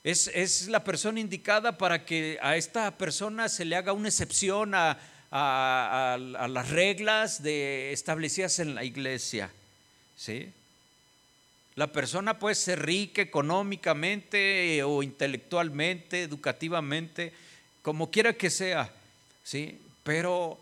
Es, 0.03 0.29
es, 0.33 0.67
la 0.67 0.83
persona 0.83 1.21
indicada 1.21 1.77
para 1.77 2.03
que 2.03 2.37
a 2.41 2.57
esta 2.57 2.97
persona 2.97 3.47
se 3.47 3.63
le 3.63 3.77
haga 3.77 3.93
una 3.93 4.09
excepción 4.09 4.75
a, 4.75 4.99
a, 5.37 6.47
las 6.47 6.69
reglas 6.69 7.43
de, 7.43 7.91
establecidas 7.91 8.59
en 8.59 8.73
la 8.73 8.85
iglesia. 8.85 9.51
¿sí? 10.15 10.49
La 11.75 11.91
persona 11.91 12.39
puede 12.39 12.55
ser 12.55 12.85
rica 12.85 13.21
económicamente 13.21 14.81
o 14.83 15.03
intelectualmente, 15.03 16.23
educativamente, 16.23 17.33
como 17.81 18.09
quiera 18.09 18.31
que 18.33 18.49
sea, 18.49 18.93
¿sí? 19.43 19.77
Pero 20.03 20.57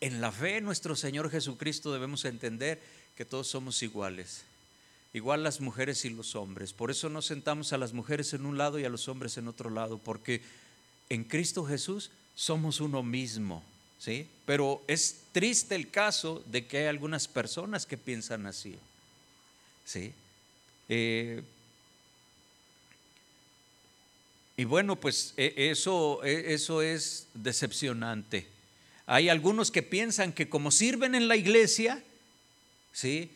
en 0.00 0.20
la 0.20 0.30
fe 0.30 0.58
en 0.58 0.64
nuestro 0.64 0.94
Señor 0.94 1.30
Jesucristo 1.30 1.92
debemos 1.92 2.24
entender 2.24 2.80
que 3.16 3.24
todos 3.24 3.48
somos 3.48 3.82
iguales. 3.82 4.44
Igual 5.12 5.42
las 5.42 5.60
mujeres 5.60 6.04
y 6.04 6.10
los 6.10 6.36
hombres. 6.36 6.72
Por 6.72 6.92
eso 6.92 7.08
no 7.08 7.22
sentamos 7.22 7.72
a 7.72 7.78
las 7.78 7.92
mujeres 7.92 8.34
en 8.34 8.46
un 8.46 8.56
lado 8.56 8.78
y 8.78 8.84
a 8.84 8.88
los 8.88 9.08
hombres 9.08 9.36
en 9.36 9.48
otro 9.48 9.70
lado, 9.70 9.98
porque 9.98 10.42
en 11.08 11.24
Cristo 11.24 11.64
Jesús 11.64 12.10
somos 12.34 12.80
uno 12.80 13.02
mismo. 13.02 13.62
¿sí? 13.98 14.26
Pero 14.46 14.82
es 14.86 15.22
triste 15.32 15.74
el 15.74 15.90
caso 15.90 16.42
de 16.46 16.66
que 16.66 16.78
hay 16.78 16.86
algunas 16.86 17.28
personas 17.28 17.86
que 17.86 17.96
piensan 17.96 18.46
así. 18.46 18.76
¿sí? 19.84 20.12
Eh, 20.88 21.42
y 24.56 24.64
bueno, 24.64 24.96
pues 24.96 25.34
e, 25.36 25.70
eso, 25.70 26.22
e, 26.24 26.54
eso 26.54 26.82
es 26.82 27.26
decepcionante. 27.34 28.46
Hay 29.06 29.28
algunos 29.28 29.70
que 29.70 29.82
piensan 29.82 30.32
que 30.32 30.48
como 30.48 30.70
sirven 30.70 31.14
en 31.14 31.28
la 31.28 31.36
iglesia, 31.36 32.02
¿sí? 32.92 33.30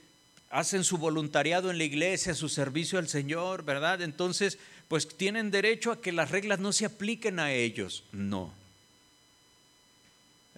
hacen 0.51 0.85
su 0.85 0.99
voluntariado 0.99 1.71
en 1.71 1.79
la 1.79 1.85
iglesia, 1.85 2.35
su 2.35 2.49
servicio 2.49 2.99
al 2.99 3.09
Señor, 3.09 3.65
¿verdad? 3.65 4.01
Entonces, 4.03 4.59
pues 4.89 5.09
tienen 5.09 5.51
derecho 5.51 5.93
a 5.93 6.01
que 6.01 6.13
las 6.13 6.31
reglas 6.31 6.59
no 6.59 6.73
se 6.73 6.87
apliquen 6.87 7.39
a 7.39 7.53
ellos. 7.53 8.05
No. 8.13 8.53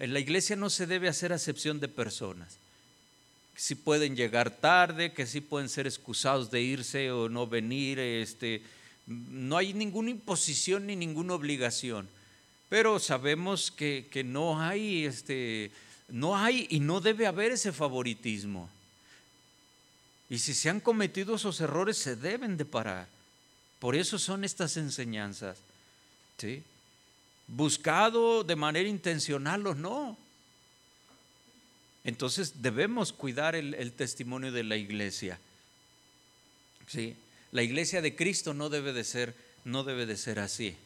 En 0.01 0.13
la 0.13 0.19
iglesia 0.19 0.57
no 0.57 0.69
se 0.69 0.89
debe 0.89 1.09
hacer 1.09 1.33
acepción 1.33 1.79
de 1.79 1.87
personas 1.87 2.59
si 3.61 3.75
pueden 3.75 4.17
llegar 4.17 4.51
tarde, 4.51 5.13
que 5.13 5.27
si 5.27 5.43
pueden 5.43 5.69
ser 5.69 5.87
excusados 5.87 6.51
de 6.51 6.63
irse 6.63 7.11
o 7.11 7.29
no 7.29 7.47
venir, 7.47 7.99
este, 7.99 8.63
no 9.07 9.59
hay 9.59 9.75
ninguna 9.75 10.09
imposición 10.09 10.87
ni 10.87 10.97
ninguna 10.97 11.35
obligación. 11.35 12.09
Pero 12.71 12.99
sabemos 12.99 13.71
que, 13.71 14.09
no 14.25 14.59
hay, 14.59 15.05
este, 15.05 15.73
no 16.09 16.39
hay 16.39 16.69
y 16.71 16.81
no 16.81 17.03
debe 17.03 17.27
haber 17.27 17.53
ese 17.53 17.71
favoritismo. 17.71 18.71
Y 20.31 20.39
si 20.39 20.55
se 20.55 20.71
han 20.71 20.81
cometido 20.81 21.35
esos 21.35 21.61
errores, 21.61 21.99
se 21.99 22.17
deben 22.17 22.57
de 22.57 22.65
parar. 22.65 23.09
Por 23.79 23.95
eso 23.95 24.19
son 24.19 24.43
estas 24.45 24.79
enseñanzas. 24.79 25.59
¿sí? 26.39 26.63
Buscado 27.53 28.45
de 28.45 28.55
manera 28.55 28.89
intencional 28.89 29.67
o 29.67 29.75
no. 29.75 30.17
Entonces 32.05 32.63
debemos 32.63 33.13
cuidar 33.13 33.55
el, 33.55 33.93
testimonio 33.93 34.53
de 34.53 34.65
la 34.65 34.77
iglesia. 34.77 35.39
¿Sí? 36.87 37.17
La 37.53 37.63
iglesia 37.63 38.01
de 38.01 38.15
Cristo 38.15 38.55
no 38.55 38.69
debe 38.69 38.93
de 38.93 39.05
ser, 39.05 39.35
no 39.65 39.85
debe 39.85 40.07
de 40.07 40.17
ser 40.17 40.39
así. 40.39 40.77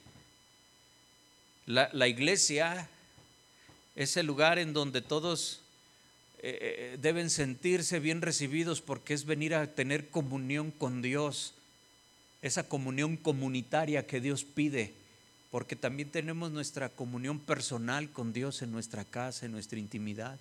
La, 1.66 2.08
iglesia 2.08 2.88
es 3.94 4.16
el 4.16 4.26
lugar 4.26 4.58
en 4.58 4.72
donde 4.72 5.00
todos 5.00 5.60
eh, 6.42 6.58
eh, 6.60 6.98
deben 7.00 7.30
sentirse 7.30 8.00
bien 8.00 8.20
recibidos 8.20 8.80
porque 8.80 9.14
es 9.14 9.24
venir 9.24 9.54
a 9.54 9.66
tener 9.66 10.08
comunión 10.08 10.70
con 10.70 11.00
Dios, 11.00 11.54
esa 12.42 12.68
comunión 12.68 13.16
comunitaria 13.16 14.06
que 14.06 14.20
Dios 14.20 14.44
pide, 14.44 14.92
porque 15.54 15.76
también 15.76 16.10
tenemos 16.10 16.50
nuestra 16.50 16.88
comunión 16.88 17.38
personal 17.38 18.10
con 18.10 18.32
Dios 18.32 18.60
en 18.62 18.72
nuestra 18.72 19.04
casa, 19.04 19.46
en 19.46 19.52
nuestra 19.52 19.78
intimidad 19.78 20.36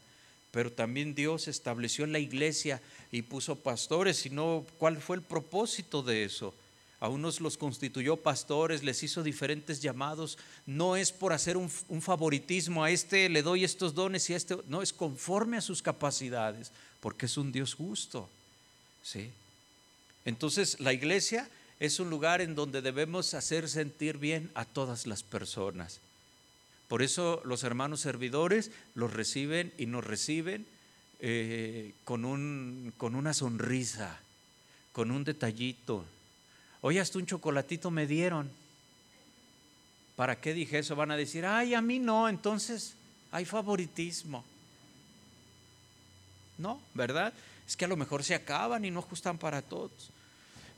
pero 0.53 0.71
también 0.71 1.15
Dios 1.15 1.47
estableció 1.47 2.05
la 2.05 2.19
iglesia 2.19 2.79
y 3.11 3.23
puso 3.23 3.55
pastores, 3.55 4.23
y 4.27 4.29
no, 4.29 4.63
¿cuál 4.77 5.01
fue 5.01 5.15
el 5.15 5.23
propósito 5.23 6.03
de 6.03 6.23
eso? 6.25 6.53
A 6.99 7.09
unos 7.09 7.41
los 7.41 7.57
constituyó 7.57 8.17
pastores, 8.17 8.83
les 8.83 9.01
hizo 9.01 9.23
diferentes 9.23 9.81
llamados. 9.81 10.37
No 10.67 10.95
es 10.95 11.11
por 11.11 11.33
hacer 11.33 11.57
un, 11.57 11.71
favoritismo, 11.71 12.83
a 12.83 12.91
este 12.91 13.29
le 13.29 13.41
doy 13.41 13.63
estos 13.63 13.95
dones 13.95 14.29
y 14.29 14.35
a 14.35 14.37
este, 14.37 14.55
no, 14.67 14.83
es 14.83 14.93
conforme 14.93 15.57
a 15.57 15.61
sus 15.61 15.81
capacidades, 15.81 16.71
porque 16.99 17.25
es 17.25 17.35
un 17.35 17.51
Dios 17.51 17.73
justo. 17.73 18.29
¿sí? 19.01 19.31
Entonces, 20.23 20.79
la 20.79 20.93
iglesia 20.93 21.49
es 21.83 21.99
un 21.99 22.09
lugar 22.09 22.39
en 22.39 22.55
donde 22.55 22.81
debemos 22.81 23.33
hacer 23.33 23.67
sentir 23.67 24.17
bien 24.17 24.49
a 24.55 24.63
todas 24.63 25.05
las 25.05 25.21
personas. 25.21 25.99
Por 26.87 27.01
eso 27.01 27.41
los 27.43 27.65
hermanos 27.65 27.99
servidores 27.99 28.71
los 28.95 29.11
reciben 29.11 29.73
y 29.77 29.85
nos 29.85 30.05
reciben 30.05 30.65
eh, 31.19 31.91
con, 32.05 32.23
un, 32.23 32.93
con 32.95 33.15
una 33.15 33.33
sonrisa, 33.33 34.17
con 34.93 35.11
un 35.11 35.25
detallito. 35.25 36.05
Hoy 36.79 36.99
hasta 36.99 37.17
un 37.17 37.25
chocolatito 37.25 37.91
me 37.91 38.07
dieron. 38.07 38.49
¿Para 40.15 40.39
qué 40.39 40.53
dije 40.53 40.79
eso? 40.79 40.95
Van 40.95 41.11
a 41.11 41.17
decir, 41.17 41.45
ay, 41.45 41.73
a 41.73 41.81
mí 41.81 41.99
no, 41.99 42.29
entonces 42.29 42.93
hay 43.29 43.43
favoritismo. 43.43 44.45
No, 46.57 46.79
¿verdad? 46.93 47.33
Es 47.67 47.75
que 47.75 47.83
a 47.83 47.89
lo 47.89 47.97
mejor 47.97 48.23
se 48.23 48.35
acaban 48.35 48.85
y 48.85 48.91
no 48.91 48.99
ajustan 48.99 49.37
para 49.37 49.61
todos. 49.61 50.13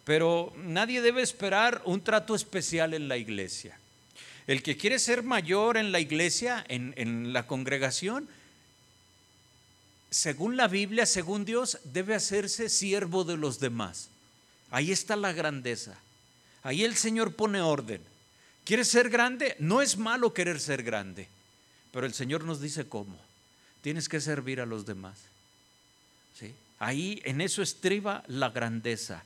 Pero 0.05 0.53
nadie 0.55 1.01
debe 1.01 1.23
esperar 1.23 1.81
un 1.85 2.01
trato 2.01 2.35
especial 2.35 2.93
en 2.93 3.07
la 3.07 3.17
iglesia. 3.17 3.77
El 4.47 4.61
que 4.61 4.77
quiere 4.77 4.99
ser 4.99 5.23
mayor 5.23 5.75
en 5.77 5.91
la 5.91 5.99
iglesia, 5.99 6.63
en, 6.69 7.33
la 7.33 7.47
congregación, 7.47 8.29
según 10.11 10.55
la 10.55 10.67
Biblia, 10.67 11.07
según 11.07 11.43
Dios, 11.43 11.79
debe 11.83 12.13
hacerse 12.13 12.69
siervo 12.69 13.23
de 13.23 13.37
los 13.37 13.59
demás. 13.59 14.09
Ahí 14.69 14.91
está 14.91 15.15
la 15.15 15.33
grandeza. 15.33 15.97
Ahí 16.61 16.83
el 16.83 16.95
Señor 16.95 17.35
pone 17.35 17.61
orden. 17.61 18.01
¿Quieres 18.63 18.87
ser 18.87 19.09
grande? 19.09 19.55
No 19.57 19.81
es 19.81 19.97
malo 19.97 20.33
querer 20.33 20.59
ser 20.59 20.83
grande, 20.83 21.27
pero 21.91 22.05
el 22.05 22.13
Señor 22.13 22.43
nos 22.43 22.61
dice 22.61 22.87
cómo. 22.87 23.17
Tienes 23.81 24.07
que 24.07 24.21
servir 24.21 24.61
a 24.61 24.65
los 24.65 24.85
demás. 24.85 25.17
¿Sí? 26.39 26.53
Ahí 26.77 27.21
en 27.25 27.41
eso 27.41 27.61
estriba 27.61 28.23
la 28.27 28.49
grandeza. 28.49 29.23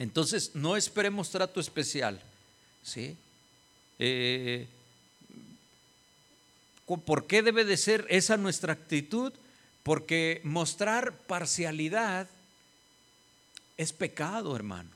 Entonces, 0.00 0.52
no 0.54 0.78
esperemos 0.78 1.30
trato 1.30 1.60
especial. 1.60 2.18
¿Sí? 2.82 3.18
Eh, 3.98 4.66
¿Por 6.86 7.26
qué 7.26 7.42
debe 7.42 7.66
de 7.66 7.76
ser 7.76 8.06
esa 8.08 8.38
nuestra 8.38 8.72
actitud? 8.72 9.30
Porque 9.82 10.40
mostrar 10.42 11.12
parcialidad 11.12 12.28
es 13.76 13.92
pecado, 13.92 14.56
hermano. 14.56 14.88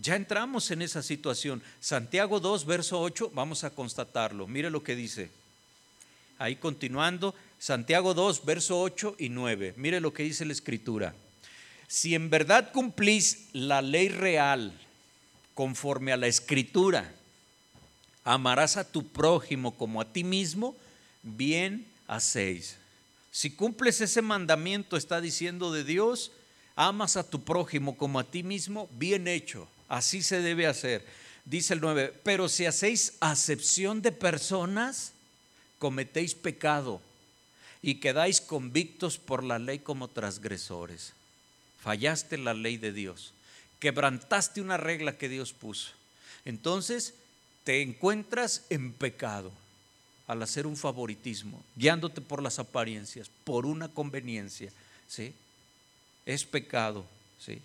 Ya 0.00 0.16
entramos 0.16 0.70
en 0.70 0.80
esa 0.80 1.02
situación. 1.02 1.62
Santiago 1.78 2.40
2, 2.40 2.64
verso 2.64 3.02
8, 3.02 3.32
vamos 3.34 3.64
a 3.64 3.70
constatarlo. 3.70 4.46
Mire 4.46 4.70
lo 4.70 4.82
que 4.82 4.96
dice. 4.96 5.30
Ahí 6.38 6.56
continuando, 6.56 7.34
Santiago 7.58 8.14
2, 8.14 8.46
verso 8.46 8.80
8 8.80 9.16
y 9.18 9.28
9. 9.28 9.74
Mire 9.76 10.00
lo 10.00 10.14
que 10.14 10.22
dice 10.22 10.46
la 10.46 10.54
escritura. 10.54 11.14
Si 11.88 12.14
en 12.14 12.30
verdad 12.30 12.70
cumplís 12.72 13.48
la 13.52 13.82
ley 13.82 14.08
real, 14.08 14.78
conforme 15.58 16.12
a 16.12 16.16
la 16.16 16.28
escritura. 16.28 17.12
Amarás 18.22 18.76
a 18.76 18.84
tu 18.84 19.08
prójimo 19.08 19.76
como 19.76 20.00
a 20.00 20.04
ti 20.04 20.22
mismo, 20.22 20.76
bien 21.24 21.84
hacéis. 22.06 22.76
Si 23.32 23.50
cumples 23.50 24.00
ese 24.00 24.22
mandamiento, 24.22 24.96
está 24.96 25.20
diciendo 25.20 25.72
de 25.72 25.82
Dios, 25.82 26.30
amas 26.76 27.16
a 27.16 27.28
tu 27.28 27.42
prójimo 27.42 27.96
como 27.96 28.20
a 28.20 28.30
ti 28.30 28.44
mismo, 28.44 28.88
bien 28.92 29.26
hecho. 29.26 29.66
Así 29.88 30.22
se 30.22 30.42
debe 30.42 30.68
hacer. 30.68 31.04
Dice 31.44 31.74
el 31.74 31.80
9, 31.80 32.14
pero 32.22 32.48
si 32.48 32.64
hacéis 32.64 33.14
acepción 33.18 34.00
de 34.00 34.12
personas, 34.12 35.10
cometéis 35.80 36.36
pecado 36.36 37.00
y 37.82 37.96
quedáis 37.96 38.40
convictos 38.40 39.18
por 39.18 39.42
la 39.42 39.58
ley 39.58 39.80
como 39.80 40.06
transgresores. 40.06 41.14
Fallaste 41.80 42.38
la 42.38 42.54
ley 42.54 42.76
de 42.76 42.92
Dios 42.92 43.32
quebrantaste 43.78 44.60
una 44.60 44.76
regla 44.76 45.16
que 45.16 45.28
Dios 45.28 45.52
puso. 45.52 45.90
Entonces 46.44 47.14
te 47.64 47.82
encuentras 47.82 48.64
en 48.70 48.92
pecado 48.92 49.52
al 50.26 50.42
hacer 50.42 50.66
un 50.66 50.76
favoritismo, 50.76 51.62
guiándote 51.76 52.20
por 52.20 52.42
las 52.42 52.58
apariencias, 52.58 53.30
por 53.44 53.66
una 53.66 53.88
conveniencia, 53.88 54.70
¿sí? 55.06 55.32
Es 56.26 56.44
pecado, 56.44 57.06
¿sí? 57.38 57.60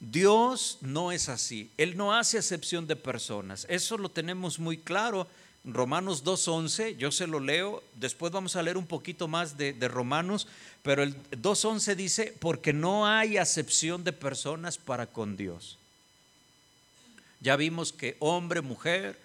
Dios 0.00 0.78
no 0.80 1.12
es 1.12 1.28
así, 1.28 1.70
Él 1.76 1.96
no 1.96 2.14
hace 2.14 2.38
excepción 2.38 2.86
de 2.86 2.96
personas, 2.96 3.66
eso 3.68 3.98
lo 3.98 4.08
tenemos 4.08 4.58
muy 4.58 4.78
claro. 4.78 5.28
Romanos 5.64 6.24
2.11, 6.24 6.96
yo 6.96 7.12
se 7.12 7.26
lo 7.26 7.38
leo, 7.38 7.82
después 7.94 8.32
vamos 8.32 8.56
a 8.56 8.62
leer 8.62 8.78
un 8.78 8.86
poquito 8.86 9.28
más 9.28 9.58
de, 9.58 9.72
de 9.72 9.88
Romanos, 9.88 10.48
pero 10.82 11.02
el 11.02 11.14
2.11 11.32 11.94
dice, 11.96 12.34
porque 12.38 12.72
no 12.72 13.06
hay 13.06 13.36
acepción 13.36 14.02
de 14.02 14.12
personas 14.12 14.78
para 14.78 15.06
con 15.06 15.36
Dios. 15.36 15.76
Ya 17.40 17.56
vimos 17.56 17.92
que 17.92 18.16
hombre, 18.20 18.62
mujer, 18.62 19.18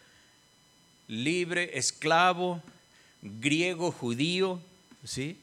libre, 1.07 1.77
esclavo, 1.77 2.61
griego, 3.21 3.91
judío, 3.91 4.59
¿sí? 5.03 5.37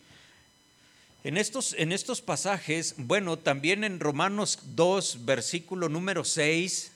En 1.25 1.37
estos, 1.37 1.75
en 1.79 1.93
estos 1.93 2.21
pasajes, 2.21 2.95
bueno, 2.97 3.39
también 3.39 3.85
en 3.85 4.01
Romanos 4.01 4.59
2, 4.75 5.25
versículo 5.25 5.89
número 5.89 6.25
6, 6.25 6.91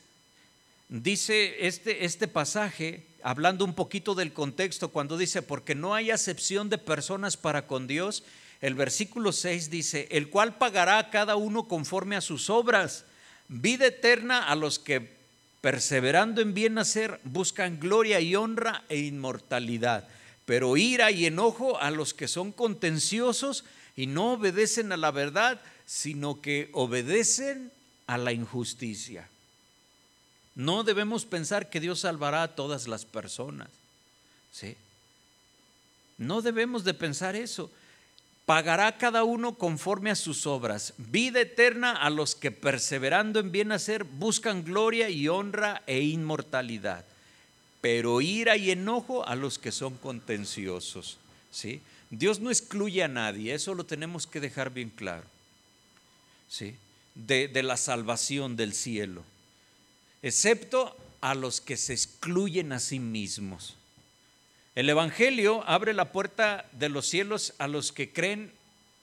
dice 0.89 1.67
este, 1.67 2.05
este 2.05 2.27
pasaje, 2.27 3.05
hablando 3.27 3.65
un 3.65 3.75
poquito 3.75 4.15
del 4.15 4.33
contexto, 4.33 4.91
cuando 4.91 5.19
dice, 5.19 5.43
porque 5.43 5.75
no 5.75 5.97
hay 5.97 6.13
acepción 6.13 6.71
de 6.71 6.79
personas 6.79 7.37
para 7.37 7.67
con 7.67 7.89
Dios, 7.89 8.23
el 8.61 8.77
versículo 8.77 9.33
6 9.33 9.69
dice, 9.69 10.07
el 10.13 10.31
cual 10.31 10.59
pagará 10.59 10.99
a 10.99 11.11
cada 11.11 11.35
uno 11.35 11.67
conforme 11.67 12.15
a 12.15 12.21
sus 12.21 12.49
obras, 12.51 13.05
vida 13.49 13.87
eterna 13.87 14.47
a 14.47 14.55
los 14.55 14.79
que 14.79 15.17
perseverando 15.61 16.41
en 16.41 16.55
bien 16.55 16.79
hacer 16.79 17.19
buscan 17.25 17.81
gloria 17.81 18.21
y 18.21 18.37
honra 18.37 18.85
e 18.89 19.01
inmortalidad, 19.01 20.07
pero 20.45 20.77
ira 20.77 21.11
y 21.11 21.27
enojo 21.27 21.81
a 21.81 21.91
los 21.91 22.15
que 22.15 22.29
son 22.29 22.53
contenciosos 22.53 23.65
y 23.97 24.07
no 24.07 24.35
obedecen 24.35 24.93
a 24.93 24.97
la 24.97 25.11
verdad, 25.11 25.61
sino 25.85 26.41
que 26.41 26.71
obedecen 26.73 27.73
a 28.07 28.19
la 28.19 28.31
injusticia. 28.31 29.29
No 30.57 30.85
debemos 30.85 31.27
pensar 31.27 31.69
que 31.69 31.81
Dios 31.81 32.01
salvará 32.01 32.43
a 32.43 32.55
todas 32.55 32.89
las 32.89 33.05
personas. 33.05 33.69
¿sí? 34.51 34.75
No 36.17 36.41
debemos 36.41 36.83
de 36.83 36.95
pensar 36.95 37.37
eso. 37.37 37.71
Pagará 38.47 38.97
cada 38.97 39.23
uno 39.23 39.57
conforme 39.57 40.11
a 40.11 40.17
sus 40.17 40.47
obras. 40.47 40.95
Vida 40.97 41.43
eterna 41.43 41.93
a 41.93 42.09
los 42.09 42.35
que 42.35 42.51
perseverando 42.51 43.39
en 43.39 43.53
bien 43.53 43.71
hacer 43.71 44.05
buscan 44.05 44.65
gloria 44.65 45.11
y 45.11 45.29
honra 45.29 45.83
e 45.87 46.01
inmortalidad. 46.01 47.05
Pero 47.83 48.23
ira 48.23 48.57
y 48.57 48.71
enojo 48.71 49.29
a 49.29 49.35
los 49.37 49.59
que 49.59 49.73
son 49.73 49.99
contenciosos. 49.99 51.19
¿sí? 51.51 51.83
Dios 52.09 52.41
no 52.41 52.51
excluye 52.51 53.03
a 53.03 53.09
nadie, 53.09 53.53
eso 53.53 53.75
lo 53.75 53.85
tenemos 53.85 54.27
que 54.27 54.41
dejar 54.41 54.73
bien 54.73 54.89
claro. 54.89 55.27
¿sí? 56.49 56.77
de, 57.15 57.49
de 57.49 57.63
la 57.63 57.77
salvación 57.77 58.57
del 58.57 58.73
cielo 58.73 59.23
excepto 60.27 60.97
a 61.21 61.37
los 61.37 61.61
que 61.61 61.77
se 61.77 61.93
excluyen 61.93 62.73
a 62.73 62.81
sí 62.81 62.99
mismos. 62.99 63.77
El 64.75 64.91
Evangelio 64.91 65.63
abre 65.69 65.95
la 65.95 66.11
puerta 66.11 66.67
de 66.73 66.89
los 66.89 67.07
cielos 67.07 67.55
a 67.59 67.69
los 67.69 67.93
que 67.93 68.13
creen 68.13 68.53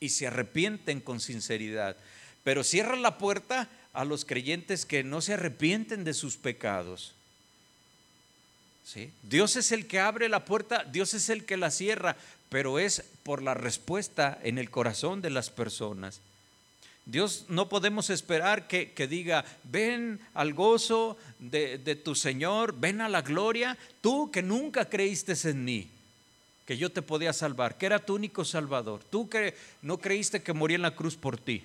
y 0.01 0.09
se 0.09 0.27
arrepienten 0.27 0.99
con 0.99 1.21
sinceridad, 1.21 1.95
pero 2.43 2.65
cierra 2.65 2.97
la 2.97 3.17
puerta 3.17 3.69
a 3.93 4.03
los 4.03 4.25
creyentes 4.25 4.85
que 4.85 5.05
no 5.05 5.21
se 5.21 5.35
arrepienten 5.35 6.03
de 6.03 6.13
sus 6.13 6.35
pecados. 6.35 7.13
¿Sí? 8.83 9.09
Dios 9.23 9.55
es 9.55 9.71
el 9.71 9.87
que 9.87 10.01
abre 10.01 10.27
la 10.27 10.43
puerta, 10.43 10.83
Dios 10.83 11.13
es 11.13 11.29
el 11.29 11.45
que 11.45 11.55
la 11.55 11.71
cierra, 11.71 12.17
pero 12.49 12.79
es 12.79 13.05
por 13.23 13.41
la 13.41 13.53
respuesta 13.53 14.37
en 14.43 14.57
el 14.57 14.69
corazón 14.69 15.21
de 15.21 15.29
las 15.29 15.49
personas. 15.49 16.19
Dios 17.05 17.45
no 17.49 17.67
podemos 17.67 18.09
esperar 18.09 18.67
que, 18.67 19.07
diga, 19.07 19.43
ven 19.63 20.21
al 20.33 20.53
gozo 20.53 21.17
de, 21.39 21.77
de, 21.77 21.95
tu 21.95 22.15
Señor, 22.15 22.75
ven 22.79 23.01
a 23.01 23.09
la 23.09 23.21
gloria, 23.21 23.77
tú 23.99 24.31
que 24.31 24.41
nunca 24.41 24.85
creíste 24.85 25.33
en 25.49 25.65
mí, 25.65 25.89
que 26.65 26.77
yo 26.77 26.91
te 26.91 27.01
podía 27.01 27.33
salvar, 27.33 27.77
que 27.77 27.87
era 27.87 27.99
tu 27.99 28.15
único 28.15 28.45
salvador, 28.45 29.03
tú 29.09 29.27
que 29.27 29.53
no 29.81 29.97
creíste 29.97 30.41
que 30.41 30.53
moría 30.53 30.75
en 30.75 30.81
la 30.81 30.95
cruz 30.95 31.17
por 31.17 31.37
ti, 31.37 31.63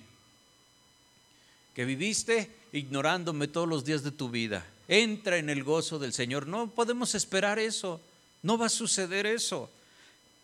que 1.73 1.85
viviste 1.85 2.51
ignorándome 2.73 3.47
todos 3.47 3.67
los 3.67 3.85
días 3.85 4.03
de 4.03 4.11
tu 4.11 4.29
vida, 4.29 4.65
entra 4.89 5.37
en 5.37 5.49
el 5.49 5.63
gozo 5.63 5.99
del 5.99 6.11
Señor. 6.11 6.47
No 6.47 6.69
podemos 6.69 7.15
esperar 7.15 7.59
eso, 7.59 8.01
no 8.43 8.57
va 8.57 8.65
a 8.65 8.69
suceder 8.69 9.25
eso. 9.25 9.69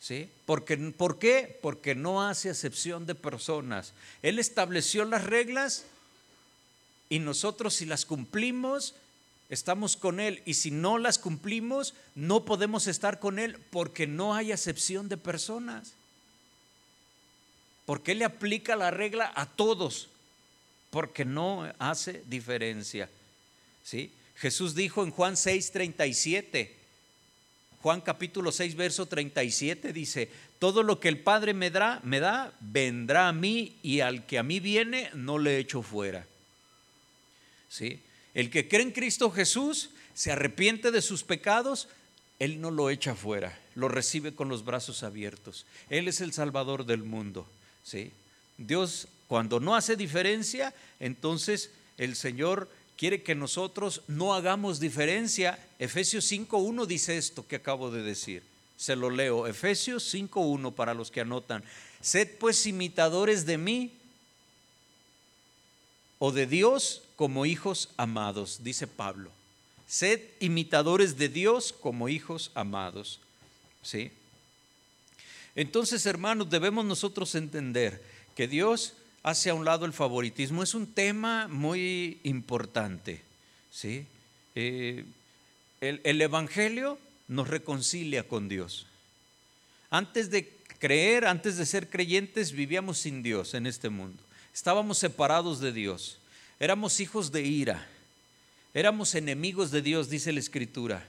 ¿Sí? 0.06 0.30
Porque, 0.46 0.78
¿Por 0.78 1.18
qué? 1.18 1.58
Porque 1.64 1.96
no 1.96 2.22
hace 2.22 2.52
acepción 2.52 3.08
de 3.08 3.16
personas. 3.16 3.92
Él 4.22 4.38
estableció 4.38 5.04
las 5.04 5.24
reglas 5.24 5.86
y 7.10 7.18
nosotros 7.18 7.74
si 7.74 7.88
las 7.88 8.06
cumplimos, 8.06 8.94
estamos 9.50 9.98
con 9.98 10.20
Él. 10.20 10.44
Y 10.46 10.54
si 10.54 10.70
no 10.70 11.00
las 11.00 11.18
cumplimos, 11.18 11.96
no 12.14 12.46
podemos 12.46 12.86
estar 12.86 13.20
con 13.20 13.40
Él 13.40 13.58
porque 13.72 14.06
no 14.06 14.36
hay 14.36 14.52
acepción 14.52 15.10
de 15.10 15.18
personas. 15.18 15.94
Porque 17.88 18.12
Él 18.12 18.20
le 18.20 18.26
aplica 18.26 18.76
la 18.76 18.92
regla 18.92 19.34
a 19.36 19.48
todos, 19.48 20.10
porque 20.92 21.26
no 21.26 21.74
hace 21.80 22.22
diferencia. 22.28 23.10
¿Sí? 23.84 24.12
Jesús 24.36 24.76
dijo 24.76 25.04
en 25.04 25.10
Juan 25.10 25.36
6, 25.36 25.72
37, 25.72 26.75
Juan 27.86 28.02
capítulo 28.02 28.52
6, 28.52 28.74
verso 28.74 29.06
37 29.06 29.94
dice, 29.94 30.28
todo 30.58 30.82
lo 30.82 31.00
que 31.00 31.08
el 31.08 31.20
Padre 31.20 31.54
me 31.54 31.70
da, 31.70 32.00
me 32.02 32.20
da, 32.20 32.52
vendrá 32.60 33.28
a 33.28 33.32
mí 33.32 33.76
y 33.84 34.00
al 34.00 34.26
que 34.26 34.40
a 34.40 34.44
mí 34.44 34.60
viene, 34.60 35.12
no 35.14 35.38
le 35.38 35.60
echo 35.60 35.84
fuera. 35.84 36.26
¿Sí? 37.70 38.00
El 38.34 38.50
que 38.50 38.68
cree 38.68 38.82
en 38.82 38.92
Cristo 38.92 39.30
Jesús, 39.30 39.92
se 40.16 40.32
arrepiente 40.32 40.90
de 40.90 41.04
sus 41.04 41.24
pecados, 41.24 41.88
Él 42.40 42.60
no 42.60 42.72
lo 42.72 42.90
echa 42.90 43.14
fuera, 43.14 43.56
lo 43.76 43.88
recibe 43.88 44.34
con 44.34 44.50
los 44.50 44.66
brazos 44.66 45.04
abiertos. 45.04 45.68
Él 45.92 46.08
es 46.08 46.22
el 46.22 46.34
Salvador 46.34 46.88
del 46.88 47.04
mundo. 47.04 47.48
¿Sí? 47.84 48.12
Dios, 48.58 49.08
cuando 49.28 49.60
no 49.60 49.76
hace 49.76 49.96
diferencia, 49.96 50.74
entonces 51.00 51.70
el 52.00 52.16
Señor 52.16 52.68
quiere 52.98 53.24
que 53.24 53.36
nosotros 53.36 54.02
no 54.08 54.34
hagamos 54.34 54.80
diferencia. 54.80 55.60
Efesios 55.80 56.32
5.1 56.32 56.86
dice 56.86 57.18
esto 57.18 57.48
que 57.48 57.58
acabo 57.58 57.92
de 57.92 58.04
decir. 58.04 58.44
Se 58.78 58.96
lo 58.96 59.10
leo. 59.10 59.48
Efesios 59.48 60.14
5.1 60.14 60.74
para 60.74 60.94
los 60.94 61.12
que 61.12 61.22
anotan. 61.22 61.64
Sed 62.02 62.30
pues 62.40 62.66
imitadores 62.66 63.46
de 63.46 63.58
mí 63.58 63.92
o 66.20 66.32
de 66.32 66.46
Dios 66.46 67.02
como 67.16 67.46
hijos 67.46 67.90
amados, 67.98 68.60
dice 68.64 68.88
Pablo. 68.88 69.32
Sed 69.88 70.22
imitadores 70.40 71.18
de 71.18 71.30
Dios 71.30 71.74
como 71.74 72.10
hijos 72.10 72.52
amados. 72.56 73.20
¿Sí? 73.82 74.12
Entonces, 75.56 76.06
hermanos, 76.06 76.50
debemos 76.50 76.84
nosotros 76.86 77.36
entender 77.36 78.02
que 78.36 78.48
Dios 78.48 78.94
hace 79.26 79.50
a 79.50 79.56
un 79.56 79.66
lado 79.66 79.88
el 79.88 79.94
favoritismo. 79.94 80.62
Es 80.62 80.76
un 80.76 80.86
tema 80.86 81.48
muy 81.48 82.20
importante. 82.24 83.24
¿sí? 83.72 84.06
Eh, 84.54 85.04
el 85.82 86.22
Evangelio 86.22 87.00
nos 87.28 87.48
reconcilia 87.48 88.28
con 88.28 88.48
Dios. 88.48 88.86
Antes 89.90 90.30
de 90.30 90.54
creer, 90.78 91.26
antes 91.26 91.58
de 91.58 91.66
ser 91.66 91.90
creyentes, 91.90 92.52
vivíamos 92.52 93.00
sin 93.00 93.24
Dios 93.24 93.56
en 93.56 93.66
este 93.66 93.90
mundo. 93.90 94.22
Estábamos 94.54 95.00
separados 95.00 95.60
de 95.60 95.72
Dios. 95.74 96.20
Éramos 96.60 97.00
hijos 97.00 97.32
de 97.32 97.42
ira. 97.42 97.88
Éramos 98.76 99.16
enemigos 99.16 99.72
de 99.72 99.82
Dios, 99.82 100.08
dice 100.08 100.34
la 100.34 100.40
Escritura. 100.40 101.04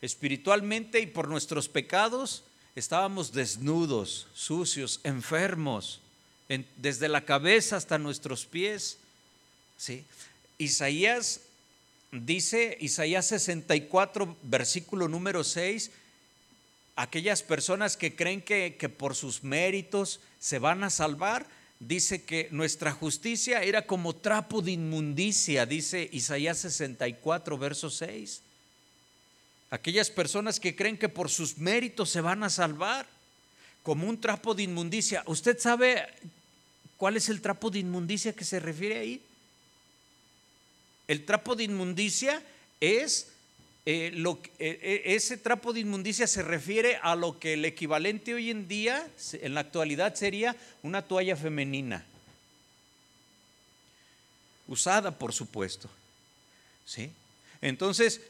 Espiritualmente 0.00 1.00
y 1.00 1.06
por 1.06 1.28
nuestros 1.28 1.68
pecados 1.68 2.42
estábamos 2.74 3.32
desnudos, 3.32 4.28
sucios, 4.32 5.00
enfermos 5.04 6.00
desde 6.76 7.08
la 7.08 7.24
cabeza 7.24 7.76
hasta 7.76 7.98
nuestros 7.98 8.44
pies. 8.46 8.98
¿sí? 9.76 10.04
Isaías 10.58 11.40
dice, 12.10 12.76
Isaías 12.80 13.26
64, 13.26 14.36
versículo 14.42 15.08
número 15.08 15.44
6, 15.44 15.90
aquellas 16.96 17.42
personas 17.42 17.96
que 17.96 18.16
creen 18.16 18.42
que, 18.42 18.76
que 18.78 18.88
por 18.88 19.14
sus 19.14 19.44
méritos 19.44 20.20
se 20.40 20.58
van 20.58 20.82
a 20.82 20.90
salvar, 20.90 21.46
dice 21.78 22.22
que 22.22 22.48
nuestra 22.50 22.92
justicia 22.92 23.62
era 23.62 23.86
como 23.86 24.14
trapo 24.14 24.60
de 24.60 24.72
inmundicia, 24.72 25.66
dice 25.66 26.08
Isaías 26.12 26.58
64, 26.58 27.56
verso 27.58 27.90
6. 27.90 28.42
Aquellas 29.70 30.10
personas 30.10 30.58
que 30.58 30.74
creen 30.74 30.98
que 30.98 31.08
por 31.08 31.30
sus 31.30 31.58
méritos 31.58 32.10
se 32.10 32.20
van 32.20 32.42
a 32.42 32.50
salvar, 32.50 33.06
como 33.82 34.08
un 34.08 34.20
trapo 34.20 34.54
de 34.54 34.64
inmundicia. 34.64 35.22
¿Usted 35.26 35.58
sabe 35.58 36.06
¿Cuál 37.00 37.16
es 37.16 37.30
el 37.30 37.40
trapo 37.40 37.70
de 37.70 37.78
inmundicia 37.78 38.34
que 38.34 38.44
se 38.44 38.60
refiere 38.60 38.98
ahí? 38.98 39.22
El 41.08 41.24
trapo 41.24 41.56
de 41.56 41.64
inmundicia 41.64 42.42
es 42.78 43.28
eh, 43.86 44.10
lo, 44.12 44.38
eh, 44.58 44.78
eh, 44.82 45.02
ese 45.06 45.38
trapo 45.38 45.72
de 45.72 45.80
inmundicia 45.80 46.26
se 46.26 46.42
refiere 46.42 46.98
a 47.02 47.16
lo 47.16 47.38
que 47.38 47.54
el 47.54 47.64
equivalente 47.64 48.34
hoy 48.34 48.50
en 48.50 48.68
día, 48.68 49.08
en 49.32 49.54
la 49.54 49.60
actualidad, 49.60 50.14
sería 50.14 50.54
una 50.82 51.00
toalla 51.00 51.36
femenina. 51.36 52.04
Usada, 54.68 55.18
por 55.18 55.32
supuesto. 55.32 55.88
¿Sí? 56.84 57.10
Entonces, 57.62 58.20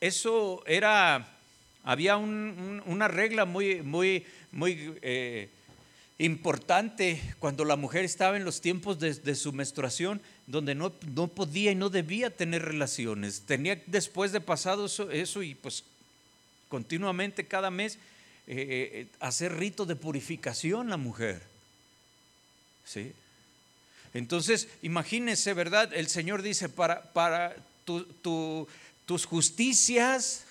eso 0.00 0.64
era, 0.66 1.28
había 1.84 2.16
una 2.16 3.06
regla 3.06 3.44
muy, 3.44 3.82
muy, 3.82 4.26
muy 4.50 4.98
importante 6.24 7.20
cuando 7.38 7.64
la 7.64 7.76
mujer 7.76 8.04
estaba 8.04 8.36
en 8.36 8.44
los 8.44 8.60
tiempos 8.60 8.98
de, 8.98 9.34
su 9.34 9.52
menstruación, 9.52 10.20
donde 10.46 10.74
no, 10.74 10.92
no, 11.14 11.28
podía 11.28 11.72
y 11.72 11.74
no 11.74 11.88
debía 11.88 12.28
tener 12.28 12.62
relaciones. 12.62 13.42
Tenía 13.46 13.82
después 13.86 14.30
de 14.32 14.40
pasado 14.40 14.86
eso, 14.86 15.42
y 15.42 15.54
pues 15.54 15.82
continuamente 16.68 17.46
cada 17.46 17.70
mes 17.70 17.94
eh, 18.46 18.90
eh, 18.92 19.06
hacer 19.18 19.56
rito 19.56 19.86
de 19.86 19.96
purificación 19.96 20.90
la 20.90 20.98
mujer. 20.98 21.42
¿Sí? 22.84 23.12
Entonces, 24.12 24.68
imagínense, 24.82 25.54
¿verdad? 25.54 25.94
El 25.94 26.08
Señor 26.08 26.42
dice, 26.42 26.68
para, 26.68 27.02
para 27.12 27.56
tus 27.84 29.24
justicias, 29.24 30.44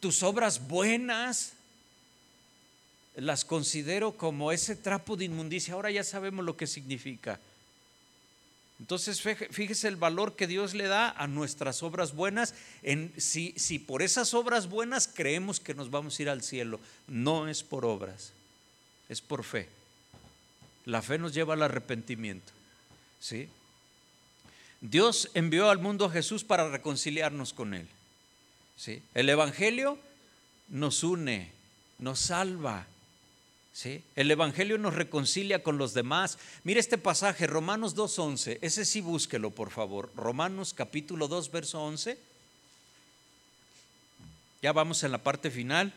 tus 0.00 0.22
obras 0.22 0.68
buenas, 0.68 1.54
las 3.16 3.44
considero 3.44 4.12
como 4.12 4.52
ese 4.52 4.76
trapo 4.76 5.16
de 5.16 5.26
inmundicia. 5.26 5.74
Ahora 5.74 5.90
ya 5.90 6.04
sabemos 6.04 6.44
lo 6.44 6.56
que 6.56 6.66
significa. 6.66 7.38
Entonces, 8.80 9.22
fíjese 9.22 9.86
el 9.86 9.96
valor 9.96 10.34
que 10.34 10.48
Dios 10.48 10.74
le 10.74 10.88
da 10.88 11.10
a 11.10 11.28
nuestras 11.28 11.82
obras 11.84 12.14
buenas. 12.14 12.54
En, 12.82 13.12
si, 13.16 13.54
si 13.56 13.78
por 13.78 14.02
esas 14.02 14.34
obras 14.34 14.68
buenas 14.68 15.06
creemos 15.06 15.60
que 15.60 15.74
nos 15.74 15.90
vamos 15.90 16.18
a 16.18 16.22
ir 16.22 16.28
al 16.28 16.42
cielo, 16.42 16.80
no 17.06 17.48
es 17.48 17.62
por 17.62 17.84
obras, 17.84 18.32
es 19.08 19.20
por 19.20 19.44
fe. 19.44 19.68
La 20.84 21.00
fe 21.00 21.18
nos 21.18 21.32
lleva 21.32 21.54
al 21.54 21.62
arrepentimiento. 21.62 22.52
¿sí? 23.20 23.48
Dios 24.80 25.30
envió 25.34 25.70
al 25.70 25.78
mundo 25.78 26.06
a 26.06 26.10
Jesús 26.10 26.42
para 26.42 26.68
reconciliarnos 26.68 27.52
con 27.52 27.74
Él. 27.74 27.86
¿sí? 28.76 29.00
El 29.14 29.28
Evangelio 29.28 29.96
nos 30.68 31.04
une, 31.04 31.52
nos 32.00 32.18
salva, 32.18 32.86
el 34.14 34.30
Evangelio 34.30 34.78
nos 34.78 34.94
reconcilia 34.94 35.62
con 35.62 35.78
los 35.78 35.94
demás. 35.94 36.38
Mire 36.62 36.78
este 36.78 36.98
pasaje, 36.98 37.46
Romanos 37.46 37.96
2.11. 37.96 38.58
Ese 38.60 38.84
sí 38.84 39.00
búsquelo, 39.00 39.50
por 39.50 39.70
favor. 39.70 40.10
Romanos 40.14 40.74
capítulo 40.74 41.26
2, 41.26 41.50
verso 41.50 41.82
11. 41.82 42.18
Ya 44.60 44.72
vamos 44.72 45.02
en 45.02 45.10
la 45.10 45.18
parte 45.18 45.50
final. 45.50 45.92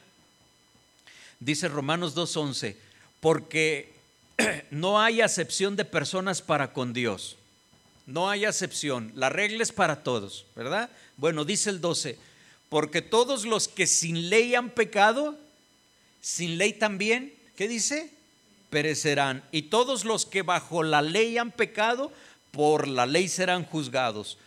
Dice 1.39 1.67
Romanos 1.67 2.15
2.11, 2.15 2.75
porque 3.19 3.93
no 4.71 5.01
hay 5.01 5.21
acepción 5.21 5.75
de 5.75 5.85
personas 5.85 6.41
para 6.41 6.71
con 6.71 6.93
Dios. 6.93 7.35
No 8.07 8.29
hay 8.29 8.45
acepción. 8.45 9.11
La 9.15 9.29
regla 9.29 9.61
es 9.61 9.73
para 9.73 10.01
todos, 10.01 10.45
¿verdad? 10.55 10.89
Bueno, 11.17 11.43
dice 11.43 11.69
el 11.69 11.81
12, 11.81 12.17
porque 12.69 13.01
todos 13.01 13.45
los 13.45 13.67
que 13.67 13.85
sin 13.85 14.29
ley 14.29 14.55
han 14.55 14.69
pecado, 14.69 15.37
sin 16.21 16.57
ley 16.57 16.73
también 16.73 17.34
¿qué 17.55 17.67
dice? 17.67 18.09
Perecerán. 18.69 19.43
Y 19.51 19.63
todos 19.63 20.05
los 20.05 20.25
que 20.25 20.41
bajo 20.41 20.83
la 20.83 21.01
ley 21.01 21.37
han 21.37 21.51
pecado, 21.51 22.11
por 22.51 22.87
la 22.87 23.05
ley 23.05 23.27
serán 23.27 23.65
juzgados. 23.65 24.37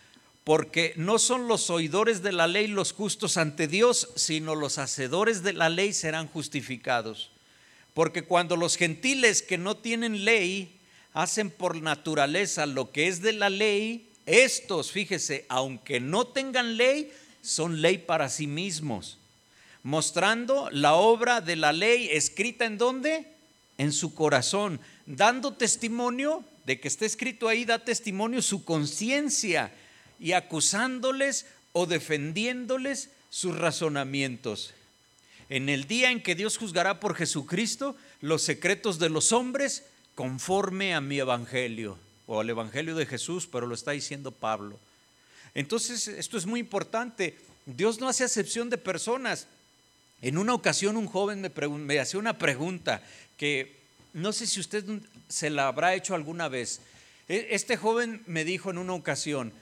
Porque 0.43 0.93
no 0.95 1.19
son 1.19 1.47
los 1.47 1.69
oidores 1.69 2.23
de 2.23 2.31
la 2.31 2.47
ley 2.47 2.67
los 2.67 2.93
justos 2.93 3.37
ante 3.37 3.67
Dios, 3.67 4.09
sino 4.15 4.55
los 4.55 4.77
hacedores 4.77 5.43
de 5.43 5.53
la 5.53 5.69
ley 5.69 5.93
serán 5.93 6.27
justificados. 6.27 7.29
Porque 7.93 8.23
cuando 8.23 8.55
los 8.55 8.75
gentiles 8.75 9.41
que 9.41 9.57
no 9.57 9.77
tienen 9.77 10.25
ley 10.25 10.75
hacen 11.13 11.51
por 11.51 11.75
naturaleza 11.81 12.65
lo 12.65 12.91
que 12.91 13.07
es 13.07 13.21
de 13.21 13.33
la 13.33 13.49
ley, 13.49 14.07
estos, 14.25 14.91
fíjese, 14.91 15.45
aunque 15.49 15.99
no 15.99 16.25
tengan 16.25 16.77
ley, 16.77 17.11
son 17.41 17.81
ley 17.81 17.97
para 17.97 18.29
sí 18.29 18.47
mismos 18.47 19.18
mostrando 19.83 20.69
la 20.71 20.93
obra 20.93 21.41
de 21.41 21.55
la 21.55 21.73
ley 21.73 22.09
escrita 22.11 22.65
en 22.65 22.77
dónde? 22.77 23.27
En 23.77 23.93
su 23.93 24.13
corazón, 24.13 24.79
dando 25.05 25.53
testimonio 25.53 26.43
de 26.65 26.79
que 26.79 26.87
está 26.87 27.05
escrito 27.05 27.47
ahí, 27.47 27.65
da 27.65 27.79
testimonio 27.79 28.41
su 28.41 28.65
conciencia 28.65 29.71
y 30.19 30.33
acusándoles 30.33 31.45
o 31.71 31.85
defendiéndoles 31.85 33.09
sus 33.29 33.57
razonamientos. 33.57 34.73
En 35.49 35.69
el 35.69 35.87
día 35.87 36.11
en 36.11 36.21
que 36.21 36.35
Dios 36.35 36.57
juzgará 36.57 36.99
por 36.99 37.15
Jesucristo 37.15 37.95
los 38.21 38.43
secretos 38.43 38.99
de 38.99 39.09
los 39.09 39.31
hombres 39.31 39.83
conforme 40.13 40.93
a 40.93 41.01
mi 41.01 41.19
evangelio 41.19 41.97
o 42.27 42.41
al 42.41 42.49
evangelio 42.49 42.95
de 42.95 43.05
Jesús, 43.05 43.47
pero 43.47 43.65
lo 43.65 43.73
está 43.73 43.91
diciendo 43.91 44.31
Pablo. 44.31 44.77
Entonces, 45.55 46.07
esto 46.07 46.37
es 46.37 46.45
muy 46.45 46.59
importante. 46.59 47.37
Dios 47.65 47.99
no 47.99 48.07
hace 48.07 48.23
acepción 48.23 48.69
de 48.69 48.77
personas. 48.77 49.47
En 50.21 50.37
una 50.37 50.53
ocasión 50.53 50.97
un 50.97 51.07
joven 51.07 51.41
me, 51.41 51.49
me 51.49 51.99
hacía 51.99 52.19
una 52.19 52.37
pregunta 52.37 53.01
que 53.37 53.79
no 54.13 54.33
sé 54.33 54.47
si 54.47 54.59
usted 54.59 54.83
se 55.27 55.49
la 55.49 55.67
habrá 55.67 55.93
hecho 55.93 56.15
alguna 56.15 56.49
vez. 56.49 56.81
E, 57.27 57.49
este 57.51 57.77
joven 57.77 58.21
me 58.25 58.43
dijo 58.43 58.69
en 58.69 58.77
una 58.77 58.93
ocasión, 58.93 59.53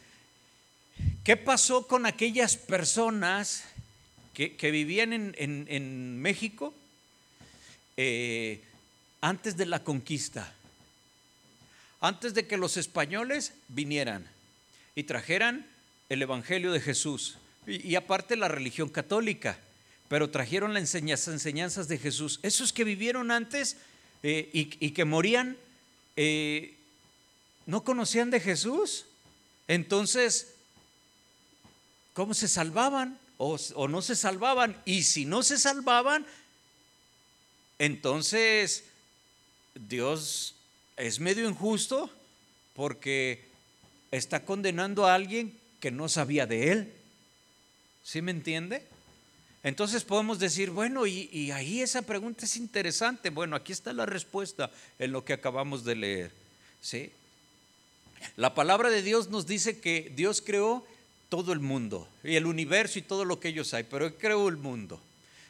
¿qué 1.23 1.37
pasó 1.37 1.85
con 1.87 2.05
aquellas 2.05 2.55
personas 2.55 3.65
que, 4.33 4.71
vivían 4.71 5.13
en, 5.13 6.21
México 6.21 6.73
eh, 7.97 8.61
antes 9.21 9.57
de 9.57 9.65
la 9.65 9.83
conquista? 9.83 10.53
Antes 11.99 12.33
de 12.33 12.47
que 12.47 12.57
los 12.57 12.77
españoles 12.77 13.53
vinieran 13.67 14.27
y 14.95 15.03
trajeran 15.03 15.67
el 16.09 16.21
Evangelio 16.21 16.71
de 16.71 16.79
Jesús 16.79 17.37
y 17.65 17.95
aparte 17.95 18.37
la 18.37 18.47
religión 18.47 18.87
católica 18.89 19.59
pero 20.09 20.29
trajeron 20.29 20.73
las 20.73 20.95
enseñanzas 20.95 21.87
de 21.87 21.97
Jesús. 21.97 22.39
Esos 22.43 22.71
que 22.71 22.83
vivieron 22.83 23.31
antes 23.31 23.77
eh, 24.23 24.49
y, 24.53 24.91
que 24.91 25.05
morían, 25.05 25.57
eh, 26.15 26.75
no 27.65 27.83
conocían 27.83 28.31
de 28.31 28.39
Jesús. 28.39 29.05
Entonces, 29.67 30.53
¿cómo 32.13 32.33
se 32.33 32.47
salvaban? 32.47 33.19
O, 33.37 33.57
o 33.75 33.87
no 33.87 34.01
se 34.01 34.15
salvaban. 34.15 34.81
Y 34.85 35.03
si 35.03 35.25
no 35.25 35.43
se 35.43 35.57
salvaban, 35.57 36.25
entonces 37.79 38.85
Dios 39.75 40.55
es 40.95 41.19
medio 41.19 41.47
injusto 41.47 42.09
porque 42.75 43.45
está 44.11 44.45
condenando 44.45 45.05
a 45.05 45.15
alguien 45.15 45.57
que 45.79 45.91
no 45.91 46.07
sabía 46.09 46.47
de 46.47 46.71
él. 46.71 46.93
¿Sí 48.03 48.21
me 48.21 48.31
entiende? 48.31 48.85
Entonces 49.63 50.03
podemos 50.03 50.39
decir, 50.39 50.69
bueno, 50.69 51.07
y, 51.07 51.51
ahí 51.51 51.81
esa 51.81 52.01
pregunta 52.01 52.45
es 52.45 52.57
interesante. 52.57 53.29
Bueno, 53.29 53.55
aquí 53.55 53.71
está 53.71 53.91
la 53.93 54.05
respuesta 54.05 54.71
en 54.99 55.11
lo 55.11 55.25
que 55.25 55.33
acabamos 55.33 55.83
de 55.83 55.95
leer. 55.95 56.31
¿sí? 56.79 57.11
La 58.35 58.53
palabra 58.53 58.89
de 58.89 59.01
Dios 59.01 59.29
nos 59.29 59.47
dice 59.47 59.79
que 59.79 60.11
Dios 60.15 60.41
creó 60.41 60.85
todo 61.29 61.51
el 61.51 61.59
mundo, 61.59 62.07
y 62.23 62.35
el 62.35 62.45
universo 62.45 62.99
y 62.99 63.01
todo 63.01 63.25
lo 63.25 63.39
que 63.39 63.49
ellos 63.49 63.73
hay, 63.73 63.83
pero 63.83 64.05
Él 64.05 64.15
creó 64.17 64.47
el 64.47 64.55
mundo. 64.55 65.01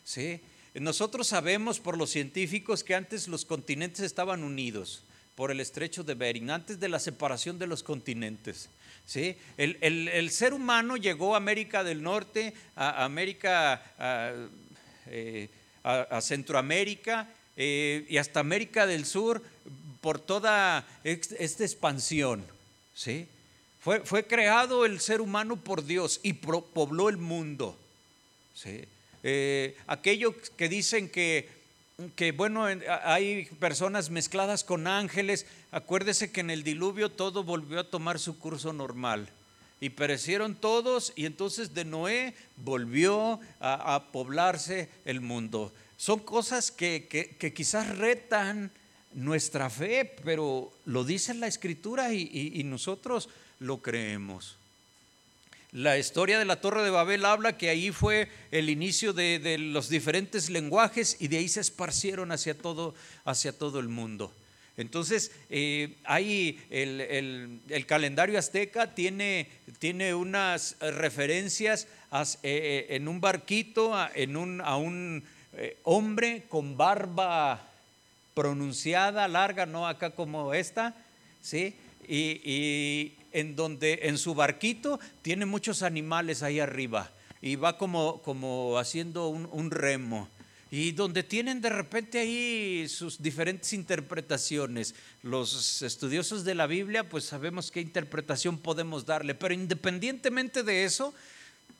¿sí? 0.04 0.40
Nosotros 0.74 1.28
sabemos 1.28 1.80
por 1.80 1.98
los 1.98 2.10
científicos 2.10 2.84
que 2.84 2.96
antes 2.96 3.28
los 3.28 3.46
continentes 3.46 4.02
estaban 4.02 4.44
unidos 4.44 5.04
por 5.36 5.52
el 5.52 5.60
estrecho 5.60 6.04
de 6.04 6.16
Bering, 6.16 6.50
antes 6.50 6.80
de 6.80 6.90
la 6.90 7.00
separación 7.00 7.60
de 7.60 7.68
los 7.68 7.84
continentes. 7.84 8.70
¿Sí? 9.08 9.36
El, 9.58 10.30
ser 10.30 10.54
humano 10.54 10.98
llegó 10.98 11.34
a 11.34 11.38
América 11.38 11.84
del 11.84 12.04
Norte, 12.04 12.54
a 12.76 13.04
América, 13.04 13.82
a, 13.98 14.34
eh, 15.08 15.50
Centroamérica 16.22 17.28
eh, 17.56 18.06
y 18.10 18.18
hasta 18.18 18.42
América 18.42 18.86
del 18.86 19.06
Sur 19.06 19.42
por 20.02 20.20
toda 20.20 20.86
esta 21.04 21.64
expansión. 21.64 22.46
¿sí? 22.94 23.28
Fue, 23.80 24.02
fue, 24.02 24.28
creado 24.28 24.86
el 24.86 25.00
ser 25.00 25.22
humano 25.22 25.56
por 25.56 25.86
Dios 25.86 26.20
y 26.22 26.34
pobló 26.34 27.10
el 27.10 27.18
mundo. 27.18 27.78
¿sí? 28.54 28.84
Eh, 29.24 29.76
aquellos 29.88 30.36
que 30.56 30.70
dicen 30.70 31.10
que 31.10 31.50
que 32.16 32.32
bueno, 32.32 32.66
hay 33.04 33.46
personas 33.60 34.12
mezcladas 34.12 34.64
con 34.64 34.86
ángeles. 34.86 35.48
Acuérdese 35.72 36.32
que 36.32 36.42
en 36.42 36.52
el 36.52 36.64
diluvio 36.64 37.10
todo 37.10 37.44
volvió 37.44 37.80
a 37.80 37.90
tomar 37.90 38.20
su 38.20 38.38
curso 38.38 38.72
normal. 38.72 39.30
Y 39.80 39.90
perecieron 39.90 40.54
todos 40.54 41.12
y 41.16 41.26
entonces 41.26 41.74
de 41.74 41.86
Noé 41.86 42.36
volvió 42.56 43.40
a, 43.60 44.10
poblarse 44.12 44.90
el 45.06 45.22
mundo. 45.22 45.74
Son 45.98 46.20
cosas 46.20 46.72
que, 46.72 47.08
que, 47.08 47.54
quizás 47.54 47.98
retan 47.98 48.72
nuestra 49.14 49.72
fe, 49.72 50.06
pero 50.24 50.72
lo 50.86 51.04
dice 51.04 51.34
la 51.34 51.48
escritura 51.48 52.14
y 52.14 52.64
nosotros 52.64 53.28
lo 53.60 53.82
creemos. 53.82 54.58
La 55.78 56.00
historia 56.00 56.40
de 56.40 56.46
la 56.46 56.60
Torre 56.60 56.82
de 56.82 56.90
Babel 56.90 57.24
habla 57.24 57.56
que 57.56 57.70
ahí 57.70 57.92
fue 57.92 58.30
el 58.50 58.72
inicio 58.72 59.14
de, 59.14 59.60
los 59.60 59.90
diferentes 59.90 60.50
lenguajes 60.50 61.18
y 61.20 61.28
de 61.28 61.38
ahí 61.38 61.48
se 61.48 61.60
esparcieron 61.60 62.32
hacia 62.32 62.58
todo, 62.58 62.96
hacia 63.26 63.52
todo 63.52 63.80
el 63.80 63.88
mundo. 63.88 64.34
Entonces, 64.76 65.32
eh, 65.52 65.94
ahí 66.04 66.60
el, 66.72 67.86
calendario 67.86 68.40
azteca 68.40 68.96
tiene, 68.96 69.50
tiene 69.78 70.16
unas 70.16 70.78
referencias 70.80 71.86
eh, 72.12 72.26
eh, 72.42 72.88
en 72.96 73.08
un 73.08 73.22
barquito 73.22 73.94
en 74.16 74.36
un, 74.36 74.62
a 74.62 74.78
un 74.78 75.24
hombre 75.84 76.46
con 76.50 76.76
barba 76.76 77.68
pronunciada, 78.34 79.28
larga, 79.28 79.68
no 79.68 79.88
acá 79.88 80.10
como 80.10 80.56
esta, 80.56 80.96
¿sí? 81.44 81.76
y, 82.08 83.14
en 83.32 83.56
donde 83.56 84.00
en 84.04 84.18
su 84.18 84.36
barquito 84.36 85.00
tiene 85.22 85.46
muchos 85.46 85.84
animales 85.84 86.44
ahí 86.44 86.60
arriba 86.60 87.12
y 87.42 87.56
va 87.56 87.78
como, 87.78 88.22
como 88.22 88.78
haciendo 88.78 89.28
un, 89.28 89.72
remo. 89.72 90.30
y 90.70 90.92
donde 90.92 91.24
tienen 91.24 91.62
de 91.62 91.70
repente 91.70 92.20
ahí 92.20 92.88
sus 92.90 93.22
diferentes 93.22 93.72
interpretaciones. 93.74 94.96
Los 95.24 95.82
estudiosos 95.82 96.44
de 96.44 96.56
la 96.56 96.68
Biblia, 96.68 97.08
pues 97.08 97.26
sabemos 97.26 97.72
qué 97.72 97.80
interpretación 97.80 98.58
podemos 98.58 99.06
darle, 99.06 99.36
pero 99.36 99.54
independientemente 99.54 100.64
de 100.64 100.84
eso, 100.84 101.14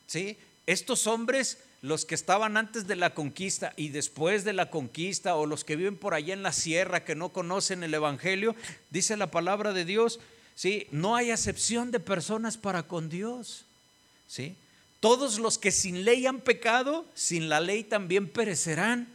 ¿sí? 0.06 0.38
estos 0.66 1.06
hombres, 1.06 1.58
los 1.82 2.04
que 2.04 2.14
estaban 2.14 2.56
antes 2.56 2.86
de 2.86 2.96
la 2.96 3.14
conquista 3.14 3.72
y 3.76 3.88
después 3.88 4.44
de 4.44 4.52
la 4.52 4.70
conquista, 4.70 5.34
o 5.34 5.46
los 5.46 5.64
que 5.64 5.76
viven 5.76 5.96
por 5.96 6.14
allá 6.14 6.34
en 6.34 6.42
la 6.42 6.52
sierra 6.52 7.04
que 7.04 7.14
no 7.14 7.30
conocen 7.30 7.82
el 7.82 7.94
Evangelio, 7.94 8.54
dice 8.90 9.16
la 9.16 9.30
palabra 9.30 9.72
de 9.72 9.84
Dios, 9.84 10.20
¿sí? 10.58 10.88
no 10.90 11.14
hay 11.14 11.30
acepción 11.30 11.92
de 11.92 12.00
personas 12.00 12.56
para 12.56 12.82
con 12.82 13.08
Dios. 13.08 13.64
¿sí? 14.26 14.56
Todos 14.98 15.38
los 15.38 15.56
que 15.56 15.70
sin 15.70 16.04
ley 16.04 16.26
han 16.26 16.40
pecado, 16.40 17.06
sin 17.14 17.48
la 17.48 17.60
ley 17.60 17.84
también 17.84 18.28
perecerán. 18.28 19.06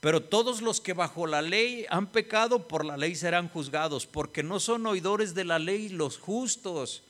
Pero 0.00 0.20
todos 0.20 0.60
los 0.60 0.80
que 0.80 0.94
bajo 0.94 1.28
la 1.28 1.42
ley 1.42 1.86
han 1.90 2.08
pecado, 2.08 2.66
por 2.66 2.84
la 2.84 2.96
ley 2.96 3.14
serán 3.14 3.48
juzgados, 3.48 4.06
porque 4.06 4.42
no 4.42 4.58
son 4.58 4.84
oidores 4.86 5.32
de 5.32 5.44
la 5.44 5.60
ley 5.60 5.90
los 5.90 6.18
justos, 6.18 7.02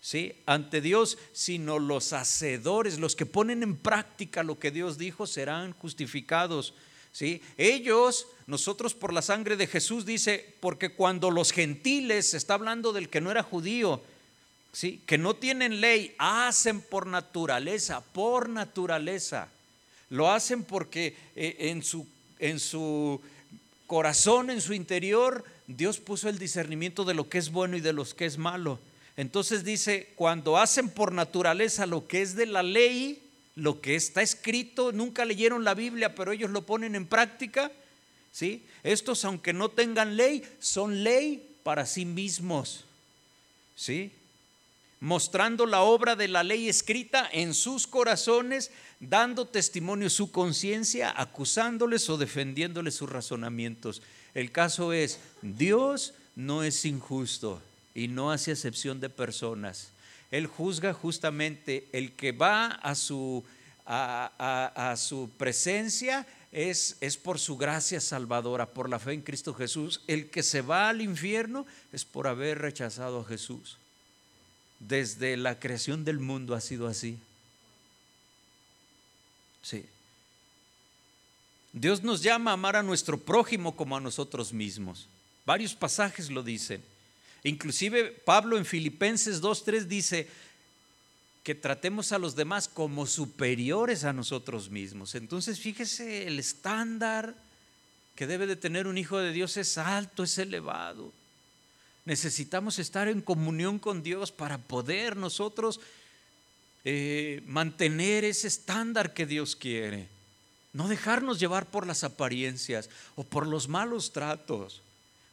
¿sí? 0.00 0.32
Ante 0.46 0.80
Dios, 0.80 1.18
sino 1.34 1.78
los 1.78 2.14
hacedores, 2.14 2.98
los 2.98 3.16
que 3.16 3.26
ponen 3.26 3.62
en 3.62 3.76
práctica 3.76 4.42
lo 4.42 4.58
que 4.58 4.70
Dios 4.70 4.96
dijo, 4.96 5.26
serán 5.26 5.72
justificados, 5.74 6.72
¿sí? 7.12 7.42
Ellos, 7.56 8.26
nosotros 8.46 8.94
por 8.94 9.12
la 9.12 9.22
sangre 9.22 9.56
de 9.56 9.66
Jesús, 9.66 10.06
dice, 10.06 10.54
porque 10.60 10.90
cuando 10.90 11.30
los 11.30 11.52
gentiles, 11.52 12.34
está 12.34 12.54
hablando 12.54 12.92
del 12.92 13.08
que 13.08 13.20
no 13.20 13.30
era 13.30 13.42
judío, 13.42 14.00
¿sí? 14.72 15.00
que 15.06 15.18
no 15.18 15.34
tienen 15.34 15.80
ley, 15.80 16.14
hacen 16.18 16.80
por 16.80 17.06
naturaleza, 17.06 18.00
por 18.00 18.48
naturaleza. 18.48 19.48
Lo 20.10 20.30
hacen 20.30 20.64
porque 20.64 21.16
eh, 21.36 21.56
en, 21.58 21.82
su, 21.82 22.06
en 22.38 22.58
su 22.60 23.20
corazón, 23.86 24.50
en 24.50 24.60
su 24.60 24.72
interior, 24.72 25.44
Dios 25.66 25.98
puso 25.98 26.28
el 26.28 26.38
discernimiento 26.38 27.04
de 27.04 27.14
lo 27.14 27.28
que 27.28 27.38
es 27.38 27.50
bueno 27.50 27.76
y 27.76 27.80
de 27.80 27.92
lo 27.92 28.04
que 28.04 28.26
es 28.26 28.38
malo. 28.38 28.78
Entonces 29.16 29.64
dice, 29.64 30.08
cuando 30.14 30.56
hacen 30.56 30.88
por 30.88 31.12
naturaleza 31.12 31.86
lo 31.86 32.06
que 32.06 32.22
es 32.22 32.36
de 32.36 32.46
la 32.46 32.62
ley, 32.62 33.20
lo 33.58 33.80
que 33.80 33.96
está 33.96 34.22
escrito, 34.22 34.92
nunca 34.92 35.24
leyeron 35.24 35.64
la 35.64 35.74
Biblia, 35.74 36.14
pero 36.14 36.32
ellos 36.32 36.50
lo 36.50 36.64
ponen 36.64 36.94
en 36.94 37.06
práctica, 37.06 37.72
¿sí? 38.32 38.64
Estos, 38.84 39.24
aunque 39.24 39.52
no 39.52 39.68
tengan 39.68 40.16
ley, 40.16 40.42
son 40.60 41.02
ley 41.02 41.56
para 41.64 41.84
sí 41.84 42.04
mismos, 42.04 42.84
¿sí? 43.74 44.12
mostrando 45.00 45.66
la 45.66 45.82
obra 45.82 46.16
de 46.16 46.28
la 46.28 46.42
ley 46.42 46.68
escrita 46.68 47.28
en 47.32 47.54
sus 47.54 47.86
corazones, 47.86 48.70
dando 49.00 49.46
testimonio 49.46 50.10
su 50.10 50.30
conciencia, 50.32 51.12
acusándoles 51.16 52.08
o 52.10 52.16
defendiéndoles 52.16 52.96
sus 52.96 53.08
razonamientos. 53.08 54.02
El 54.34 54.50
caso 54.50 54.92
es, 54.92 55.20
Dios 55.42 56.14
no 56.34 56.62
es 56.62 56.84
injusto 56.84 57.62
y 57.94 58.08
no 58.08 58.32
hace 58.32 58.52
excepción 58.52 59.00
de 59.00 59.08
personas. 59.08 59.90
Él 60.30 60.46
juzga 60.46 60.92
justamente 60.92 61.88
el 61.92 62.12
que 62.12 62.32
va 62.32 62.66
a 62.66 62.94
su, 62.94 63.44
a, 63.86 64.94
su 64.96 65.30
presencia. 65.38 66.26
Es, 66.50 66.96
es 67.00 67.16
por 67.16 67.38
su 67.38 67.56
gracia 67.56 68.00
salvadora, 68.00 68.66
por 68.66 68.88
la 68.88 68.98
fe 68.98 69.12
en 69.12 69.22
Cristo 69.22 69.54
Jesús. 69.54 70.02
El 70.06 70.30
que 70.30 70.42
se 70.42 70.60
va 70.60 70.88
al 70.88 71.00
infierno 71.00 71.66
es 71.92 72.04
por 72.04 72.26
haber 72.26 72.58
rechazado 72.58 73.20
a 73.20 73.24
Jesús. 73.24 73.78
Desde 74.80 75.36
la 75.36 75.58
creación 75.58 76.04
del 76.04 76.20
mundo 76.20 76.54
ha 76.54 76.60
sido 76.60 76.86
así. 76.86 77.18
Sí. 79.62 79.84
Dios 81.72 82.02
nos 82.02 82.22
llama 82.22 82.50
a 82.50 82.54
amar 82.54 82.76
a 82.76 82.82
nuestro 82.82 83.18
prójimo 83.18 83.76
como 83.76 83.96
a 83.96 84.00
nosotros 84.00 84.52
mismos. 84.52 85.06
Varios 85.44 85.74
pasajes 85.74 86.30
lo 86.30 86.42
dicen. 86.42 86.82
Inclusive 87.44 88.10
Pablo 88.24 88.58
en 88.58 88.64
Filipenses 88.64 89.40
2.3 89.40 89.84
dice 89.84 90.28
que 91.42 91.54
tratemos 91.54 92.12
a 92.12 92.18
los 92.18 92.36
demás 92.36 92.68
como 92.68 93.06
superiores 93.06 94.04
a 94.04 94.12
nosotros 94.12 94.70
mismos. 94.70 95.14
Entonces 95.14 95.58
fíjese, 95.60 96.26
el 96.26 96.38
estándar 96.38 97.34
que 98.14 98.26
debe 98.26 98.46
de 98.46 98.56
tener 98.56 98.86
un 98.86 98.98
hijo 98.98 99.18
de 99.18 99.32
Dios 99.32 99.56
es 99.56 99.78
alto, 99.78 100.24
es 100.24 100.36
elevado. 100.38 101.12
Necesitamos 102.04 102.78
estar 102.78 103.06
en 103.08 103.22
comunión 103.22 103.78
con 103.78 104.02
Dios 104.02 104.32
para 104.32 104.58
poder 104.58 105.16
nosotros 105.16 105.80
eh, 106.84 107.42
mantener 107.46 108.24
ese 108.24 108.48
estándar 108.48 109.14
que 109.14 109.26
Dios 109.26 109.56
quiere. 109.56 110.08
No 110.72 110.88
dejarnos 110.88 111.38
llevar 111.38 111.66
por 111.66 111.86
las 111.86 112.04
apariencias 112.04 112.90
o 113.14 113.24
por 113.24 113.46
los 113.46 113.68
malos 113.68 114.12
tratos. 114.12 114.82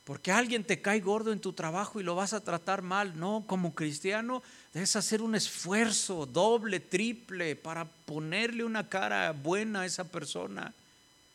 Porque 0.06 0.32
alguien 0.32 0.64
te 0.64 0.82
cae 0.82 1.00
gordo 1.00 1.32
en 1.32 1.40
tu 1.40 1.54
trabajo 1.54 2.00
y 2.00 2.04
lo 2.04 2.16
vas 2.16 2.34
a 2.34 2.44
tratar 2.44 2.84
mal. 2.84 3.20
No, 3.20 3.44
como 3.48 3.74
cristiano 3.74 4.44
debes 4.72 4.96
hacer 4.96 5.22
un 5.24 5.34
esfuerzo 5.34 6.28
doble, 6.28 6.80
triple 6.80 7.56
para 7.56 7.86
ponerle 7.86 8.64
una 8.64 8.88
cara 8.88 9.32
buena 9.32 9.82
a 9.82 9.86
esa 9.88 10.04
persona. 10.04 10.74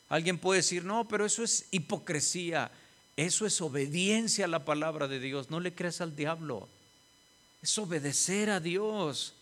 Alguien 0.08 0.38
puede 0.38 0.58
decir, 0.58 0.84
no, 0.84 1.08
pero 1.08 1.26
eso 1.26 1.42
es 1.42 1.66
hipocresía. 1.72 2.70
Eso 3.16 3.44
es 3.44 3.60
obediencia 3.60 4.44
a 4.44 4.48
la 4.48 4.64
palabra 4.64 5.08
de 5.08 5.18
Dios. 5.18 5.50
No 5.50 5.58
le 5.58 5.74
creas 5.74 6.00
al 6.00 6.14
diablo. 6.14 6.68
Es 7.62 7.76
obedecer 7.76 8.50
a 8.50 8.60
Dios. 8.60 9.34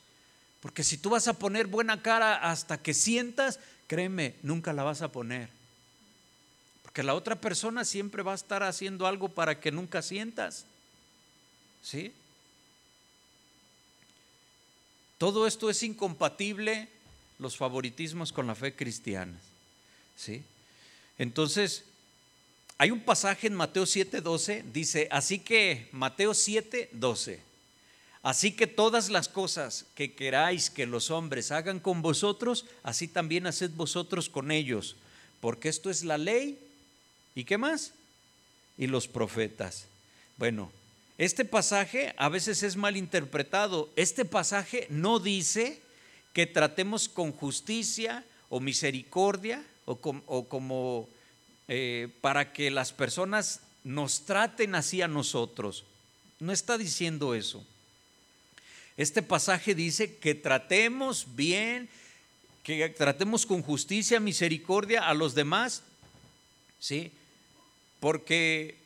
Porque 0.60 0.82
si 0.82 0.96
tú 0.96 1.10
vas 1.10 1.28
a 1.28 1.34
poner 1.34 1.66
buena 1.66 2.00
cara 2.00 2.34
hasta 2.50 2.78
que 2.78 2.94
sientas, 2.94 3.60
créeme, 3.86 4.36
nunca 4.42 4.72
la 4.72 4.84
vas 4.84 5.02
a 5.02 5.12
poner. 5.12 5.57
Porque 6.98 7.06
la 7.06 7.14
otra 7.14 7.40
persona 7.40 7.84
siempre 7.84 8.24
va 8.24 8.32
a 8.32 8.34
estar 8.34 8.64
haciendo 8.64 9.06
algo 9.06 9.28
para 9.28 9.60
que 9.60 9.70
nunca 9.70 10.02
sientas. 10.02 10.64
¿Sí? 11.80 12.12
Todo 15.16 15.46
esto 15.46 15.70
es 15.70 15.84
incompatible, 15.84 16.88
los 17.38 17.56
favoritismos 17.56 18.32
con 18.32 18.48
la 18.48 18.56
fe 18.56 18.74
cristiana. 18.74 19.38
¿Sí? 20.16 20.42
Entonces, 21.18 21.84
hay 22.78 22.90
un 22.90 22.98
pasaje 22.98 23.46
en 23.46 23.54
Mateo 23.54 23.84
7:12, 23.84 24.64
dice, 24.72 25.06
así 25.12 25.38
que, 25.38 25.88
Mateo 25.92 26.32
7:12, 26.32 27.38
así 28.24 28.50
que 28.50 28.66
todas 28.66 29.08
las 29.08 29.28
cosas 29.28 29.84
que 29.94 30.14
queráis 30.14 30.68
que 30.68 30.84
los 30.84 31.12
hombres 31.12 31.52
hagan 31.52 31.78
con 31.78 32.02
vosotros, 32.02 32.66
así 32.82 33.06
también 33.06 33.46
haced 33.46 33.70
vosotros 33.70 34.28
con 34.28 34.50
ellos, 34.50 34.96
porque 35.40 35.68
esto 35.68 35.90
es 35.90 36.02
la 36.02 36.18
ley. 36.18 36.58
¿Y 37.38 37.44
qué 37.44 37.56
más? 37.56 37.92
Y 38.76 38.88
los 38.88 39.06
profetas. 39.06 39.86
Bueno, 40.38 40.72
este 41.18 41.44
pasaje 41.44 42.12
a 42.16 42.28
veces 42.28 42.64
es 42.64 42.74
mal 42.74 42.96
interpretado. 42.96 43.90
Este 43.94 44.24
pasaje 44.24 44.88
no 44.90 45.20
dice 45.20 45.80
que 46.32 46.48
tratemos 46.48 47.08
con 47.08 47.30
justicia 47.30 48.24
o 48.48 48.58
misericordia 48.58 49.64
o, 49.84 49.92
o 50.26 50.48
como 50.48 51.08
eh, 51.68 52.08
para 52.20 52.52
que 52.52 52.72
las 52.72 52.92
personas 52.92 53.60
nos 53.84 54.22
traten 54.22 54.74
así 54.74 55.00
a 55.00 55.06
nosotros. 55.06 55.84
No 56.40 56.50
está 56.50 56.76
diciendo 56.76 57.36
eso. 57.36 57.64
Este 58.96 59.22
pasaje 59.22 59.76
dice 59.76 60.16
que 60.16 60.34
tratemos 60.34 61.36
bien, 61.36 61.88
que 62.64 62.88
tratemos 62.88 63.46
con 63.46 63.62
justicia, 63.62 64.18
misericordia 64.18 65.08
a 65.08 65.14
los 65.14 65.36
demás, 65.36 65.84
¿sí? 66.80 67.12
Porque 68.00 68.78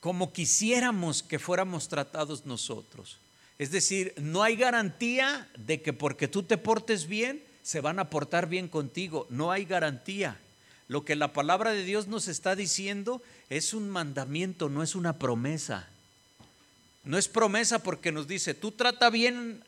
como 0.00 0.32
quisiéramos 0.32 1.22
que 1.22 1.38
fuéramos 1.38 1.88
tratados 1.88 2.44
nosotros. 2.44 3.18
Es 3.58 3.70
decir, 3.70 4.14
no 4.16 4.42
hay 4.42 4.56
garantía 4.56 5.48
de 5.56 5.80
que 5.80 5.92
porque 5.92 6.26
tú 6.26 6.42
te 6.42 6.58
portes 6.58 7.06
bien, 7.06 7.42
se 7.62 7.80
van 7.80 8.00
a 8.00 8.10
portar 8.10 8.48
bien 8.48 8.66
contigo. 8.66 9.26
No 9.30 9.52
hay 9.52 9.64
garantía. 9.64 10.40
Lo 10.88 11.04
que 11.04 11.14
la 11.14 11.32
palabra 11.32 11.70
de 11.70 11.84
Dios 11.84 12.08
nos 12.08 12.28
está 12.28 12.56
diciendo 12.56 13.22
es 13.48 13.72
un 13.72 13.88
mandamiento, 13.88 14.68
no 14.68 14.82
es 14.82 14.94
una 14.94 15.18
promesa. 15.18 15.88
No 17.04 17.16
es 17.16 17.28
promesa 17.28 17.80
porque 17.80 18.12
nos 18.12 18.26
dice, 18.26 18.54
tú 18.54 18.72
trata 18.72 19.10
bien 19.10 19.62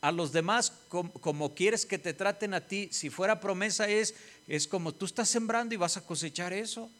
a 0.00 0.12
los 0.12 0.32
demás 0.32 0.72
como, 0.88 1.54
quieres 1.54 1.86
que 1.86 1.98
te 1.98 2.12
traten 2.14 2.54
a 2.54 2.60
ti. 2.60 2.88
Si 2.92 3.10
fuera 3.10 3.40
promesa 3.40 3.88
es, 3.88 4.14
es 4.46 4.66
como 4.66 4.92
tú 4.92 5.06
estás 5.06 5.28
sembrando 5.28 5.74
y 5.74 5.78
vas 5.78 5.96
a 5.96 6.04
cosechar 6.04 6.52
eso. 6.52 6.90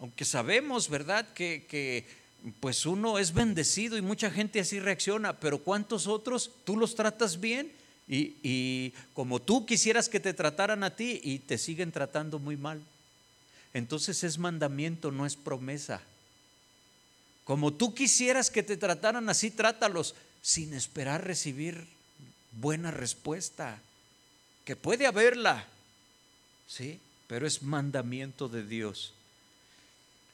Aunque 0.00 0.24
sabemos, 0.24 0.88
¿verdad? 0.88 1.32
Que, 1.34 1.66
que 1.68 2.04
pues 2.60 2.86
uno 2.86 3.18
es 3.18 3.32
bendecido 3.32 3.96
y 3.96 4.02
mucha 4.02 4.30
gente 4.30 4.60
así 4.60 4.80
reacciona, 4.80 5.38
pero 5.38 5.58
¿cuántos 5.58 6.06
otros 6.06 6.50
tú 6.64 6.76
los 6.76 6.94
tratas 6.94 7.38
bien 7.38 7.70
y, 8.12 8.92
como 9.14 9.40
tú 9.40 9.64
quisieras 9.64 10.08
que 10.08 10.18
te 10.18 10.34
trataran 10.34 10.82
a 10.82 10.96
ti 10.96 11.20
y 11.22 11.38
te 11.38 11.58
siguen 11.58 11.92
tratando 11.92 12.40
muy 12.40 12.56
mal. 12.56 12.82
Entonces 13.72 14.24
es 14.24 14.36
mandamiento, 14.36 15.12
no 15.12 15.26
es 15.26 15.36
promesa. 15.36 16.02
Como 17.44 17.72
tú 17.72 17.94
quisieras 17.94 18.50
que 18.50 18.64
te 18.64 18.76
trataran 18.76 19.28
así, 19.28 19.50
trátalos 19.50 20.16
sin 20.42 20.74
esperar 20.74 21.24
recibir 21.24 21.86
buena 22.52 22.90
respuesta, 22.90 23.78
que 24.64 24.74
puede 24.74 25.06
haberla, 25.06 25.66
¿sí? 26.66 26.98
Pero 27.28 27.46
es 27.46 27.62
mandamiento 27.62 28.48
de 28.48 28.66
Dios. 28.66 29.12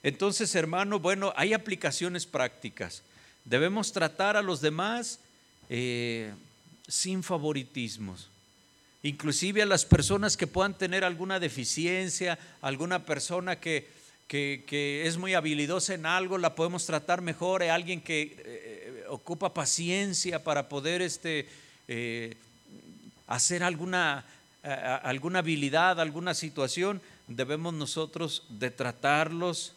Entonces, 0.06 0.54
hermano, 0.54 1.00
bueno, 1.00 1.32
hay 1.34 1.52
aplicaciones 1.52 2.26
prácticas. 2.26 3.02
Debemos 3.44 3.90
tratar 3.90 4.36
a 4.36 4.42
los 4.42 4.60
demás 4.60 5.18
eh, 5.68 6.32
sin 6.86 7.24
favoritismos. 7.24 8.28
Inclusive 9.02 9.62
a 9.62 9.66
las 9.66 9.84
personas 9.84 10.36
que 10.36 10.46
puedan 10.46 10.74
tener 10.74 11.02
alguna 11.02 11.40
deficiencia, 11.40 12.38
alguna 12.62 13.04
persona 13.04 13.58
que, 13.58 13.88
que, 14.28 15.02
es 15.08 15.16
muy 15.16 15.34
habilidosa 15.34 15.94
en 15.94 16.06
algo, 16.06 16.38
la 16.38 16.54
podemos 16.54 16.86
tratar 16.86 17.20
mejor. 17.20 17.64
Hay 17.64 17.70
alguien 17.70 18.00
que 18.00 18.36
eh, 18.38 19.04
ocupa 19.08 19.52
paciencia 19.52 20.44
para 20.44 20.68
poder 20.68 21.02
este, 21.02 21.48
eh, 21.88 22.36
hacer 23.26 23.64
alguna, 23.64 24.24
alguna 24.62 25.40
habilidad, 25.40 26.00
alguna 26.00 26.32
situación, 26.32 27.02
debemos 27.26 27.74
nosotros 27.74 28.44
de 28.48 28.70
tratarlos 28.70 29.72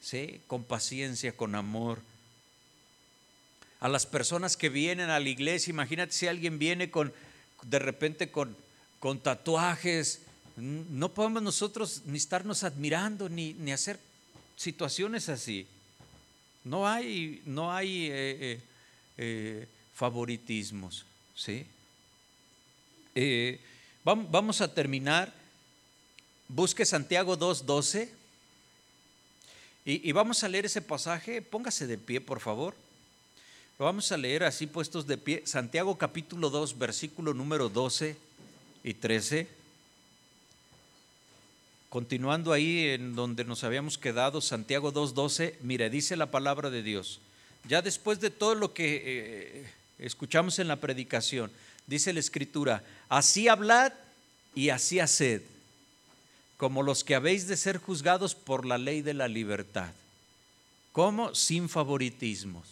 ¿sí? 0.00 0.40
con 0.46 0.64
paciencia, 0.64 1.36
con 1.36 1.54
amor. 1.54 2.00
A 3.80 3.88
las 3.88 4.06
personas 4.06 4.56
que 4.56 4.68
vienen 4.68 5.10
a 5.10 5.20
la 5.20 5.28
iglesia, 5.28 5.70
imagínate 5.70 6.12
si 6.12 6.26
alguien 6.26 6.58
viene 6.58 6.90
con, 6.90 7.12
de 7.62 7.78
repente 7.78 8.30
con, 8.30 8.56
con 9.00 9.20
tatuajes, 9.20 10.22
no 10.56 11.12
podemos 11.12 11.42
nosotros 11.42 12.02
ni 12.06 12.16
estarnos 12.16 12.64
admirando 12.64 13.28
ni, 13.28 13.52
ni 13.54 13.72
hacer 13.72 14.00
situaciones 14.56 15.28
así. 15.28 15.66
No 16.64 16.88
hay, 16.88 17.42
no 17.44 17.72
hay 17.72 18.06
eh, 18.06 18.10
eh, 18.40 18.60
eh, 19.18 19.68
favoritismos. 19.94 21.04
¿sí? 21.34 21.66
vamos 24.02 24.60
a 24.60 24.72
terminar. 24.72 25.32
Busque 26.48 26.84
Santiago 26.84 27.38
2.12 27.38 28.08
y, 29.88 30.10
vamos 30.10 30.42
a 30.42 30.48
leer 30.48 30.66
ese 30.66 30.82
pasaje. 30.82 31.40
Póngase 31.40 31.86
de 31.86 31.96
pie, 31.96 32.20
por 32.20 32.40
favor. 32.40 32.74
Lo 33.78 33.84
vamos 33.84 34.10
a 34.10 34.16
leer 34.16 34.42
así 34.42 34.66
puestos 34.66 35.06
de 35.06 35.16
pie. 35.16 35.42
Santiago 35.46 35.96
capítulo 35.96 36.50
2, 36.50 36.76
versículo 36.76 37.32
número 37.32 37.68
12 37.68 38.16
y 38.82 38.94
13. 38.94 39.46
Continuando 41.88 42.52
ahí 42.52 42.88
en 42.88 43.14
donde 43.14 43.44
nos 43.44 43.62
habíamos 43.62 43.96
quedado, 43.96 44.40
Santiago 44.40 44.92
2.12, 44.92 45.54
mire, 45.62 45.88
dice 45.88 46.16
la 46.16 46.32
palabra 46.32 46.68
de 46.68 46.82
Dios. 46.82 47.20
Ya 47.68 47.80
después 47.80 48.18
de 48.18 48.30
todo 48.30 48.56
lo 48.56 48.74
que 48.74 49.02
eh, 49.04 49.66
escuchamos 50.00 50.58
en 50.58 50.66
la 50.66 50.76
predicación, 50.76 51.52
dice 51.86 52.12
la 52.12 52.20
escritura, 52.20 52.82
así 53.08 53.46
hablad 53.46 53.92
y 54.52 54.70
así 54.70 54.98
haced, 54.98 55.42
como 56.56 56.82
los 56.82 57.04
que 57.04 57.14
habéis 57.14 57.46
de 57.46 57.56
ser 57.56 57.78
juzgados 57.78 58.34
por 58.34 58.64
la 58.64 58.78
ley 58.78 59.02
de 59.02 59.14
la 59.14 59.28
libertad. 59.28 59.92
¿Cómo? 60.92 61.34
Sin 61.34 61.68
favoritismos, 61.68 62.66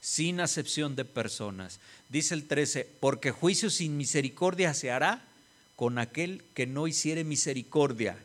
sin 0.00 0.40
acepción 0.40 0.94
de 0.96 1.04
personas. 1.04 1.80
Dice 2.08 2.34
el 2.34 2.46
13, 2.46 2.88
porque 3.00 3.30
juicio 3.30 3.70
sin 3.70 3.96
misericordia 3.96 4.74
se 4.74 4.90
hará 4.90 5.22
con 5.76 5.98
aquel 5.98 6.44
que 6.54 6.66
no 6.66 6.86
hiciere 6.86 7.24
misericordia, 7.24 8.18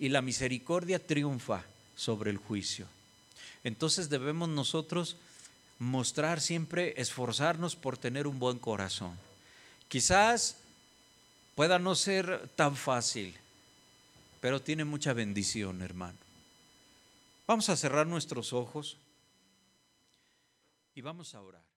y 0.00 0.08
la 0.08 0.22
misericordia 0.22 0.98
triunfa 0.98 1.62
sobre 1.94 2.30
el 2.30 2.38
juicio. 2.38 2.86
Entonces 3.62 4.08
debemos 4.08 4.48
nosotros 4.48 5.16
mostrar 5.78 6.40
siempre, 6.40 6.94
esforzarnos 6.96 7.76
por 7.76 7.98
tener 7.98 8.26
un 8.26 8.38
buen 8.38 8.58
corazón. 8.58 9.12
Quizás 9.88 10.56
pueda 11.54 11.78
no 11.78 11.94
ser 11.94 12.48
tan 12.56 12.76
fácil, 12.76 13.34
pero 14.40 14.60
tiene 14.60 14.84
mucha 14.84 15.12
bendición, 15.12 15.82
hermano. 15.82 16.18
Vamos 17.46 17.68
a 17.68 17.76
cerrar 17.76 18.06
nuestros 18.06 18.52
ojos 18.52 18.98
y 20.94 21.00
vamos 21.00 21.34
a 21.34 21.42
orar. 21.42 21.69